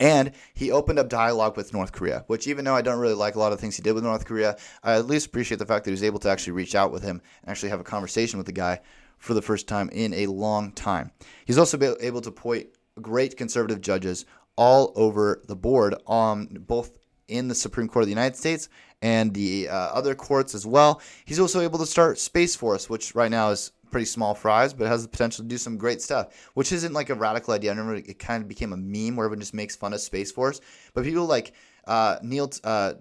And 0.00 0.32
he 0.54 0.70
opened 0.70 0.98
up 0.98 1.08
dialogue 1.08 1.56
with 1.56 1.72
North 1.72 1.92
Korea, 1.92 2.24
which 2.26 2.46
even 2.46 2.64
though 2.64 2.74
I 2.74 2.82
don't 2.82 3.00
really 3.00 3.14
like 3.14 3.34
a 3.34 3.38
lot 3.38 3.52
of 3.52 3.60
things 3.60 3.76
he 3.76 3.82
did 3.82 3.92
with 3.92 4.04
North 4.04 4.26
Korea, 4.26 4.56
I 4.82 4.94
at 4.94 5.06
least 5.06 5.26
appreciate 5.26 5.58
the 5.58 5.66
fact 5.66 5.84
that 5.84 5.90
he 5.90 5.94
was 5.94 6.04
able 6.04 6.18
to 6.20 6.28
actually 6.28 6.52
reach 6.52 6.74
out 6.74 6.92
with 6.92 7.02
him 7.02 7.20
and 7.42 7.50
actually 7.50 7.70
have 7.70 7.80
a 7.80 7.84
conversation 7.84 8.38
with 8.38 8.46
the 8.46 8.52
guy 8.52 8.80
for 9.16 9.34
the 9.34 9.42
first 9.42 9.66
time 9.66 9.88
in 9.90 10.14
a 10.14 10.26
long 10.26 10.72
time. 10.72 11.10
He's 11.46 11.58
also 11.58 11.76
been 11.76 11.96
able 12.00 12.20
to 12.20 12.28
appoint 12.28 12.68
great 13.00 13.36
conservative 13.36 13.80
judges 13.80 14.24
all 14.56 14.92
over 14.96 15.40
the 15.46 15.56
board, 15.56 15.94
on 16.06 16.46
both 16.66 16.98
in 17.28 17.48
the 17.48 17.54
Supreme 17.54 17.88
Court 17.88 18.02
of 18.02 18.06
the 18.06 18.12
United 18.12 18.36
States 18.36 18.68
and 19.00 19.32
the 19.32 19.68
uh, 19.68 19.74
other 19.74 20.14
courts 20.14 20.54
as 20.54 20.66
well. 20.66 21.00
He's 21.24 21.38
also 21.38 21.60
able 21.60 21.78
to 21.78 21.86
start 21.86 22.18
Space 22.18 22.56
Force, 22.56 22.90
which 22.90 23.14
right 23.14 23.30
now 23.30 23.50
is 23.50 23.70
pretty 23.90 24.06
small 24.06 24.34
fries, 24.34 24.72
but 24.72 24.86
has 24.86 25.02
the 25.02 25.08
potential 25.08 25.44
to 25.44 25.48
do 25.48 25.58
some 25.58 25.76
great 25.76 26.00
stuff, 26.02 26.50
which 26.54 26.72
isn't 26.72 26.92
like 26.92 27.10
a 27.10 27.14
radical 27.14 27.54
idea. 27.54 27.70
I 27.70 27.74
remember 27.74 27.96
it 27.96 28.18
kind 28.18 28.42
of 28.42 28.48
became 28.48 28.72
a 28.72 28.76
meme 28.76 29.16
where 29.16 29.26
everyone 29.26 29.40
just 29.40 29.54
makes 29.54 29.76
fun 29.76 29.92
of 29.92 30.00
Space 30.00 30.32
Force. 30.32 30.60
But 30.94 31.04
people 31.04 31.26
like 31.26 31.52
uh, 31.86 32.16
Neil 32.22 32.50
uh, 32.64 32.94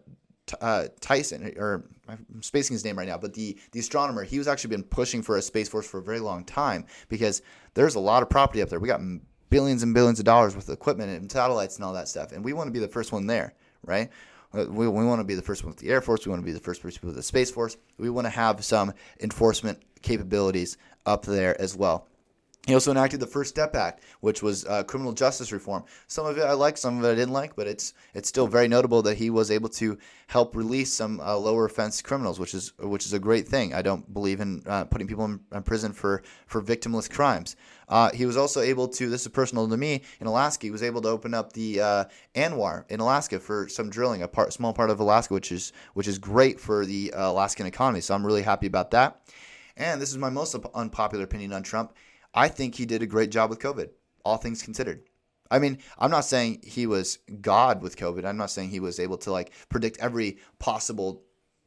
uh, 0.62 0.88
Tyson, 1.02 1.54
or 1.58 1.90
I'm 2.08 2.42
spacing 2.42 2.74
his 2.74 2.86
name 2.86 2.98
right 2.98 3.08
now, 3.08 3.18
but 3.18 3.34
the, 3.34 3.58
the 3.72 3.80
astronomer, 3.80 4.24
he 4.24 4.38
was 4.38 4.48
actually 4.48 4.70
been 4.70 4.84
pushing 4.84 5.22
for 5.22 5.38
a 5.38 5.42
Space 5.42 5.70
Force 5.70 5.88
for 5.88 6.00
a 6.00 6.04
very 6.04 6.20
long 6.20 6.46
time 6.46 6.86
because 7.10 7.42
there's 7.74 7.96
a 7.96 8.00
lot 8.00 8.24
of 8.24 8.30
property 8.30 8.62
up 8.62 8.70
there. 8.70 8.80
We 8.80 8.88
got 8.88 9.02
billions 9.50 9.84
and 9.84 9.94
billions 9.94 10.20
of 10.20 10.26
dollars 10.26 10.56
with 10.56 10.70
equipment 10.70 11.12
and 11.12 11.32
satellites 11.32 11.76
and 11.76 11.86
all 11.86 11.94
that 11.94 12.08
stuff, 12.08 12.32
and 12.32 12.44
we 12.44 12.54
want 12.54 12.68
to 12.68 12.72
be 12.72 12.80
the 12.80 12.88
first 12.88 13.12
one 13.12 13.28
there, 13.28 13.54
right? 13.84 14.10
Uh, 14.54 14.66
we, 14.70 14.88
we 14.88 15.06
want 15.06 15.20
to 15.20 15.26
be 15.26 15.36
the 15.36 15.42
first 15.42 15.64
one 15.64 15.72
with 15.72 15.80
the 15.80 15.90
Air 15.90 16.02
Force. 16.02 16.26
We 16.26 16.30
want 16.30 16.42
to 16.42 16.46
be 16.46 16.54
the 16.54 16.60
first 16.60 16.82
person 16.82 17.02
with 17.04 17.16
the 17.16 17.24
Space 17.24 17.52
Force. 17.52 17.78
We 17.98 18.10
want 18.10 18.26
to 18.26 18.32
have 18.32 18.64
some 18.64 18.94
enforcement 19.20 19.84
capabilities 20.08 20.78
up 21.06 21.26
there 21.26 21.60
as 21.62 21.76
well. 21.76 22.08
He 22.68 22.74
also 22.74 22.92
enacted 22.92 23.22
the 23.22 23.28
First 23.28 23.50
Step 23.50 23.78
Act, 23.78 24.04
which 24.20 24.44
was 24.44 24.66
uh, 24.66 24.84
criminal 24.84 25.14
justice 25.14 25.54
reform. 25.54 25.86
Some 26.08 26.26
of 26.26 26.38
it 26.38 26.42
I 26.42 26.52
like, 26.52 26.78
some 26.78 26.98
of 26.98 27.06
it 27.06 27.12
I 27.14 27.16
didn't 27.16 27.32
like, 27.32 27.56
but 27.56 27.66
it's 27.66 27.94
it's 28.14 28.28
still 28.28 28.46
very 28.46 28.68
notable 28.68 29.02
that 29.04 29.16
he 29.16 29.30
was 29.30 29.50
able 29.50 29.70
to 29.70 29.98
help 30.28 30.54
release 30.54 30.92
some 30.92 31.22
uh, 31.22 31.38
lower 31.38 31.64
offense 31.64 32.02
criminals, 32.02 32.42
which 32.42 32.54
is 32.54 32.74
which 32.80 33.06
is 33.06 33.14
a 33.14 33.20
great 33.20 33.48
thing. 33.48 33.74
I 33.74 33.82
don't 33.82 34.14
believe 34.14 34.42
in 34.42 34.64
uh, 34.68 34.84
putting 34.84 35.08
people 35.08 35.24
in, 35.24 35.40
in, 35.54 35.64
prison 35.64 35.94
for 35.94 36.24
for 36.46 36.62
victimless 36.62 37.10
crimes. 37.10 37.56
Uh, 37.88 38.12
he 38.12 38.26
was 38.26 38.36
also 38.36 38.60
able 38.60 38.90
to. 38.90 39.10
This 39.10 39.22
is 39.22 39.30
personal 39.30 39.70
to 39.70 39.78
me. 39.78 40.02
In 40.20 40.28
Alaska, 40.28 40.68
he 40.68 40.72
was 40.72 40.84
able 40.84 41.02
to 41.04 41.08
open 41.08 41.34
up 41.34 41.54
the 41.54 41.80
uh, 41.80 42.04
ANWR 42.36 42.84
in 42.90 43.00
Alaska 43.00 43.40
for 43.40 43.70
some 43.70 43.90
drilling, 43.90 44.24
a 44.24 44.28
part, 44.28 44.52
small 44.52 44.74
part 44.74 44.90
of 44.90 45.00
Alaska, 45.00 45.34
which 45.34 45.54
is 45.54 45.72
which 45.94 46.08
is 46.10 46.20
great 46.20 46.60
for 46.60 46.86
the 46.86 47.14
uh, 47.14 47.32
Alaskan 47.32 47.66
economy. 47.66 48.02
So 48.02 48.14
I'm 48.14 48.26
really 48.26 48.44
happy 48.44 48.68
about 48.68 48.92
that. 48.92 49.22
And 49.78 50.02
this 50.02 50.10
is 50.10 50.18
my 50.18 50.30
most 50.30 50.56
unpopular 50.74 51.24
opinion 51.24 51.54
on 51.54 51.64
Trump. 51.64 51.96
I 52.34 52.50
think 52.50 52.76
he 52.76 52.86
did 52.86 53.02
a 53.02 53.08
great 53.08 53.32
job 53.32 53.50
with 53.50 53.60
COVID, 53.60 53.90
all 54.26 54.38
things 54.38 54.64
considered. 54.64 55.04
I 55.50 55.60
mean, 55.60 55.78
I'm 55.98 56.12
not 56.12 56.26
saying 56.26 56.62
he 56.64 56.88
was 56.88 57.20
God 57.42 57.82
with 57.82 57.96
COVID. 57.96 58.26
I'm 58.26 58.38
not 58.38 58.52
saying 58.52 58.70
he 58.70 58.82
was 58.82 59.00
able 59.00 59.18
to 59.20 59.32
like 59.32 59.54
predict 59.70 59.98
every 60.00 60.40
possible 60.60 61.24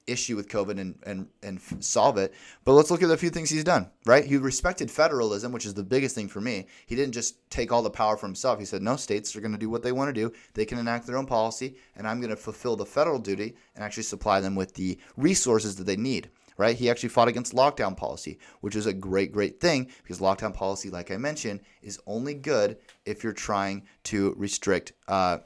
issue 0.07 0.35
with 0.37 0.49
COVID 0.49 0.79
and, 0.79 0.99
and, 1.05 1.29
and 1.43 1.61
solve 1.83 2.19
it. 2.19 2.35
But 2.65 2.73
let's 2.73 2.91
look 2.91 3.03
at 3.03 3.11
a 3.11 3.17
few 3.17 3.31
things 3.31 3.49
he's 3.49 3.65
done, 3.65 3.91
right? 4.07 4.25
He 4.25 4.37
respected 4.37 4.91
federalism, 4.91 5.53
which 5.53 5.67
is 5.67 5.75
the 5.75 5.85
biggest 5.85 6.15
thing 6.15 6.29
for 6.29 6.41
me. 6.41 6.67
He 6.87 6.97
didn't 6.97 7.15
just 7.15 7.49
take 7.51 7.71
all 7.71 7.83
the 7.83 7.91
power 7.91 8.17
for 8.17 8.27
himself. 8.27 8.59
He 8.59 8.65
said, 8.65 8.83
no, 8.83 8.97
states 8.97 9.35
are 9.37 9.41
going 9.41 9.53
to 9.53 9.59
do 9.59 9.71
what 9.71 9.83
they 9.83 9.93
want 9.93 10.09
to 10.09 10.21
do. 10.21 10.33
They 10.55 10.65
can 10.65 10.79
enact 10.79 11.07
their 11.07 11.17
own 11.17 11.27
policy, 11.27 11.77
and 11.97 12.07
I'm 12.07 12.21
going 12.21 12.31
to 12.31 12.37
fulfill 12.37 12.77
the 12.77 12.87
federal 12.87 13.19
duty 13.19 13.57
and 13.75 13.85
actually 13.85 14.03
supply 14.03 14.41
them 14.41 14.55
with 14.55 14.75
the 14.75 14.99
resources 15.17 15.77
that 15.77 15.85
they 15.85 15.97
need 15.97 16.31
right? 16.61 16.77
He 16.77 16.91
actually 16.91 17.09
fought 17.09 17.27
against 17.27 17.55
lockdown 17.55 17.97
policy, 17.97 18.39
which 18.61 18.77
is 18.77 18.85
a 18.85 18.93
great, 18.93 19.33
great 19.33 19.61
thing 19.61 19.91
because 20.03 20.21
lockdown 20.21 20.53
policy, 20.53 20.91
like 20.91 21.11
I 21.11 21.17
mentioned, 21.17 21.61
is 21.81 21.99
only 22.07 22.35
good 22.35 22.77
if 23.07 23.25
you're 23.25 23.33
trying 23.33 23.87
to 24.05 24.35
restrict, 24.37 24.93
uh, 25.09 25.39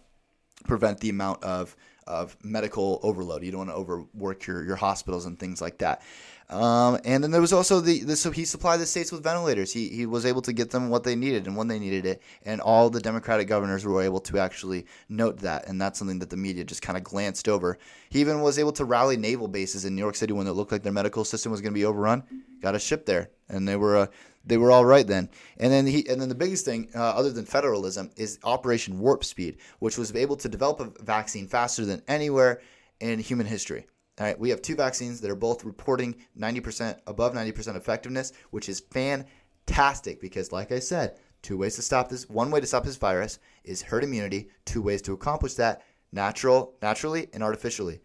prevent 0.64 0.98
the 0.98 1.10
amount 1.10 1.44
of 1.44 1.76
of 2.06 2.36
medical 2.42 3.00
overload. 3.02 3.42
You 3.42 3.50
don't 3.50 3.66
want 3.66 3.70
to 3.70 3.76
overwork 3.76 4.46
your, 4.46 4.62
your 4.62 4.76
hospitals 4.76 5.24
and 5.24 5.38
things 5.38 5.62
like 5.62 5.78
that. 5.78 6.02
Um, 6.50 6.98
and 7.04 7.24
then 7.24 7.30
there 7.30 7.40
was 7.40 7.52
also 7.52 7.80
the, 7.80 8.00
the, 8.04 8.16
so 8.16 8.30
he 8.30 8.44
supplied 8.44 8.76
the 8.78 8.86
states 8.86 9.10
with 9.10 9.22
ventilators. 9.22 9.72
He 9.72 9.88
he 9.88 10.04
was 10.04 10.26
able 10.26 10.42
to 10.42 10.52
get 10.52 10.70
them 10.70 10.90
what 10.90 11.02
they 11.02 11.16
needed 11.16 11.46
and 11.46 11.56
when 11.56 11.68
they 11.68 11.78
needed 11.78 12.04
it. 12.04 12.22
And 12.44 12.60
all 12.60 12.90
the 12.90 13.00
Democratic 13.00 13.48
governors 13.48 13.84
were 13.84 14.02
able 14.02 14.20
to 14.20 14.38
actually 14.38 14.86
note 15.08 15.38
that. 15.38 15.66
And 15.68 15.80
that's 15.80 15.98
something 15.98 16.18
that 16.18 16.30
the 16.30 16.36
media 16.36 16.64
just 16.64 16.82
kind 16.82 16.98
of 16.98 17.04
glanced 17.04 17.48
over. 17.48 17.78
He 18.10 18.20
even 18.20 18.42
was 18.42 18.58
able 18.58 18.72
to 18.72 18.84
rally 18.84 19.16
naval 19.16 19.48
bases 19.48 19.84
in 19.84 19.94
New 19.94 20.02
York 20.02 20.16
City 20.16 20.32
when 20.32 20.46
it 20.46 20.52
looked 20.52 20.70
like 20.70 20.82
their 20.82 20.92
medical 20.92 21.24
system 21.24 21.50
was 21.50 21.60
going 21.60 21.72
to 21.72 21.78
be 21.78 21.86
overrun. 21.86 22.22
Got 22.60 22.74
a 22.74 22.78
ship 22.78 23.06
there, 23.06 23.30
and 23.48 23.66
they 23.66 23.76
were 23.76 23.96
uh, 23.96 24.06
they 24.44 24.58
were 24.58 24.70
all 24.70 24.84
right 24.84 25.06
then. 25.06 25.30
And 25.56 25.72
then 25.72 25.86
he 25.86 26.06
and 26.08 26.20
then 26.20 26.28
the 26.28 26.34
biggest 26.34 26.66
thing, 26.66 26.90
uh, 26.94 27.02
other 27.02 27.32
than 27.32 27.46
federalism, 27.46 28.10
is 28.16 28.38
Operation 28.44 28.98
Warp 28.98 29.24
Speed, 29.24 29.56
which 29.78 29.96
was 29.96 30.14
able 30.14 30.36
to 30.36 30.48
develop 30.48 30.80
a 30.80 31.02
vaccine 31.02 31.48
faster 31.48 31.86
than 31.86 32.02
anywhere 32.06 32.60
in 33.00 33.18
human 33.18 33.46
history. 33.46 33.86
All 34.18 34.26
right, 34.26 34.38
we 34.38 34.50
have 34.50 34.62
two 34.62 34.76
vaccines 34.76 35.20
that 35.20 35.30
are 35.30 35.36
both 35.36 35.64
reporting 35.64 36.14
90% 36.38 37.00
above 37.08 37.34
90% 37.34 37.76
effectiveness, 37.76 38.32
which 38.50 38.68
is 38.68 38.78
fantastic 38.78 40.20
because, 40.20 40.52
like 40.52 40.70
I 40.70 40.78
said, 40.78 41.18
two 41.42 41.58
ways 41.58 41.74
to 41.76 41.82
stop 41.82 42.08
this. 42.08 42.28
One 42.28 42.52
way 42.52 42.60
to 42.60 42.66
stop 42.66 42.84
this 42.84 42.96
virus 42.96 43.40
is 43.64 43.82
herd 43.82 44.04
immunity. 44.04 44.50
Two 44.64 44.82
ways 44.82 45.02
to 45.02 45.12
accomplish 45.14 45.54
that: 45.54 45.82
natural, 46.12 46.74
naturally, 46.80 47.28
and 47.32 47.42
artificially. 47.42 48.02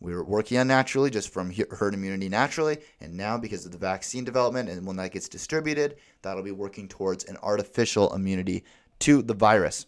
We 0.00 0.14
were 0.14 0.24
working 0.24 0.58
on 0.58 0.68
naturally, 0.68 1.10
just 1.10 1.28
from 1.28 1.52
herd 1.52 1.94
immunity 1.94 2.30
naturally, 2.30 2.78
and 3.00 3.14
now 3.14 3.36
because 3.36 3.66
of 3.66 3.72
the 3.72 3.78
vaccine 3.78 4.24
development 4.24 4.68
and 4.68 4.86
when 4.86 4.96
that 4.96 5.12
gets 5.12 5.28
distributed, 5.28 5.96
that'll 6.22 6.42
be 6.42 6.50
working 6.50 6.88
towards 6.88 7.24
an 7.24 7.36
artificial 7.42 8.12
immunity 8.14 8.64
to 9.00 9.22
the 9.22 9.34
virus. 9.34 9.86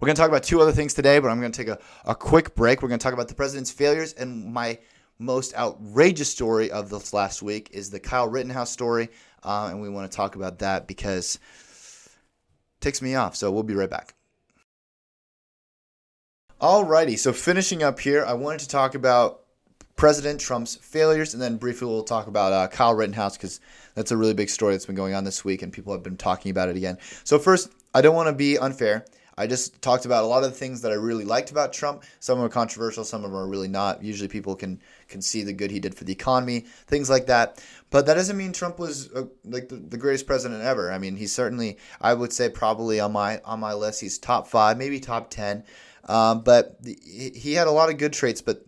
We're 0.00 0.06
going 0.06 0.16
to 0.16 0.20
talk 0.20 0.28
about 0.28 0.42
two 0.42 0.60
other 0.60 0.72
things 0.72 0.94
today, 0.94 1.18
but 1.18 1.28
I'm 1.28 1.40
going 1.40 1.52
to 1.52 1.64
take 1.64 1.68
a, 1.68 1.78
a 2.04 2.14
quick 2.14 2.54
break. 2.54 2.82
We're 2.82 2.88
going 2.88 2.98
to 2.98 3.04
talk 3.04 3.14
about 3.14 3.28
the 3.28 3.34
president's 3.34 3.70
failures 3.70 4.12
and 4.12 4.52
my 4.52 4.78
most 5.18 5.54
outrageous 5.56 6.30
story 6.30 6.70
of 6.70 6.90
this 6.90 7.12
last 7.12 7.42
week 7.42 7.70
is 7.72 7.90
the 7.90 8.00
Kyle 8.00 8.28
Rittenhouse 8.28 8.70
story, 8.70 9.08
uh, 9.42 9.68
and 9.70 9.80
we 9.80 9.88
want 9.88 10.10
to 10.10 10.14
talk 10.16 10.36
about 10.36 10.58
that 10.58 10.86
because 10.86 11.36
it 11.36 12.80
ticks 12.80 13.00
me 13.00 13.14
off. 13.14 13.36
So 13.36 13.50
we'll 13.50 13.62
be 13.62 13.74
right 13.74 13.90
back. 13.90 14.14
Alrighty, 16.60 17.18
so 17.18 17.32
finishing 17.32 17.82
up 17.82 18.00
here, 18.00 18.24
I 18.24 18.32
wanted 18.32 18.60
to 18.60 18.68
talk 18.68 18.94
about 18.94 19.42
President 19.96 20.40
Trump's 20.40 20.76
failures, 20.76 21.34
and 21.34 21.42
then 21.42 21.56
briefly 21.56 21.88
we'll 21.88 22.02
talk 22.02 22.26
about 22.26 22.52
uh, 22.52 22.68
Kyle 22.68 22.94
Rittenhouse 22.94 23.36
because 23.36 23.60
that's 23.94 24.10
a 24.10 24.16
really 24.16 24.34
big 24.34 24.50
story 24.50 24.74
that's 24.74 24.86
been 24.86 24.94
going 24.94 25.14
on 25.14 25.24
this 25.24 25.44
week, 25.44 25.62
and 25.62 25.72
people 25.72 25.92
have 25.92 26.02
been 26.02 26.16
talking 26.16 26.50
about 26.50 26.68
it 26.68 26.76
again. 26.76 26.98
So 27.24 27.38
first, 27.38 27.70
I 27.94 28.02
don't 28.02 28.14
want 28.14 28.28
to 28.28 28.34
be 28.34 28.58
unfair. 28.58 29.06
I 29.38 29.46
just 29.46 29.82
talked 29.82 30.06
about 30.06 30.24
a 30.24 30.26
lot 30.26 30.44
of 30.44 30.50
the 30.50 30.56
things 30.56 30.80
that 30.80 30.92
I 30.92 30.94
really 30.94 31.24
liked 31.24 31.50
about 31.50 31.72
Trump. 31.72 32.04
Some 32.20 32.38
of 32.38 32.38
them 32.38 32.46
are 32.46 32.52
controversial, 32.52 33.04
some 33.04 33.22
of 33.22 33.30
them 33.30 33.38
are 33.38 33.46
really 33.46 33.68
not. 33.68 34.02
Usually, 34.02 34.28
people 34.28 34.56
can 34.56 34.80
can 35.08 35.20
see 35.20 35.42
the 35.42 35.52
good 35.52 35.70
he 35.70 35.78
did 35.78 35.94
for 35.94 36.04
the 36.04 36.12
economy, 36.12 36.60
things 36.86 37.10
like 37.10 37.26
that. 37.26 37.62
But 37.90 38.06
that 38.06 38.14
doesn't 38.14 38.36
mean 38.36 38.52
Trump 38.52 38.78
was 38.78 39.12
uh, 39.12 39.24
like 39.44 39.68
the, 39.68 39.76
the 39.76 39.98
greatest 39.98 40.26
president 40.26 40.62
ever. 40.62 40.90
I 40.90 40.98
mean, 40.98 41.16
he's 41.16 41.34
certainly, 41.34 41.76
I 42.00 42.14
would 42.14 42.32
say, 42.32 42.48
probably 42.48 42.98
on 42.98 43.12
my 43.12 43.40
on 43.44 43.60
my 43.60 43.74
list. 43.74 44.00
He's 44.00 44.18
top 44.18 44.48
five, 44.48 44.78
maybe 44.78 45.00
top 45.00 45.28
ten. 45.28 45.64
Um, 46.08 46.42
but 46.42 46.82
the, 46.82 46.98
he 47.02 47.52
had 47.54 47.66
a 47.66 47.72
lot 47.72 47.90
of 47.90 47.98
good 47.98 48.12
traits, 48.12 48.40
but 48.40 48.64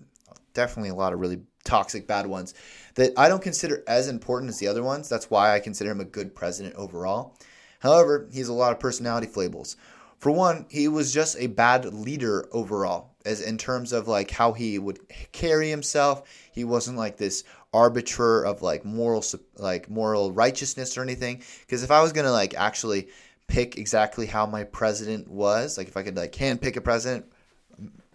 definitely 0.53 0.91
a 0.91 0.95
lot 0.95 1.13
of 1.13 1.21
really 1.21 1.41
toxic 1.65 2.07
bad 2.07 2.27
ones 2.27 2.55
that 2.97 3.13
I 3.17 3.29
don't 3.29 3.43
consider 3.43 3.85
as 3.87 4.09
important 4.09 4.51
as 4.51 4.59
the 4.59 4.69
other 4.69 4.83
ones. 4.83 5.09
That's 5.09 5.31
why 5.31 5.55
I 5.55 5.61
consider 5.61 5.91
him 5.91 6.01
a 6.01 6.05
good 6.05 6.35
president 6.35 6.75
overall. 6.75 7.37
However, 7.81 8.29
he 8.33 8.41
has 8.41 8.49
a 8.49 8.53
lot 8.53 8.73
of 8.73 8.81
personality 8.81 9.29
foibles. 9.29 9.77
For 10.19 10.33
one, 10.33 10.67
he 10.69 10.89
was 10.89 11.13
just 11.13 11.37
a 11.39 11.47
bad 11.47 11.85
leader 11.95 12.49
overall, 12.53 13.15
as 13.25 13.41
in 13.41 13.57
terms 13.57 13.93
of 13.93 14.09
like 14.09 14.31
how 14.33 14.53
he 14.53 14.79
would 14.79 14.99
carry 15.31 15.71
himself. 15.71 16.29
He 16.53 16.65
wasn't 16.65 16.99
like 16.99 17.17
this 17.17 17.45
arbiter 17.73 18.45
of 18.45 18.61
like 18.61 18.85
moral 18.85 19.25
like 19.57 19.89
moral 19.89 20.33
righteousness 20.33 20.99
or 20.99 21.03
anything. 21.03 21.43
Because 21.61 21.85
if 21.85 21.93
I 21.93 22.03
was 22.03 22.13
gonna 22.13 22.33
like 22.33 22.55
actually 22.55 23.09
pick 23.47 23.79
exactly 23.79 24.27
how 24.27 24.45
my 24.45 24.65
president 24.65 25.29
was, 25.29 25.79
like 25.79 25.87
if 25.87 25.97
I 25.97 26.03
could 26.03 26.17
like 26.17 26.35
hand 26.35 26.61
pick 26.61 26.77
a 26.77 26.81
president, 26.81 27.27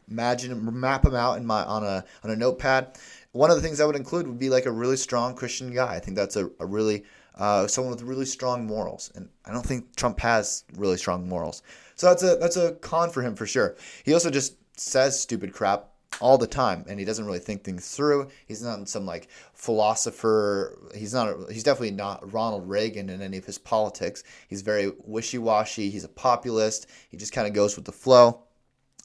imagine 0.09 0.79
map 0.79 1.05
him 1.05 1.15
out 1.15 1.37
in 1.37 1.45
my 1.45 1.63
on 1.63 1.85
a 1.85 2.03
on 2.23 2.31
a 2.31 2.35
notepad. 2.35 2.97
One 3.31 3.49
of 3.49 3.55
the 3.55 3.61
things 3.61 3.79
I 3.79 3.85
would 3.85 3.95
include 3.95 4.27
would 4.27 4.39
be 4.39 4.49
like 4.49 4.65
a 4.65 4.71
really 4.71 4.97
strong 4.97 5.35
Christian 5.35 5.73
guy. 5.73 5.95
I 5.95 5.99
think 5.99 6.17
that's 6.17 6.35
a, 6.35 6.49
a 6.59 6.65
really 6.65 7.05
uh, 7.35 7.65
someone 7.67 7.93
with 7.93 8.03
really 8.03 8.25
strong 8.25 8.67
morals, 8.67 9.11
and 9.15 9.29
I 9.45 9.53
don't 9.53 9.65
think 9.65 9.95
Trump 9.95 10.19
has 10.19 10.65
really 10.75 10.97
strong 10.97 11.27
morals. 11.27 11.63
So 11.95 12.07
that's 12.07 12.23
a 12.23 12.35
that's 12.35 12.57
a 12.57 12.73
con 12.73 13.09
for 13.09 13.21
him 13.21 13.35
for 13.35 13.45
sure. 13.45 13.75
He 14.03 14.13
also 14.13 14.29
just 14.29 14.55
says 14.77 15.19
stupid 15.19 15.53
crap 15.53 15.89
all 16.21 16.37
the 16.37 16.47
time 16.47 16.85
and 16.87 16.99
he 16.99 17.05
doesn't 17.05 17.25
really 17.25 17.39
think 17.39 17.63
things 17.63 17.95
through. 17.95 18.29
He's 18.45 18.63
not 18.63 18.87
some 18.87 19.05
like 19.05 19.27
philosopher. 19.53 20.77
He's 20.95 21.13
not 21.13 21.27
a, 21.27 21.53
he's 21.53 21.63
definitely 21.63 21.91
not 21.91 22.31
ronald 22.31 22.67
reagan 22.69 23.09
in 23.09 23.21
any 23.21 23.37
of 23.37 23.45
his 23.45 23.57
politics. 23.57 24.23
He's 24.47 24.61
very 24.61 24.91
wishy-washy. 25.05 25.89
He's 25.89 26.03
a 26.03 26.09
populist. 26.09 26.87
He 27.09 27.17
just 27.17 27.33
kind 27.33 27.47
of 27.47 27.53
goes 27.53 27.75
with 27.75 27.85
the 27.85 27.91
flow 27.91 28.43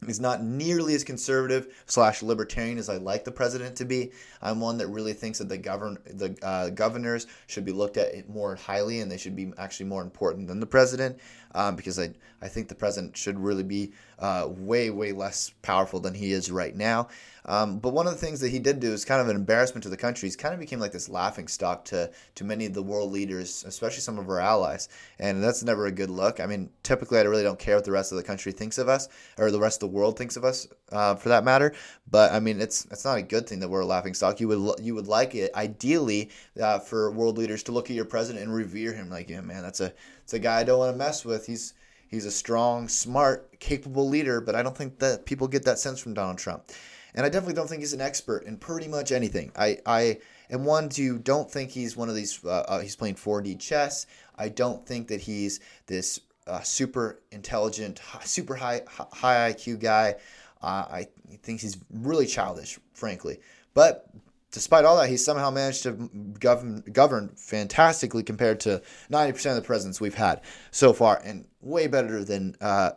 He's 0.06 0.20
not 0.20 0.44
nearly 0.44 0.94
as 0.94 1.02
conservative 1.02 1.82
slash 1.86 2.22
libertarian 2.22 2.78
as 2.78 2.88
I 2.88 2.98
like 2.98 3.24
the 3.24 3.32
president 3.32 3.74
to 3.76 3.84
be. 3.84 4.12
I'm 4.40 4.60
one 4.60 4.78
that 4.78 4.86
really 4.86 5.12
thinks 5.12 5.40
that 5.40 5.48
the 5.48 5.58
govern 5.58 5.98
the 6.06 6.38
uh, 6.40 6.70
governors 6.70 7.26
should 7.48 7.64
be 7.64 7.72
looked 7.72 7.96
at 7.96 8.28
more 8.28 8.54
highly 8.54 9.00
and 9.00 9.10
they 9.10 9.16
should 9.16 9.34
be 9.34 9.52
actually 9.58 9.86
more 9.86 10.02
important 10.02 10.46
than 10.46 10.60
the 10.60 10.66
president 10.66 11.18
um, 11.54 11.74
because 11.74 11.98
I 11.98 12.10
I 12.40 12.46
think 12.46 12.68
the 12.68 12.76
president 12.76 13.16
should 13.16 13.38
really 13.38 13.64
be 13.64 13.92
uh, 14.20 14.46
way 14.48 14.90
way 14.90 15.10
less 15.10 15.50
powerful 15.62 15.98
than 15.98 16.14
he 16.14 16.32
is 16.32 16.50
right 16.50 16.74
now. 16.74 17.08
Um, 17.44 17.78
but 17.78 17.94
one 17.94 18.06
of 18.06 18.12
the 18.12 18.18
things 18.18 18.40
that 18.40 18.50
he 18.50 18.58
did 18.58 18.78
do 18.78 18.92
is 18.92 19.04
kind 19.04 19.20
of 19.22 19.28
an 19.28 19.36
embarrassment 19.36 19.82
to 19.84 19.88
the 19.88 19.96
country. 19.96 20.26
He's 20.26 20.36
kind 20.36 20.52
of 20.52 20.60
became 20.60 20.80
like 20.80 20.92
this 20.92 21.08
laughing 21.08 21.48
stock 21.48 21.84
to 21.86 22.10
to 22.36 22.44
many 22.44 22.66
of 22.66 22.74
the 22.74 22.82
world 22.82 23.10
leaders, 23.10 23.64
especially 23.66 24.00
some 24.00 24.18
of 24.18 24.28
our 24.28 24.38
allies, 24.38 24.88
and 25.18 25.42
that's 25.42 25.64
never 25.64 25.86
a 25.86 25.92
good 25.92 26.10
look. 26.10 26.40
I 26.40 26.46
mean, 26.46 26.70
typically 26.82 27.18
I 27.18 27.22
really 27.22 27.42
don't 27.42 27.58
care 27.58 27.76
what 27.76 27.84
the 27.84 27.92
rest 27.92 28.12
of 28.12 28.18
the 28.18 28.24
country 28.24 28.52
thinks 28.52 28.78
of 28.78 28.88
us 28.88 29.08
or 29.38 29.50
the 29.50 29.58
rest 29.58 29.82
of 29.82 29.87
the 29.87 29.87
world 29.88 30.18
thinks 30.18 30.36
of 30.36 30.44
us, 30.44 30.68
uh, 30.92 31.14
for 31.16 31.28
that 31.30 31.44
matter. 31.44 31.74
But 32.10 32.32
I 32.32 32.40
mean, 32.40 32.60
it's 32.60 32.86
it's 32.86 33.04
not 33.04 33.18
a 33.18 33.22
good 33.22 33.48
thing 33.48 33.60
that 33.60 33.68
we're 33.68 33.80
a 33.80 33.86
laughing 33.86 34.14
stock. 34.14 34.40
You 34.40 34.48
would 34.48 34.80
you 34.80 34.94
would 34.94 35.08
like 35.08 35.34
it 35.34 35.54
ideally 35.54 36.30
uh, 36.60 36.78
for 36.78 37.10
world 37.10 37.38
leaders 37.38 37.62
to 37.64 37.72
look 37.72 37.90
at 37.90 37.96
your 37.96 38.04
president 38.04 38.44
and 38.44 38.54
revere 38.54 38.92
him 38.92 39.10
like, 39.10 39.28
yeah, 39.28 39.40
man, 39.40 39.62
that's 39.62 39.80
a 39.80 39.92
it's 40.22 40.34
a 40.34 40.38
guy 40.38 40.60
I 40.60 40.64
don't 40.64 40.78
want 40.78 40.92
to 40.92 40.98
mess 40.98 41.24
with. 41.24 41.46
He's 41.46 41.74
he's 42.08 42.24
a 42.24 42.30
strong, 42.30 42.88
smart, 42.88 43.58
capable 43.60 44.08
leader, 44.08 44.40
but 44.40 44.54
I 44.54 44.62
don't 44.62 44.76
think 44.76 44.98
that 44.98 45.26
people 45.26 45.48
get 45.48 45.64
that 45.64 45.78
sense 45.78 46.00
from 46.00 46.14
Donald 46.14 46.38
Trump. 46.38 46.70
And 47.14 47.24
I 47.24 47.30
definitely 47.30 47.54
don't 47.54 47.68
think 47.68 47.80
he's 47.80 47.94
an 47.94 48.00
expert 48.00 48.44
in 48.44 48.58
pretty 48.58 48.86
much 48.86 49.12
anything. 49.12 49.50
I, 49.56 49.78
I 49.86 50.18
am 50.50 50.64
one 50.64 50.88
to 50.90 51.18
don't 51.18 51.50
think 51.50 51.70
he's 51.70 51.96
one 51.96 52.08
of 52.08 52.14
these, 52.14 52.44
uh, 52.44 52.64
uh, 52.68 52.80
he's 52.80 52.96
playing 52.96 53.16
4D 53.16 53.58
chess. 53.58 54.06
I 54.36 54.48
don't 54.48 54.86
think 54.86 55.08
that 55.08 55.22
he's 55.22 55.60
this 55.86 56.20
uh, 56.48 56.62
super 56.62 57.20
intelligent, 57.30 58.00
super 58.24 58.54
high, 58.54 58.82
high 58.88 59.52
IQ 59.52 59.80
guy. 59.80 60.16
Uh, 60.62 60.86
I 60.90 61.08
think 61.42 61.60
he's 61.60 61.78
really 61.90 62.26
childish, 62.26 62.78
frankly. 62.92 63.40
But 63.74 64.10
despite 64.50 64.84
all 64.84 64.96
that, 64.96 65.08
he's 65.08 65.24
somehow 65.24 65.50
managed 65.50 65.84
to 65.84 65.92
govern, 66.40 66.82
govern 66.92 67.28
fantastically 67.36 68.22
compared 68.22 68.60
to 68.60 68.82
90% 69.10 69.50
of 69.50 69.56
the 69.56 69.62
presidents 69.62 70.00
we've 70.00 70.14
had 70.14 70.40
so 70.70 70.92
far, 70.92 71.20
and 71.24 71.44
way 71.60 71.86
better 71.86 72.24
than 72.24 72.56
uh, 72.60 72.90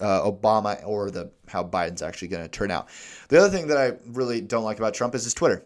uh, 0.00 0.30
Obama 0.30 0.80
or 0.86 1.10
the 1.10 1.30
how 1.46 1.62
Biden's 1.62 2.02
actually 2.02 2.28
going 2.28 2.42
to 2.42 2.48
turn 2.48 2.70
out. 2.70 2.88
The 3.28 3.38
other 3.38 3.50
thing 3.50 3.66
that 3.68 3.76
I 3.76 3.92
really 4.06 4.40
don't 4.40 4.64
like 4.64 4.78
about 4.78 4.94
Trump 4.94 5.14
is 5.14 5.24
his 5.24 5.34
Twitter. 5.34 5.64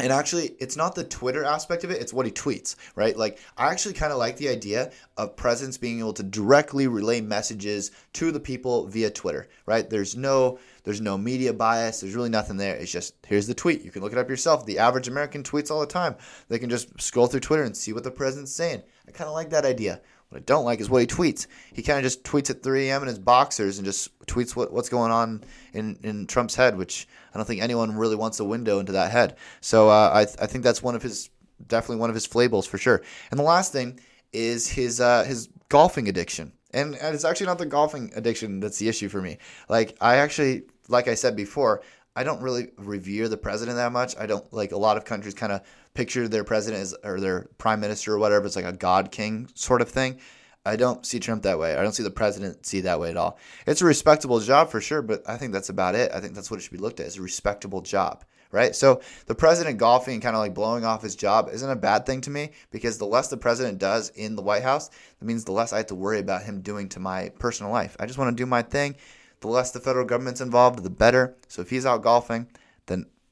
And 0.00 0.12
actually, 0.12 0.54
it's 0.60 0.76
not 0.76 0.94
the 0.94 1.02
Twitter 1.02 1.42
aspect 1.44 1.82
of 1.82 1.90
it, 1.90 2.00
it's 2.00 2.12
what 2.12 2.24
he 2.24 2.30
tweets, 2.30 2.76
right? 2.94 3.16
Like, 3.16 3.40
I 3.56 3.70
actually 3.70 3.94
kind 3.94 4.12
of 4.12 4.18
like 4.18 4.36
the 4.36 4.48
idea 4.48 4.92
of 5.16 5.34
presidents 5.34 5.76
being 5.76 5.98
able 5.98 6.12
to 6.14 6.22
directly 6.22 6.86
relay 6.86 7.20
messages 7.20 7.90
to 8.12 8.30
the 8.30 8.38
people 8.38 8.86
via 8.86 9.10
Twitter, 9.10 9.48
right? 9.66 9.88
There's 9.88 10.16
no 10.16 10.58
there's 10.84 11.00
no 11.00 11.18
media 11.18 11.52
bias, 11.52 12.00
there's 12.00 12.14
really 12.14 12.30
nothing 12.30 12.56
there. 12.56 12.76
It's 12.76 12.92
just 12.92 13.14
here's 13.26 13.48
the 13.48 13.54
tweet. 13.54 13.82
You 13.82 13.90
can 13.90 14.02
look 14.02 14.12
it 14.12 14.18
up 14.18 14.30
yourself. 14.30 14.64
The 14.64 14.78
average 14.78 15.08
American 15.08 15.42
tweets 15.42 15.70
all 15.70 15.80
the 15.80 15.86
time. 15.86 16.14
They 16.48 16.60
can 16.60 16.70
just 16.70 17.00
scroll 17.00 17.26
through 17.26 17.40
Twitter 17.40 17.64
and 17.64 17.76
see 17.76 17.92
what 17.92 18.04
the 18.04 18.10
president's 18.10 18.52
saying. 18.52 18.82
I 19.06 19.10
kind 19.10 19.28
of 19.28 19.34
like 19.34 19.50
that 19.50 19.66
idea. 19.66 20.00
What 20.28 20.38
I 20.38 20.44
don't 20.44 20.64
like 20.64 20.80
is 20.80 20.90
what 20.90 21.00
he 21.00 21.06
tweets. 21.06 21.46
He 21.72 21.82
kind 21.82 21.98
of 21.98 22.02
just 22.02 22.22
tweets 22.22 22.50
at 22.50 22.62
3 22.62 22.88
a.m. 22.88 23.02
in 23.02 23.08
his 23.08 23.18
boxers 23.18 23.78
and 23.78 23.86
just 23.86 24.16
tweets 24.26 24.54
what, 24.54 24.72
what's 24.72 24.90
going 24.90 25.10
on 25.10 25.42
in, 25.72 25.98
in 26.02 26.26
Trump's 26.26 26.54
head, 26.54 26.76
which 26.76 27.08
I 27.32 27.38
don't 27.38 27.46
think 27.46 27.62
anyone 27.62 27.96
really 27.96 28.16
wants 28.16 28.38
a 28.38 28.44
window 28.44 28.78
into 28.78 28.92
that 28.92 29.10
head. 29.10 29.36
So 29.60 29.88
uh, 29.88 30.10
I, 30.14 30.20
I 30.42 30.46
think 30.46 30.64
that's 30.64 30.82
one 30.82 30.94
of 30.94 31.02
his, 31.02 31.30
definitely 31.66 31.96
one 31.96 32.10
of 32.10 32.14
his 32.14 32.28
flables 32.28 32.68
for 32.68 32.76
sure. 32.76 33.02
And 33.30 33.40
the 33.40 33.44
last 33.44 33.72
thing 33.72 34.00
is 34.32 34.68
his, 34.68 35.00
uh, 35.00 35.24
his 35.24 35.48
golfing 35.70 36.08
addiction. 36.08 36.52
And 36.74 36.94
it's 37.00 37.24
actually 37.24 37.46
not 37.46 37.56
the 37.56 37.64
golfing 37.64 38.12
addiction 38.14 38.60
that's 38.60 38.78
the 38.78 38.88
issue 38.90 39.08
for 39.08 39.22
me. 39.22 39.38
Like, 39.70 39.96
I 40.02 40.16
actually, 40.16 40.64
like 40.88 41.08
I 41.08 41.14
said 41.14 41.34
before, 41.34 41.80
I 42.14 42.24
don't 42.24 42.42
really 42.42 42.72
revere 42.76 43.28
the 43.28 43.36
president 43.36 43.76
that 43.76 43.92
much. 43.92 44.16
I 44.18 44.26
don't 44.26 44.52
like 44.52 44.72
a 44.72 44.76
lot 44.76 44.96
of 44.96 45.04
countries 45.04 45.34
kind 45.34 45.52
of 45.52 45.62
picture 45.98 46.28
their 46.28 46.44
president 46.44 46.80
as 46.80 46.94
or 47.02 47.18
their 47.18 47.48
prime 47.58 47.80
minister 47.80 48.14
or 48.14 48.18
whatever. 48.20 48.46
It's 48.46 48.54
like 48.54 48.64
a 48.64 48.72
god 48.72 49.10
king 49.10 49.48
sort 49.54 49.82
of 49.82 49.88
thing. 49.88 50.20
I 50.64 50.76
don't 50.76 51.04
see 51.04 51.18
Trump 51.18 51.42
that 51.42 51.58
way. 51.58 51.74
I 51.74 51.82
don't 51.82 51.92
see 51.92 52.04
the 52.04 52.10
presidency 52.10 52.82
that 52.82 53.00
way 53.00 53.10
at 53.10 53.16
all. 53.16 53.36
It's 53.66 53.82
a 53.82 53.84
respectable 53.84 54.38
job 54.38 54.70
for 54.70 54.80
sure, 54.80 55.02
but 55.02 55.28
I 55.28 55.36
think 55.36 55.52
that's 55.52 55.70
about 55.70 55.96
it. 55.96 56.12
I 56.14 56.20
think 56.20 56.34
that's 56.34 56.52
what 56.52 56.60
it 56.60 56.62
should 56.62 56.72
be 56.72 56.78
looked 56.78 57.00
at 57.00 57.06
as 57.06 57.16
a 57.16 57.22
respectable 57.22 57.80
job, 57.80 58.24
right? 58.52 58.76
So 58.76 59.00
the 59.26 59.34
president 59.34 59.78
golfing 59.78 60.14
and 60.14 60.22
kind 60.22 60.36
of 60.36 60.40
like 60.40 60.54
blowing 60.54 60.84
off 60.84 61.02
his 61.02 61.16
job 61.16 61.48
isn't 61.52 61.68
a 61.68 61.74
bad 61.74 62.06
thing 62.06 62.20
to 62.20 62.30
me 62.30 62.52
because 62.70 62.98
the 62.98 63.04
less 63.04 63.26
the 63.26 63.36
president 63.36 63.78
does 63.78 64.10
in 64.10 64.36
the 64.36 64.42
White 64.42 64.62
House, 64.62 64.90
that 64.90 65.26
means 65.26 65.44
the 65.44 65.52
less 65.52 65.72
I 65.72 65.78
have 65.78 65.86
to 65.86 65.96
worry 65.96 66.20
about 66.20 66.44
him 66.44 66.60
doing 66.60 66.88
to 66.90 67.00
my 67.00 67.32
personal 67.40 67.72
life. 67.72 67.96
I 67.98 68.06
just 68.06 68.18
want 68.18 68.36
to 68.36 68.40
do 68.40 68.46
my 68.46 68.62
thing 68.62 68.94
the 69.40 69.48
less 69.48 69.70
the 69.70 69.80
federal 69.80 70.04
government's 70.04 70.40
involved, 70.40 70.82
the 70.82 70.90
better. 70.90 71.36
So 71.48 71.62
if 71.62 71.70
he's 71.70 71.86
out 71.86 72.02
golfing, 72.02 72.48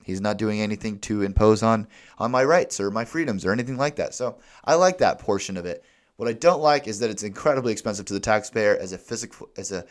he's 0.06 0.20
not 0.20 0.38
doing 0.38 0.60
anything 0.60 0.98
to 1.00 1.22
impose 1.22 1.62
on 1.62 1.88
on 2.18 2.30
my 2.30 2.44
rights 2.44 2.80
or 2.80 2.90
my 2.90 3.04
freedoms 3.04 3.44
or 3.44 3.52
anything 3.52 3.76
like 3.76 3.96
that. 3.96 4.14
So 4.14 4.38
I 4.64 4.74
like 4.74 4.98
that 4.98 5.18
portion 5.18 5.56
of 5.56 5.66
it. 5.66 5.84
What 6.16 6.28
I 6.28 6.32
don't 6.32 6.62
like 6.62 6.86
is 6.86 7.00
that 7.00 7.10
it's 7.10 7.24
incredibly 7.24 7.72
expensive 7.72 8.06
to 8.06 8.14
the 8.14 8.20
taxpayer 8.20 8.76
as 8.76 8.92
a 8.92 8.98
physical 8.98 9.50
as 9.56 9.72
a 9.72 9.84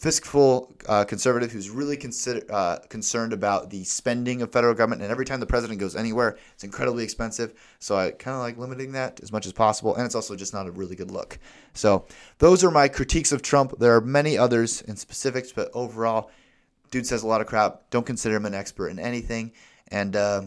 fiscal 0.00 0.72
uh, 0.88 1.04
conservative 1.04 1.52
who's 1.52 1.68
really 1.68 1.94
consider, 1.94 2.42
uh, 2.50 2.78
concerned 2.88 3.34
about 3.34 3.68
the 3.68 3.84
spending 3.84 4.40
of 4.40 4.50
federal 4.50 4.72
government. 4.72 5.02
And 5.02 5.10
every 5.10 5.26
time 5.26 5.40
the 5.40 5.46
president 5.46 5.78
goes 5.78 5.94
anywhere, 5.94 6.38
it's 6.54 6.64
incredibly 6.64 7.04
expensive. 7.04 7.52
So 7.80 7.96
I 7.96 8.10
kind 8.12 8.34
of 8.34 8.40
like 8.40 8.56
limiting 8.56 8.92
that 8.92 9.20
as 9.22 9.30
much 9.30 9.44
as 9.44 9.52
possible. 9.52 9.94
And 9.94 10.06
it's 10.06 10.14
also 10.14 10.36
just 10.36 10.54
not 10.54 10.66
a 10.66 10.70
really 10.70 10.96
good 10.96 11.10
look. 11.10 11.38
So 11.74 12.06
those 12.38 12.64
are 12.64 12.70
my 12.70 12.88
critiques 12.88 13.30
of 13.30 13.42
Trump. 13.42 13.74
There 13.78 13.94
are 13.94 14.00
many 14.00 14.38
others 14.38 14.80
in 14.80 14.96
specifics, 14.96 15.52
but 15.52 15.70
overall, 15.74 16.30
dude 16.90 17.06
says 17.06 17.22
a 17.22 17.26
lot 17.26 17.40
of 17.40 17.46
crap. 17.46 17.82
Don't 17.90 18.06
consider 18.06 18.36
him 18.36 18.46
an 18.46 18.54
expert 18.54 18.88
in 18.88 18.98
anything. 18.98 19.52
And 19.88 20.14
uh, 20.16 20.42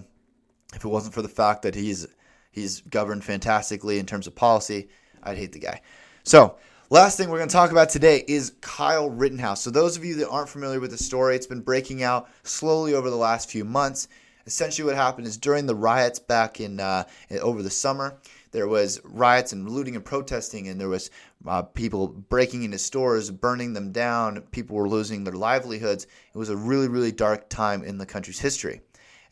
if 0.73 0.83
it 0.83 0.87
wasn't 0.87 1.13
for 1.13 1.21
the 1.21 1.29
fact 1.29 1.63
that 1.63 1.75
he's 1.75 2.07
he's 2.51 2.81
governed 2.81 3.23
fantastically 3.23 3.99
in 3.99 4.05
terms 4.05 4.27
of 4.27 4.35
policy, 4.35 4.89
I'd 5.23 5.37
hate 5.37 5.53
the 5.53 5.59
guy. 5.59 5.81
So 6.23 6.57
Last 6.93 7.17
thing 7.17 7.29
we're 7.29 7.39
going 7.39 7.49
to 7.49 7.53
talk 7.53 7.71
about 7.71 7.89
today 7.89 8.23
is 8.27 8.53
Kyle 8.61 9.09
Rittenhouse. 9.09 9.63
So, 9.63 9.71
those 9.71 9.97
of 9.97 10.05
you 10.05 10.13
that 10.17 10.29
aren't 10.29 10.47
familiar 10.47 10.79
with 10.79 10.91
the 10.91 10.97
story, 10.97 11.35
it's 11.35 11.47
been 11.47 11.61
breaking 11.61 12.03
out 12.03 12.29
slowly 12.43 12.93
over 12.93 13.09
the 13.09 13.15
last 13.15 13.49
few 13.49 13.65
months. 13.65 14.09
Essentially, 14.45 14.85
what 14.85 14.95
happened 14.95 15.25
is 15.25 15.35
during 15.35 15.65
the 15.65 15.73
riots 15.73 16.19
back 16.19 16.59
in 16.59 16.79
uh, 16.79 17.05
over 17.41 17.63
the 17.63 17.69
summer, 17.71 18.19
there 18.53 18.67
was 18.67 19.01
riots 19.03 19.51
and 19.51 19.69
looting 19.69 19.95
and 19.95 20.05
protesting, 20.05 20.67
and 20.69 20.79
there 20.79 20.87
was 20.87 21.09
uh, 21.45 21.63
people 21.63 22.07
breaking 22.07 22.63
into 22.63 22.77
stores, 22.77 23.29
burning 23.31 23.73
them 23.73 23.91
down. 23.91 24.41
People 24.51 24.77
were 24.77 24.87
losing 24.87 25.23
their 25.23 25.33
livelihoods. 25.33 26.05
It 26.33 26.37
was 26.37 26.49
a 26.49 26.55
really, 26.55 26.87
really 26.87 27.11
dark 27.11 27.49
time 27.49 27.83
in 27.83 27.97
the 27.97 28.05
country's 28.05 28.39
history. 28.39 28.81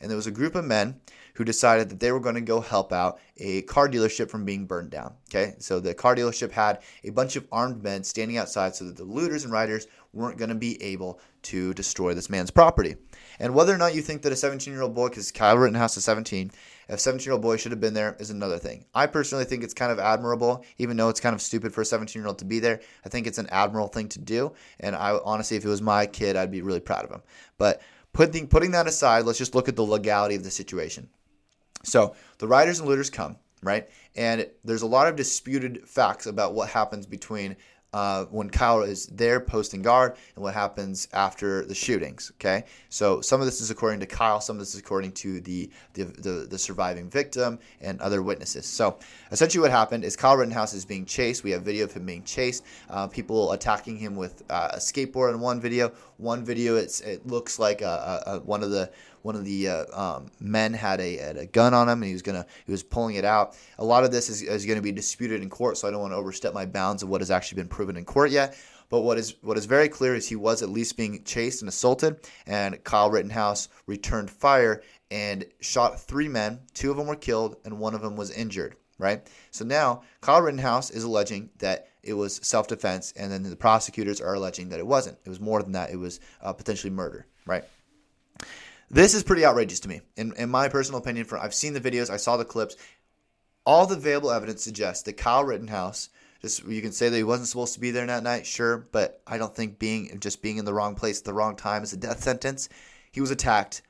And 0.00 0.10
there 0.10 0.16
was 0.16 0.26
a 0.26 0.32
group 0.32 0.56
of 0.56 0.64
men 0.64 1.00
who 1.34 1.44
decided 1.44 1.88
that 1.88 2.00
they 2.00 2.10
were 2.10 2.20
going 2.20 2.34
to 2.34 2.40
go 2.40 2.60
help 2.60 2.92
out 2.92 3.20
a 3.38 3.62
car 3.62 3.88
dealership 3.88 4.28
from 4.28 4.44
being 4.44 4.66
burned 4.66 4.90
down. 4.90 5.14
Okay, 5.30 5.54
so 5.58 5.78
the 5.78 5.94
car 5.94 6.16
dealership 6.16 6.50
had 6.50 6.82
a 7.04 7.10
bunch 7.10 7.36
of 7.36 7.46
armed 7.52 7.82
men 7.82 8.02
standing 8.02 8.36
outside 8.36 8.74
so 8.74 8.84
that 8.84 8.96
the 8.96 9.04
looters 9.04 9.44
and 9.44 9.52
rioters 9.52 9.86
weren't 10.12 10.36
going 10.36 10.50
to 10.50 10.56
be 10.56 10.82
able 10.82 11.20
to 11.42 11.72
destroy 11.74 12.12
this 12.12 12.28
man's 12.28 12.50
property. 12.50 12.96
And 13.38 13.54
whether 13.54 13.74
or 13.74 13.78
not 13.78 13.94
you 13.94 14.02
think 14.02 14.22
that 14.22 14.32
a 14.32 14.36
17 14.36 14.72
year 14.72 14.82
old 14.82 14.94
boy, 14.94 15.08
because 15.08 15.32
Kyle 15.32 15.56
Rittenhouse 15.56 15.96
is 15.96 16.04
17, 16.04 16.50
if 16.88 17.00
17 17.00 17.24
year 17.24 17.32
old 17.32 17.42
boy 17.42 17.56
should 17.56 17.72
have 17.72 17.80
been 17.80 17.94
there 17.94 18.16
is 18.18 18.30
another 18.30 18.58
thing. 18.58 18.84
I 18.94 19.06
personally 19.06 19.44
think 19.44 19.64
it's 19.64 19.74
kind 19.74 19.92
of 19.92 19.98
admirable, 19.98 20.64
even 20.78 20.96
though 20.96 21.08
it's 21.08 21.20
kind 21.20 21.34
of 21.34 21.42
stupid 21.42 21.72
for 21.72 21.82
a 21.82 21.84
17 21.86 22.20
year 22.20 22.26
old 22.28 22.38
to 22.38 22.44
be 22.44 22.58
there. 22.58 22.80
I 23.04 23.08
think 23.08 23.26
it's 23.26 23.38
an 23.38 23.48
admirable 23.50 23.88
thing 23.88 24.08
to 24.10 24.18
do. 24.18 24.52
And 24.80 24.94
I 24.94 25.18
honestly, 25.24 25.56
if 25.56 25.64
it 25.64 25.68
was 25.68 25.82
my 25.82 26.06
kid, 26.06 26.36
I'd 26.36 26.50
be 26.50 26.62
really 26.62 26.80
proud 26.80 27.04
of 27.04 27.10
him. 27.10 27.22
But 27.58 27.82
putting, 28.12 28.46
putting 28.46 28.72
that 28.72 28.86
aside, 28.86 29.24
let's 29.24 29.38
just 29.38 29.54
look 29.54 29.68
at 29.68 29.76
the 29.76 29.82
legality 29.82 30.34
of 30.34 30.44
the 30.44 30.50
situation. 30.50 31.08
So 31.84 32.14
the 32.38 32.46
riders 32.46 32.78
and 32.78 32.88
looters 32.88 33.10
come, 33.10 33.36
right? 33.62 33.88
And 34.14 34.48
there's 34.64 34.82
a 34.82 34.86
lot 34.86 35.08
of 35.08 35.16
disputed 35.16 35.88
facts 35.88 36.26
about 36.26 36.54
what 36.54 36.68
happens 36.68 37.06
between 37.06 37.56
uh, 37.92 38.24
when 38.26 38.48
Kyle 38.50 38.82
is 38.82 39.06
there 39.06 39.40
posting 39.40 39.82
guard 39.82 40.16
and 40.34 40.42
what 40.42 40.54
happens 40.54 41.08
after 41.12 41.64
the 41.64 41.74
shootings. 41.74 42.32
Okay, 42.36 42.64
so 42.88 43.20
some 43.20 43.40
of 43.40 43.46
this 43.46 43.60
is 43.60 43.70
according 43.70 44.00
to 44.00 44.06
Kyle, 44.06 44.40
some 44.40 44.56
of 44.56 44.60
this 44.60 44.74
is 44.74 44.80
according 44.80 45.12
to 45.12 45.40
the 45.40 45.70
the, 45.94 46.04
the, 46.04 46.46
the 46.50 46.58
surviving 46.58 47.10
victim 47.10 47.58
and 47.80 48.00
other 48.00 48.22
witnesses. 48.22 48.66
So 48.66 48.98
essentially, 49.30 49.60
what 49.60 49.70
happened 49.70 50.04
is 50.04 50.16
Kyle 50.16 50.36
Rittenhouse 50.36 50.74
is 50.74 50.84
being 50.84 51.04
chased. 51.04 51.44
We 51.44 51.50
have 51.50 51.62
video 51.62 51.84
of 51.84 51.92
him 51.92 52.06
being 52.06 52.24
chased. 52.24 52.64
Uh, 52.88 53.06
people 53.06 53.52
attacking 53.52 53.98
him 53.98 54.16
with 54.16 54.42
uh, 54.50 54.70
a 54.72 54.78
skateboard 54.78 55.34
in 55.34 55.40
one 55.40 55.60
video. 55.60 55.92
One 56.16 56.44
video, 56.44 56.76
it's 56.76 57.00
it 57.00 57.26
looks 57.26 57.58
like 57.58 57.82
a, 57.82 58.22
a, 58.26 58.36
a, 58.36 58.40
one 58.40 58.62
of 58.62 58.70
the 58.70 58.90
one 59.22 59.36
of 59.36 59.44
the 59.44 59.68
uh, 59.68 59.84
um, 59.92 60.30
men 60.40 60.72
had 60.72 61.00
a, 61.00 61.16
had 61.16 61.36
a 61.36 61.46
gun 61.46 61.74
on 61.74 61.88
him 61.88 62.02
and 62.02 62.06
he 62.06 62.12
was 62.12 62.22
gonna 62.22 62.46
he 62.66 62.72
was 62.72 62.82
pulling 62.82 63.16
it 63.16 63.24
out. 63.24 63.56
A 63.78 63.84
lot 63.84 64.04
of 64.04 64.10
this 64.10 64.28
is, 64.28 64.42
is 64.42 64.66
going 64.66 64.76
to 64.76 64.82
be 64.82 64.92
disputed 64.92 65.42
in 65.42 65.50
court, 65.50 65.78
so 65.78 65.88
I 65.88 65.90
don't 65.90 66.00
want 66.00 66.12
to 66.12 66.16
overstep 66.16 66.54
my 66.54 66.66
bounds 66.66 67.02
of 67.02 67.08
what 67.08 67.20
has 67.20 67.30
actually 67.30 67.56
been 67.56 67.68
proven 67.68 67.96
in 67.96 68.04
court 68.04 68.30
yet. 68.30 68.56
But 68.88 69.00
what 69.00 69.16
is 69.16 69.36
what 69.40 69.56
is 69.56 69.64
very 69.64 69.88
clear 69.88 70.14
is 70.14 70.28
he 70.28 70.36
was 70.36 70.62
at 70.62 70.68
least 70.68 70.98
being 70.98 71.24
chased 71.24 71.62
and 71.62 71.68
assaulted, 71.68 72.20
and 72.46 72.82
Kyle 72.84 73.10
Rittenhouse 73.10 73.68
returned 73.86 74.30
fire 74.30 74.82
and 75.10 75.46
shot 75.60 75.98
three 75.98 76.28
men. 76.28 76.60
Two 76.74 76.90
of 76.90 76.98
them 76.98 77.06
were 77.06 77.16
killed, 77.16 77.56
and 77.64 77.78
one 77.78 77.94
of 77.94 78.02
them 78.02 78.16
was 78.16 78.30
injured. 78.30 78.76
Right. 78.98 79.26
So 79.50 79.64
now 79.64 80.02
Kyle 80.20 80.42
Rittenhouse 80.42 80.90
is 80.90 81.04
alleging 81.04 81.48
that 81.58 81.88
it 82.02 82.12
was 82.12 82.38
self-defense, 82.42 83.14
and 83.16 83.32
then 83.32 83.42
the 83.42 83.56
prosecutors 83.56 84.20
are 84.20 84.34
alleging 84.34 84.68
that 84.68 84.78
it 84.78 84.86
wasn't. 84.86 85.16
It 85.24 85.28
was 85.28 85.40
more 85.40 85.62
than 85.62 85.72
that. 85.72 85.90
It 85.90 85.96
was 85.96 86.20
uh, 86.42 86.52
potentially 86.52 86.90
murder. 86.90 87.26
Right. 87.46 87.64
This 88.94 89.14
is 89.14 89.22
pretty 89.22 89.46
outrageous 89.46 89.80
to 89.80 89.88
me, 89.88 90.02
in, 90.18 90.34
in 90.36 90.50
my 90.50 90.68
personal 90.68 91.00
opinion. 91.00 91.24
For 91.24 91.38
I've 91.38 91.54
seen 91.54 91.72
the 91.72 91.80
videos, 91.80 92.10
I 92.10 92.18
saw 92.18 92.36
the 92.36 92.44
clips. 92.44 92.76
All 93.64 93.86
the 93.86 93.96
available 93.96 94.30
evidence 94.30 94.62
suggests 94.62 95.02
that 95.04 95.14
Kyle 95.14 95.44
Rittenhouse 95.44 96.10
just 96.42 96.64
you 96.66 96.82
can 96.82 96.92
say 96.92 97.08
that 97.08 97.16
he 97.16 97.22
wasn't 97.22 97.48
supposed 97.48 97.72
to 97.72 97.80
be 97.80 97.90
there 97.90 98.04
that 98.04 98.22
night, 98.22 98.44
sure, 98.44 98.88
but 98.92 99.22
I 99.26 99.38
don't 99.38 99.54
think 99.54 99.78
being 99.78 100.18
just 100.20 100.42
being 100.42 100.58
in 100.58 100.66
the 100.66 100.74
wrong 100.74 100.94
place 100.94 101.20
at 101.20 101.24
the 101.24 101.32
wrong 101.32 101.56
time 101.56 101.82
is 101.82 101.94
a 101.94 101.96
death 101.96 102.22
sentence. 102.22 102.68
He 103.12 103.22
was 103.22 103.30
attacked. 103.30 103.80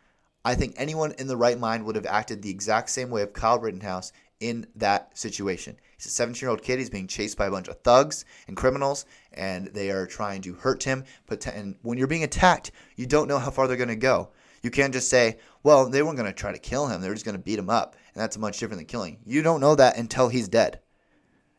I 0.45 0.55
think 0.55 0.75
anyone 0.77 1.15
in 1.19 1.27
the 1.27 1.37
right 1.37 1.59
mind 1.59 1.85
would 1.85 1.97
have 1.97 2.07
acted 2.07 2.43
the 2.43 2.51
exact 2.51 2.91
same 2.91 3.11
way 3.11 3.23
of 3.23 3.33
Kyle 3.33 3.59
Rittenhouse 3.59 4.13
in 4.39 4.67
that 4.77 5.19
situation. 5.19 5.79
He's 5.97 6.07
a 6.07 6.11
17 6.11 6.41
year 6.45 6.51
old 6.51 6.63
kid. 6.63 6.79
He's 6.79 6.91
being 6.91 7.09
chased 7.09 7.39
by 7.39 7.47
a 7.47 7.51
bunch 7.51 7.67
of 7.67 7.81
thugs 7.81 8.25
and 8.47 8.57
criminals, 8.57 9.05
and 9.33 9.67
they 9.69 9.91
are 9.91 10.07
trying 10.07 10.43
to 10.43 10.55
hurt 10.55 10.85
him. 10.85 11.05
But 11.27 11.45
and 11.49 11.75
when 11.83 11.99
you're 11.99 12.07
being 12.07 12.23
attacked, 12.23 12.71
you 12.95 13.07
don't 13.07 13.29
know 13.29 13.39
how 13.39 13.51
far 13.51 13.67
they're 13.67 13.77
going 13.77 13.89
to 13.89 13.97
go. 13.97 14.31
You 14.63 14.71
can't 14.71 14.93
just 14.93 15.09
say, 15.09 15.39
well, 15.63 15.89
they 15.89 16.03
weren't 16.03 16.17
going 16.17 16.31
to 16.31 16.33
try 16.33 16.53
to 16.53 16.59
kill 16.59 16.87
him. 16.87 17.01
They're 17.01 17.15
just 17.15 17.25
going 17.25 17.37
to 17.37 17.43
beat 17.43 17.59
him 17.59 17.71
up. 17.71 17.97
And 18.15 18.23
that's 18.23 18.39
much 18.39 18.59
different 18.59 18.79
than 18.79 18.87
killing. 18.87 19.19
You 19.25 19.43
don't 19.43 19.61
know 19.61 19.75
that 19.75 19.97
until 19.97 20.29
he's 20.29 20.49
dead 20.49 20.81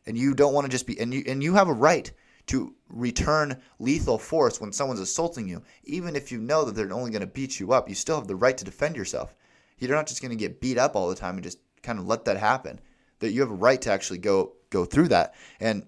and 0.06 0.16
you 0.18 0.34
don't 0.34 0.54
want 0.54 0.64
to 0.64 0.70
just 0.70 0.86
be 0.86 0.98
and 1.00 1.12
you 1.12 1.22
and 1.26 1.42
you 1.42 1.54
have 1.54 1.68
a 1.68 1.72
right 1.72 2.12
to 2.46 2.74
return 2.88 3.60
lethal 3.78 4.18
force 4.18 4.60
when 4.60 4.72
someone's 4.72 5.00
assaulting 5.00 5.48
you 5.48 5.62
even 5.84 6.14
if 6.14 6.30
you 6.30 6.38
know 6.38 6.64
that 6.64 6.74
they're 6.74 6.92
only 6.92 7.10
going 7.10 7.20
to 7.20 7.26
beat 7.26 7.58
you 7.58 7.72
up 7.72 7.88
you 7.88 7.94
still 7.94 8.16
have 8.16 8.26
the 8.26 8.36
right 8.36 8.58
to 8.58 8.64
defend 8.64 8.96
yourself 8.96 9.34
you're 9.78 9.94
not 9.94 10.06
just 10.06 10.22
going 10.22 10.30
to 10.30 10.36
get 10.36 10.60
beat 10.60 10.78
up 10.78 10.94
all 10.94 11.08
the 11.08 11.14
time 11.14 11.34
and 11.34 11.42
just 11.42 11.58
kind 11.82 11.98
of 11.98 12.06
let 12.06 12.24
that 12.24 12.36
happen 12.36 12.80
that 13.20 13.32
you 13.32 13.40
have 13.40 13.50
a 13.50 13.54
right 13.54 13.80
to 13.80 13.90
actually 13.90 14.18
go 14.18 14.52
go 14.70 14.84
through 14.84 15.08
that 15.08 15.34
and 15.60 15.86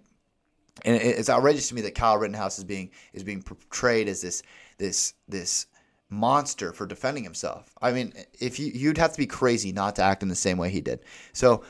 and 0.84 0.96
it's 0.96 1.30
outrageous 1.30 1.70
to 1.70 1.74
me 1.74 1.80
that 1.80 1.94
Kyle 1.94 2.18
Rittenhouse 2.18 2.58
is 2.58 2.64
being 2.64 2.90
is 3.14 3.24
being 3.24 3.42
portrayed 3.42 4.08
as 4.08 4.20
this 4.20 4.42
this 4.76 5.14
this 5.26 5.66
monster 6.09 6.72
for 6.72 6.86
defending 6.86 7.24
himself. 7.24 7.70
I 7.80 7.92
mean, 7.92 8.12
if 8.38 8.59
you 8.59 8.70
you'd 8.72 8.98
have 8.98 9.12
to 9.12 9.18
be 9.18 9.26
crazy 9.26 9.72
not 9.72 9.96
to 9.96 10.02
act 10.02 10.22
in 10.22 10.28
the 10.28 10.34
same 10.34 10.59
way 10.59 10.70
he 10.70 10.80
did. 10.80 11.00
So 11.32 11.64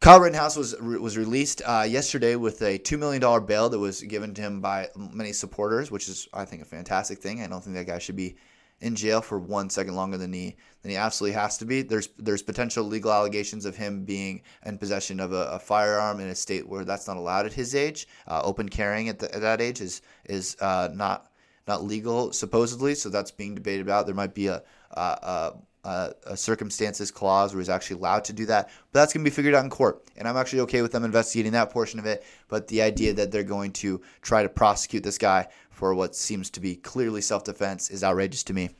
Kyle 0.00 0.20
Rittenhouse 0.20 0.56
was 0.56 0.74
was 0.80 1.16
released 1.16 1.62
uh, 1.64 1.86
yesterday 1.88 2.36
with 2.36 2.60
a 2.62 2.78
two 2.78 2.98
million 2.98 3.20
dollar 3.20 3.40
bail 3.40 3.68
that 3.68 3.78
was 3.78 4.02
given 4.02 4.34
to 4.34 4.42
him 4.42 4.60
by 4.60 4.88
many 4.96 5.32
supporters, 5.32 5.90
which 5.90 6.08
is 6.08 6.28
I 6.32 6.44
think 6.44 6.62
a 6.62 6.64
fantastic 6.64 7.18
thing. 7.18 7.42
I 7.42 7.46
don't 7.46 7.62
think 7.62 7.76
that 7.76 7.86
guy 7.86 7.98
should 7.98 8.16
be 8.16 8.36
in 8.80 8.96
jail 8.96 9.22
for 9.22 9.38
one 9.38 9.70
second 9.70 9.94
longer 9.94 10.18
than 10.18 10.32
he 10.32 10.56
than 10.82 10.90
he 10.90 10.96
absolutely 10.96 11.34
has 11.34 11.56
to 11.58 11.64
be. 11.64 11.82
There's 11.82 12.08
there's 12.18 12.42
potential 12.42 12.84
legal 12.84 13.12
allegations 13.12 13.64
of 13.64 13.76
him 13.76 14.04
being 14.04 14.42
in 14.66 14.76
possession 14.76 15.20
of 15.20 15.32
a, 15.32 15.52
a 15.52 15.58
firearm 15.58 16.20
in 16.20 16.28
a 16.28 16.34
state 16.34 16.68
where 16.68 16.84
that's 16.84 17.06
not 17.06 17.16
allowed 17.16 17.46
at 17.46 17.52
his 17.52 17.74
age. 17.74 18.08
Uh, 18.26 18.42
open 18.44 18.68
carrying 18.68 19.08
at, 19.08 19.20
the, 19.20 19.32
at, 19.34 19.40
that 19.40 19.60
age 19.60 19.80
is 19.80 20.02
is 20.24 20.56
uh, 20.60 20.88
not 20.92 21.31
not 21.66 21.84
legal 21.84 22.32
supposedly, 22.32 22.94
so 22.94 23.08
that's 23.08 23.30
being 23.30 23.54
debated 23.54 23.82
about. 23.82 24.06
There 24.06 24.14
might 24.14 24.34
be 24.34 24.48
a, 24.48 24.62
a 24.90 25.54
uh, 25.84 26.10
a 26.26 26.36
circumstances 26.36 27.10
clause 27.10 27.52
where 27.52 27.60
he's 27.60 27.68
actually 27.68 27.96
allowed 27.96 28.24
to 28.24 28.32
do 28.32 28.46
that. 28.46 28.70
But 28.92 29.00
that's 29.00 29.12
going 29.12 29.24
to 29.24 29.30
be 29.30 29.34
figured 29.34 29.54
out 29.54 29.64
in 29.64 29.70
court. 29.70 30.04
And 30.16 30.28
I'm 30.28 30.36
actually 30.36 30.60
okay 30.60 30.82
with 30.82 30.92
them 30.92 31.04
investigating 31.04 31.52
that 31.52 31.70
portion 31.70 31.98
of 31.98 32.06
it. 32.06 32.24
But 32.48 32.68
the 32.68 32.82
idea 32.82 33.12
that 33.14 33.32
they're 33.32 33.42
going 33.42 33.72
to 33.74 34.00
try 34.20 34.42
to 34.42 34.48
prosecute 34.48 35.02
this 35.02 35.18
guy 35.18 35.48
for 35.70 35.94
what 35.94 36.14
seems 36.14 36.50
to 36.50 36.60
be 36.60 36.76
clearly 36.76 37.20
self 37.20 37.44
defense 37.44 37.90
is 37.90 38.04
outrageous 38.04 38.44
to 38.44 38.54
me. 38.54 38.70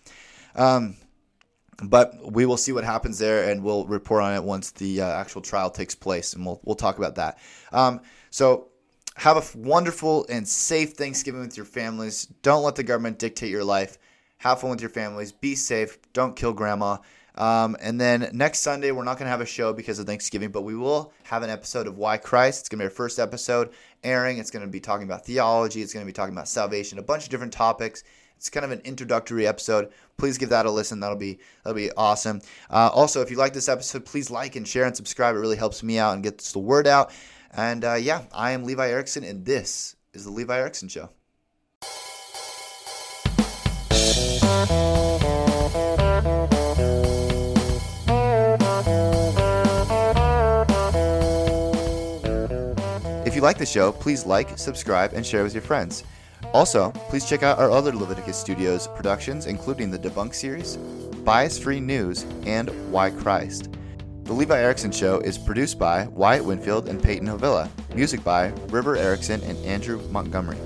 Um, 0.54 0.96
but 1.82 2.30
we 2.30 2.46
will 2.46 2.56
see 2.56 2.70
what 2.70 2.84
happens 2.84 3.18
there, 3.18 3.50
and 3.50 3.64
we'll 3.64 3.86
report 3.86 4.22
on 4.22 4.34
it 4.34 4.44
once 4.44 4.70
the 4.70 5.00
uh, 5.00 5.06
actual 5.08 5.40
trial 5.40 5.70
takes 5.70 5.96
place, 5.96 6.34
and 6.34 6.46
we'll 6.46 6.60
we'll 6.62 6.76
talk 6.76 6.98
about 6.98 7.16
that. 7.16 7.38
Um, 7.72 8.02
so 8.30 8.68
have 9.16 9.36
a 9.36 9.58
wonderful 9.58 10.26
and 10.28 10.46
safe 10.46 10.92
Thanksgiving 10.92 11.40
with 11.40 11.56
your 11.56 11.66
families. 11.66 12.26
Don't 12.42 12.62
let 12.62 12.76
the 12.76 12.82
government 12.82 13.18
dictate 13.18 13.50
your 13.50 13.64
life. 13.64 13.98
Have 14.38 14.60
fun 14.60 14.70
with 14.70 14.80
your 14.80 14.90
families. 14.90 15.32
Be 15.32 15.54
safe. 15.54 15.98
Don't 16.12 16.34
kill 16.34 16.52
grandma. 16.52 16.98
Um, 17.34 17.76
and 17.80 18.00
then 18.00 18.28
next 18.32 18.58
Sunday, 18.60 18.90
we're 18.90 19.04
not 19.04 19.16
going 19.18 19.26
to 19.26 19.30
have 19.30 19.40
a 19.40 19.46
show 19.46 19.72
because 19.72 19.98
of 19.98 20.06
Thanksgiving, 20.06 20.50
but 20.50 20.62
we 20.62 20.74
will 20.74 21.12
have 21.24 21.42
an 21.42 21.50
episode 21.50 21.86
of 21.86 21.96
Why 21.96 22.16
Christ. 22.16 22.60
It's 22.60 22.68
going 22.68 22.78
to 22.78 22.82
be 22.82 22.86
our 22.86 22.90
first 22.90 23.18
episode 23.18 23.70
airing. 24.04 24.38
It's 24.38 24.50
going 24.50 24.64
to 24.64 24.70
be 24.70 24.80
talking 24.80 25.06
about 25.06 25.24
theology. 25.24 25.80
It's 25.80 25.94
going 25.94 26.04
to 26.04 26.08
be 26.08 26.12
talking 26.12 26.34
about 26.34 26.48
salvation, 26.48 26.98
a 26.98 27.02
bunch 27.02 27.24
of 27.24 27.30
different 27.30 27.52
topics. 27.52 28.04
It's 28.36 28.50
kind 28.50 28.64
of 28.64 28.72
an 28.72 28.80
introductory 28.80 29.46
episode. 29.46 29.92
Please 30.16 30.36
give 30.36 30.48
that 30.48 30.66
a 30.66 30.70
listen. 30.70 30.98
That'll 30.98 31.16
be 31.16 31.38
that'll 31.62 31.76
be 31.76 31.92
awesome. 31.92 32.40
Uh, 32.68 32.90
also, 32.92 33.20
if 33.20 33.30
you 33.30 33.36
like 33.36 33.52
this 33.52 33.68
episode, 33.68 34.04
please 34.04 34.32
like 34.32 34.56
and 34.56 34.66
share 34.66 34.84
and 34.84 34.96
subscribe. 34.96 35.36
It 35.36 35.38
really 35.38 35.56
helps 35.56 35.84
me 35.84 35.96
out 36.00 36.14
and 36.14 36.24
gets 36.24 36.50
the 36.50 36.58
word 36.58 36.88
out. 36.88 37.12
And 37.54 37.84
uh, 37.84 37.94
yeah, 37.94 38.22
I 38.32 38.52
am 38.52 38.64
Levi 38.64 38.88
Erickson, 38.88 39.24
and 39.24 39.44
this 39.44 39.96
is 40.14 40.24
the 40.24 40.30
Levi 40.30 40.56
Erickson 40.56 40.88
Show. 40.88 41.10
If 53.26 53.36
you 53.36 53.42
like 53.42 53.58
the 53.58 53.66
show, 53.66 53.92
please 53.92 54.24
like, 54.24 54.58
subscribe, 54.58 55.12
and 55.12 55.24
share 55.24 55.42
with 55.42 55.54
your 55.54 55.62
friends. 55.62 56.04
Also, 56.54 56.90
please 57.08 57.28
check 57.28 57.42
out 57.42 57.58
our 57.58 57.70
other 57.70 57.92
Leviticus 57.92 58.36
Studios 58.36 58.86
productions, 58.88 59.46
including 59.46 59.90
the 59.90 59.98
Debunk 59.98 60.34
series, 60.34 60.76
Bias 61.24 61.58
Free 61.58 61.80
News, 61.80 62.24
and 62.44 62.68
Why 62.90 63.10
Christ. 63.10 63.70
The 64.24 64.32
Levi 64.32 64.56
Erickson 64.56 64.92
Show 64.92 65.18
is 65.18 65.36
produced 65.36 65.78
by 65.78 66.06
Wyatt 66.06 66.44
Winfield 66.44 66.88
and 66.88 67.02
Peyton 67.02 67.26
Havila, 67.26 67.68
music 67.94 68.22
by 68.22 68.48
River 68.68 68.96
Erickson 68.96 69.42
and 69.42 69.58
Andrew 69.66 70.00
Montgomery. 70.10 70.58